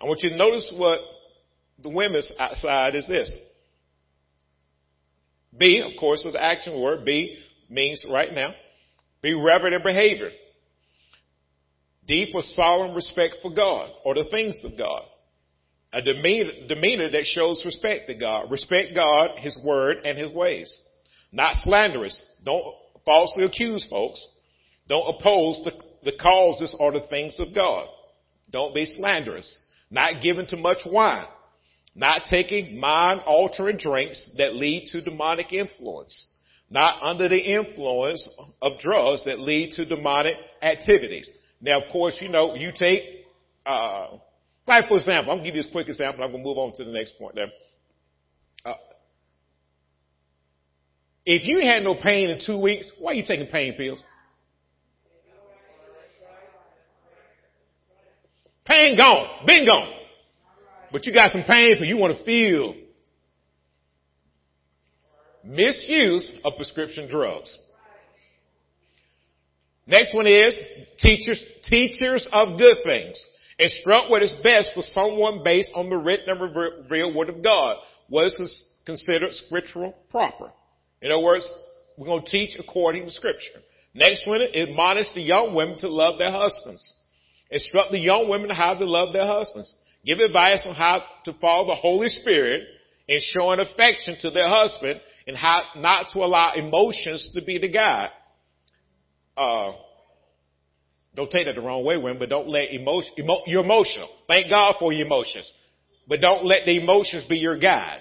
I 0.00 0.04
want 0.04 0.20
you 0.22 0.30
to 0.30 0.36
notice 0.36 0.72
what 0.76 1.00
the 1.82 1.88
women's 1.88 2.30
side 2.56 2.94
is 2.94 3.08
this. 3.08 3.30
Be, 5.56 5.80
of 5.80 5.98
course, 5.98 6.24
is 6.24 6.32
the 6.32 6.42
action 6.42 6.80
word. 6.80 7.04
Be 7.04 7.38
means 7.68 8.04
right 8.10 8.32
now. 8.32 8.54
Be 9.22 9.34
reverent 9.34 9.74
in 9.74 9.82
behavior. 9.82 10.30
Deep 12.06 12.34
or 12.34 12.42
solemn 12.42 12.94
respect 12.94 13.36
for 13.40 13.52
God 13.52 13.90
or 14.04 14.14
the 14.14 14.26
things 14.30 14.60
of 14.64 14.76
God. 14.76 15.02
A 15.94 16.02
demeanor, 16.02 16.50
demeanor 16.68 17.10
that 17.10 17.24
shows 17.24 17.62
respect 17.64 18.08
to 18.08 18.14
God. 18.14 18.50
Respect 18.50 18.94
God, 18.94 19.38
His 19.38 19.56
word, 19.64 19.98
and 20.04 20.18
His 20.18 20.30
ways. 20.30 20.76
Not 21.32 21.54
slanderous. 21.62 22.40
Don't 22.44 22.74
falsely 23.04 23.44
accuse 23.44 23.86
folks. 23.88 24.24
Don't 24.88 25.16
oppose 25.16 25.62
the, 25.64 25.72
the 26.10 26.16
causes 26.20 26.76
or 26.78 26.92
the 26.92 27.06
things 27.08 27.38
of 27.38 27.54
God. 27.54 27.86
Don't 28.50 28.74
be 28.74 28.84
slanderous. 28.84 29.58
Not 29.90 30.22
given 30.22 30.46
to 30.48 30.56
much 30.56 30.78
wine 30.84 31.26
not 31.94 32.22
taking 32.28 32.78
mind 32.80 33.20
altering 33.24 33.76
drinks 33.76 34.34
that 34.38 34.54
lead 34.54 34.86
to 34.86 35.00
demonic 35.00 35.52
influence. 35.52 36.32
Not 36.70 37.02
under 37.02 37.28
the 37.28 37.38
influence 37.38 38.28
of 38.60 38.80
drugs 38.80 39.24
that 39.26 39.38
lead 39.38 39.72
to 39.72 39.84
demonic 39.84 40.34
activities. 40.60 41.30
Now, 41.60 41.82
of 41.82 41.92
course, 41.92 42.16
you 42.20 42.28
know, 42.28 42.54
you 42.54 42.72
take, 42.76 43.02
uh, 43.64 44.18
like 44.66 44.88
for 44.88 44.96
example, 44.96 45.32
I'm 45.32 45.38
going 45.38 45.44
to 45.44 45.50
give 45.50 45.56
you 45.56 45.62
this 45.62 45.72
quick 45.72 45.88
example. 45.88 46.24
I'm 46.24 46.30
going 46.30 46.42
to 46.42 46.48
move 46.48 46.58
on 46.58 46.72
to 46.74 46.84
the 46.84 46.92
next 46.92 47.18
point 47.18 47.34
there. 47.34 47.48
Uh, 48.64 48.74
if 51.26 51.46
you 51.46 51.60
had 51.60 51.82
no 51.82 51.94
pain 51.94 52.30
in 52.30 52.38
two 52.44 52.60
weeks, 52.60 52.90
why 52.98 53.12
are 53.12 53.14
you 53.14 53.24
taking 53.26 53.46
pain 53.46 53.74
pills? 53.74 54.02
Pain 58.64 58.96
gone. 58.96 59.46
Been 59.46 59.66
gone. 59.66 59.90
But 60.90 61.06
you 61.06 61.12
got 61.12 61.30
some 61.30 61.44
pain 61.46 61.76
for 61.78 61.84
you 61.84 61.96
want 61.96 62.16
to 62.16 62.24
feel. 62.24 62.74
Misuse 65.44 66.40
of 66.44 66.54
prescription 66.56 67.10
drugs. 67.10 67.58
Next 69.86 70.14
one 70.14 70.26
is 70.26 70.58
teachers, 70.98 71.44
teachers 71.64 72.26
of 72.32 72.58
good 72.58 72.78
things. 72.84 73.22
Instruct 73.58 74.10
what 74.10 74.22
is 74.22 74.36
best 74.42 74.72
for 74.74 74.82
someone 74.82 75.42
based 75.44 75.70
on 75.74 75.90
the 75.90 75.96
written 75.96 76.28
and 76.28 76.40
revealed 76.40 77.14
word 77.14 77.28
of 77.28 77.42
God. 77.42 77.76
What 78.08 78.26
is 78.26 78.82
considered 78.84 79.32
scriptural 79.34 79.94
proper. 80.10 80.50
In 81.00 81.12
other 81.12 81.22
words, 81.22 81.50
we're 81.96 82.06
going 82.06 82.24
to 82.24 82.30
teach 82.30 82.56
according 82.58 83.04
to 83.04 83.10
scripture. 83.10 83.60
Next 83.94 84.26
one, 84.26 84.40
admonish 84.42 85.06
the 85.14 85.22
young 85.22 85.54
women 85.54 85.76
to 85.78 85.88
love 85.88 86.18
their 86.18 86.32
husbands. 86.32 87.02
Instruct 87.50 87.92
the 87.92 87.98
young 87.98 88.28
women 88.28 88.50
how 88.50 88.74
to 88.74 88.84
love 88.84 89.12
their 89.12 89.26
husbands 89.26 89.74
give 90.04 90.18
advice 90.18 90.66
on 90.68 90.74
how 90.74 91.02
to 91.24 91.32
follow 91.34 91.66
the 91.66 91.74
Holy 91.74 92.08
Spirit 92.08 92.62
in 93.08 93.20
showing 93.32 93.60
affection 93.60 94.16
to 94.20 94.30
their 94.30 94.48
husband 94.48 95.00
and 95.26 95.36
how 95.36 95.62
not 95.76 96.06
to 96.12 96.18
allow 96.18 96.52
emotions 96.54 97.32
to 97.34 97.44
be 97.44 97.58
the 97.58 97.70
guide. 97.70 98.10
Uh, 99.36 99.72
don't 101.16 101.30
take 101.30 101.46
that 101.46 101.54
the 101.54 101.60
wrong 101.60 101.84
way, 101.84 101.96
women, 101.96 102.18
but 102.18 102.28
don't 102.28 102.48
let 102.48 102.72
emotion, 102.72 103.12
emo, 103.18 103.38
you're 103.46 103.64
emotional. 103.64 104.08
Thank 104.28 104.50
God 104.50 104.76
for 104.78 104.92
your 104.92 105.06
emotions. 105.06 105.50
But 106.08 106.20
don't 106.20 106.44
let 106.44 106.64
the 106.64 106.80
emotions 106.80 107.24
be 107.28 107.38
your 107.38 107.58
guide. 107.58 108.00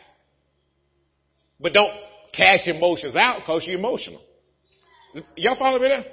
But 1.59 1.73
don't 1.73 1.93
cash 2.33 2.67
emotions 2.67 3.15
out 3.15 3.39
because 3.39 3.63
you're 3.65 3.77
emotional. 3.77 4.21
Y'all 5.35 5.57
follow 5.57 5.79
me 5.79 5.87
there? 5.87 6.05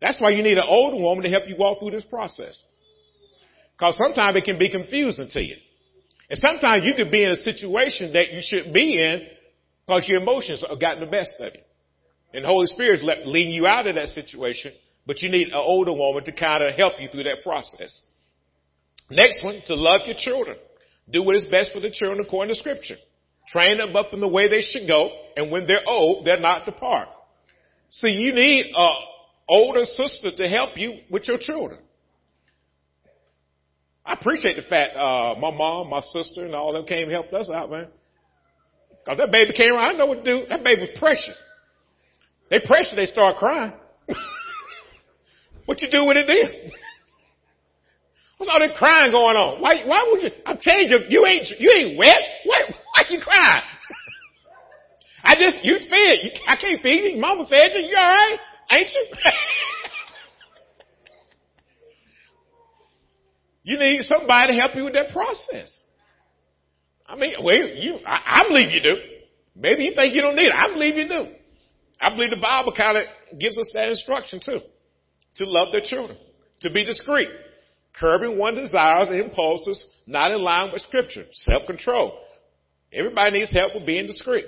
That's 0.00 0.20
why 0.20 0.30
you 0.30 0.42
need 0.42 0.56
an 0.56 0.64
older 0.66 1.02
woman 1.02 1.24
to 1.24 1.30
help 1.30 1.48
you 1.48 1.56
walk 1.58 1.80
through 1.80 1.90
this 1.90 2.04
process. 2.04 2.62
Because 3.76 3.96
sometimes 3.96 4.36
it 4.36 4.44
can 4.44 4.58
be 4.58 4.70
confusing 4.70 5.28
to 5.32 5.42
you. 5.42 5.56
And 6.30 6.38
sometimes 6.38 6.84
you 6.84 6.94
could 6.94 7.10
be 7.10 7.24
in 7.24 7.30
a 7.30 7.36
situation 7.36 8.12
that 8.12 8.32
you 8.32 8.40
shouldn't 8.42 8.72
be 8.72 9.02
in 9.02 9.26
because 9.84 10.08
your 10.08 10.20
emotions 10.20 10.62
have 10.66 10.80
gotten 10.80 11.00
the 11.00 11.10
best 11.10 11.34
of 11.40 11.52
you. 11.52 11.60
And 12.32 12.44
the 12.44 12.48
Holy 12.48 12.66
Spirit 12.66 13.00
is 13.00 13.10
leading 13.26 13.52
you 13.52 13.66
out 13.66 13.88
of 13.88 13.96
that 13.96 14.10
situation, 14.10 14.72
but 15.10 15.22
you 15.22 15.28
need 15.28 15.48
an 15.48 15.54
older 15.54 15.92
woman 15.92 16.22
to 16.22 16.30
kind 16.30 16.62
of 16.62 16.72
help 16.76 16.92
you 17.00 17.08
through 17.08 17.24
that 17.24 17.42
process. 17.42 18.00
Next 19.10 19.42
one, 19.42 19.60
to 19.66 19.74
love 19.74 20.02
your 20.06 20.14
children. 20.16 20.56
Do 21.10 21.24
what 21.24 21.34
is 21.34 21.46
best 21.50 21.72
for 21.72 21.80
the 21.80 21.90
children 21.90 22.24
according 22.24 22.54
to 22.54 22.60
scripture. 22.60 22.94
Train 23.48 23.78
them 23.78 23.96
up 23.96 24.12
in 24.12 24.20
the 24.20 24.28
way 24.28 24.48
they 24.48 24.60
should 24.60 24.86
go, 24.86 25.10
and 25.36 25.50
when 25.50 25.66
they're 25.66 25.82
old, 25.84 26.24
they're 26.24 26.38
not 26.38 26.64
depart. 26.64 27.08
See, 27.88 28.10
you 28.10 28.32
need 28.32 28.66
an 28.72 28.94
older 29.48 29.84
sister 29.84 30.28
to 30.36 30.48
help 30.48 30.76
you 30.76 31.00
with 31.10 31.26
your 31.26 31.38
children. 31.38 31.80
I 34.06 34.12
appreciate 34.12 34.54
the 34.54 34.62
fact 34.62 34.94
uh, 34.94 35.34
my 35.40 35.50
mom, 35.50 35.90
my 35.90 36.02
sister, 36.02 36.44
and 36.44 36.54
all 36.54 36.72
them 36.72 36.86
came 36.86 37.08
and 37.08 37.10
helped 37.10 37.34
us 37.34 37.50
out, 37.52 37.68
man. 37.68 37.88
Cause 39.04 39.16
that 39.16 39.32
baby 39.32 39.54
came 39.56 39.72
around, 39.72 39.96
I 39.96 39.98
know 39.98 40.06
what 40.06 40.24
to 40.24 40.38
do. 40.38 40.46
That 40.48 40.62
baby 40.62 40.82
was 40.82 40.90
precious. 41.00 41.36
They 42.48 42.60
precious, 42.60 42.92
they 42.94 43.06
start 43.06 43.38
crying. 43.38 43.72
What 45.70 45.80
you 45.80 45.88
do 45.88 46.04
with 46.04 46.16
it 46.16 46.26
then? 46.26 46.72
What's 48.36 48.50
all 48.52 48.58
that 48.58 48.74
crying 48.74 49.12
going 49.12 49.36
on? 49.36 49.62
Why, 49.62 49.86
why 49.86 50.02
would 50.10 50.20
you, 50.20 50.30
I'm 50.44 50.58
changing, 50.58 51.06
you 51.10 51.24
ain't, 51.24 51.46
you 51.60 51.70
ain't 51.70 51.96
wet? 51.96 52.18
Why, 52.44 52.74
why 52.74 53.04
you 53.08 53.20
crying? 53.22 53.62
I 55.22 55.36
just, 55.38 55.64
you 55.64 55.78
fed, 55.78 56.40
I 56.48 56.56
can't 56.56 56.82
feed 56.82 57.14
you, 57.14 57.20
mama 57.20 57.46
fed 57.46 57.70
you, 57.74 57.86
you 57.86 57.96
alright? 57.96 58.40
Ain't 58.72 58.88
you? 58.92 59.06
you 63.62 63.78
need 63.78 64.02
somebody 64.02 64.54
to 64.54 64.60
help 64.60 64.74
you 64.74 64.82
with 64.82 64.94
that 64.94 65.12
process. 65.12 65.72
I 67.06 67.14
mean, 67.14 67.34
well, 67.44 67.54
you, 67.56 67.98
I, 68.04 68.42
I 68.42 68.48
believe 68.48 68.72
you 68.72 68.82
do. 68.82 68.96
Maybe 69.54 69.84
you 69.84 69.94
think 69.94 70.16
you 70.16 70.22
don't 70.22 70.34
need 70.34 70.48
it. 70.48 70.54
I 70.56 70.72
believe 70.72 70.96
you 70.96 71.06
do. 71.06 71.26
I 72.00 72.10
believe 72.10 72.30
the 72.30 72.42
Bible 72.42 72.72
kind 72.76 72.96
of 72.98 73.04
gives 73.38 73.56
us 73.56 73.70
that 73.76 73.88
instruction 73.88 74.40
too. 74.44 74.62
To 75.36 75.44
love 75.46 75.68
their 75.72 75.82
children. 75.84 76.18
To 76.62 76.70
be 76.70 76.84
discreet 76.84 77.28
curbing 77.98 78.38
one's 78.38 78.58
desires 78.58 79.08
and 79.08 79.20
impulses 79.20 80.02
not 80.06 80.30
in 80.30 80.40
line 80.40 80.72
with 80.72 80.82
scripture, 80.82 81.24
self-control. 81.32 82.18
Everybody 82.92 83.38
needs 83.38 83.52
help 83.52 83.74
with 83.74 83.86
being 83.86 84.06
discreet. 84.06 84.44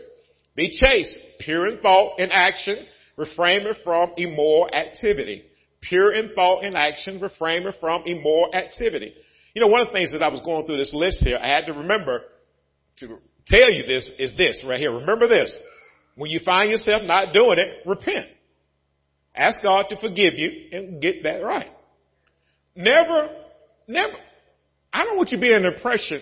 Be 0.57 0.77
chaste, 0.79 1.19
pure 1.41 1.69
in 1.69 1.81
thought 1.81 2.19
and 2.19 2.33
action, 2.33 2.77
refraining 3.17 3.73
from 3.85 4.13
immoral 4.17 4.69
activity. 4.73 5.45
Pure 5.81 6.15
in 6.15 6.35
thought 6.35 6.65
and 6.65 6.77
action, 6.77 7.21
refraining 7.21 7.73
from 7.81 8.03
immoral 8.07 8.53
activity. 8.55 9.15
You 9.55 9.61
know, 9.61 9.69
one 9.69 9.81
of 9.81 9.89
the 9.89 9.93
things 9.93 10.13
that 10.13 10.23
I 10.23 10.29
was 10.29 10.41
going 10.41 10.67
through 10.67 10.79
this 10.79 10.95
list 10.95 11.23
here, 11.23 11.39
I 11.41 11.49
had 11.49 11.67
to 11.67 11.73
remember 11.73 12.23
to 12.99 13.19
tell 13.47 13.73
you 13.73 13.85
this 13.85 14.15
is 14.19 14.37
this 14.37 14.65
right 14.67 14.79
here. 14.79 14.93
Remember 14.93 15.29
this. 15.29 15.57
When 16.15 16.31
you 16.31 16.41
find 16.45 16.71
yourself 16.71 17.03
not 17.05 17.33
doing 17.33 17.59
it, 17.59 17.87
repent. 17.87 18.27
Ask 19.35 19.63
God 19.63 19.87
to 19.89 19.97
forgive 19.99 20.35
you 20.37 20.69
and 20.73 21.01
get 21.01 21.23
that 21.23 21.43
right. 21.43 21.71
Never, 22.77 23.31
never, 23.89 24.15
I 24.93 25.05
don't 25.05 25.17
want 25.17 25.31
you 25.31 25.39
to 25.39 25.41
be 25.41 25.53
in 25.53 25.63
the 25.63 25.75
impression 25.75 26.21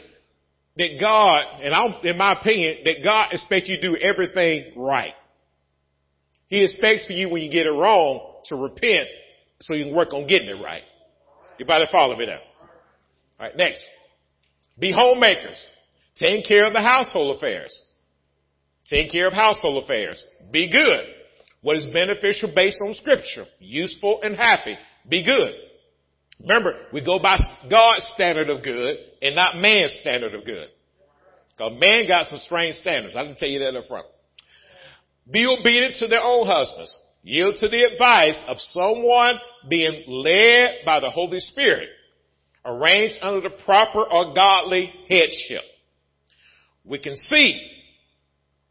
that 0.77 0.99
God, 1.01 1.63
and 1.63 1.75
I'm, 1.75 1.95
in 2.05 2.17
my 2.17 2.39
opinion, 2.41 2.79
that 2.85 3.03
God 3.03 3.33
expects 3.33 3.69
you 3.69 3.77
to 3.77 3.83
do 3.83 3.97
everything 3.97 4.73
right. 4.77 5.13
He 6.49 6.63
expects 6.63 7.07
for 7.07 7.13
you 7.13 7.29
when 7.29 7.43
you 7.43 7.51
get 7.51 7.67
it 7.67 7.71
wrong 7.71 8.35
to 8.47 8.57
repent 8.57 9.09
so 9.61 9.75
you 9.75 9.87
can 9.87 9.95
work 9.95 10.13
on 10.13 10.27
getting 10.27 10.49
it 10.49 10.63
right. 10.63 10.83
You 11.59 11.67
better 11.67 11.87
follow 11.91 12.17
me 12.17 12.27
now. 12.27 12.41
Alright, 13.39 13.57
next. 13.57 13.85
Be 14.79 14.93
homemakers. 14.93 15.69
Take 16.17 16.47
care 16.47 16.65
of 16.65 16.73
the 16.73 16.81
household 16.81 17.37
affairs. 17.37 17.87
Take 18.89 19.13
care 19.13 19.27
of 19.27 19.33
household 19.33 19.85
affairs. 19.85 20.25
Be 20.51 20.71
good. 20.71 21.20
What 21.63 21.77
is 21.77 21.87
beneficial 21.93 22.53
based 22.55 22.79
on 22.85 22.95
scripture. 22.95 23.45
Useful 23.59 24.21
and 24.23 24.37
happy. 24.37 24.77
Be 25.09 25.25
good. 25.25 25.53
Remember, 26.41 26.73
we 26.93 27.05
go 27.05 27.19
by 27.19 27.39
God's 27.71 28.07
standard 28.15 28.49
of 28.49 28.65
good 28.65 28.97
and 29.21 29.35
not 29.37 29.57
man's 29.57 29.99
standard 30.01 30.35
of 30.35 30.45
good. 30.45 30.69
Because 31.53 31.79
man 31.79 32.09
got 32.09 32.27
some 32.27 32.39
strange 32.39 32.77
standards. 32.77 33.15
I 33.15 33.25
can 33.25 33.37
tell 33.37 33.49
you 33.49 33.59
that 33.59 33.77
up 33.77 33.87
front. 33.87 34.07
Be 35.31 35.47
obedient 35.47 35.97
to 35.97 36.07
their 36.07 36.23
own 36.23 36.47
husbands. 36.47 36.97
Yield 37.23 37.57
to 37.57 37.69
the 37.69 37.83
advice 37.83 38.43
of 38.49 38.57
someone 38.59 39.39
being 39.69 40.05
led 40.09 40.79
by 40.87 41.01
the 41.01 41.11
Holy 41.11 41.41
Spirit. 41.41 41.91
Arranged 42.65 43.17
under 43.21 43.43
the 43.43 43.55
proper 43.65 44.03
or 44.03 44.35
godly 44.35 44.91
headship. 45.09 45.63
We 46.85 46.99
can 46.99 47.15
see 47.15 47.80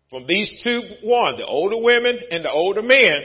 from 0.09 0.25
these 0.27 0.61
two, 0.63 0.81
one, 1.03 1.37
the 1.37 1.45
older 1.45 1.77
women 1.77 2.19
and 2.31 2.43
the 2.43 2.51
older 2.51 2.81
men, 2.81 3.19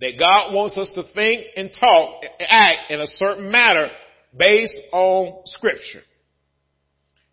that 0.00 0.18
God 0.18 0.54
wants 0.54 0.78
us 0.78 0.92
to 0.94 1.02
think 1.14 1.46
and 1.56 1.70
talk, 1.78 2.22
and 2.22 2.48
act 2.48 2.90
in 2.90 3.00
a 3.00 3.06
certain 3.06 3.50
manner 3.50 3.88
based 4.36 4.80
on 4.92 5.42
scripture. 5.46 6.02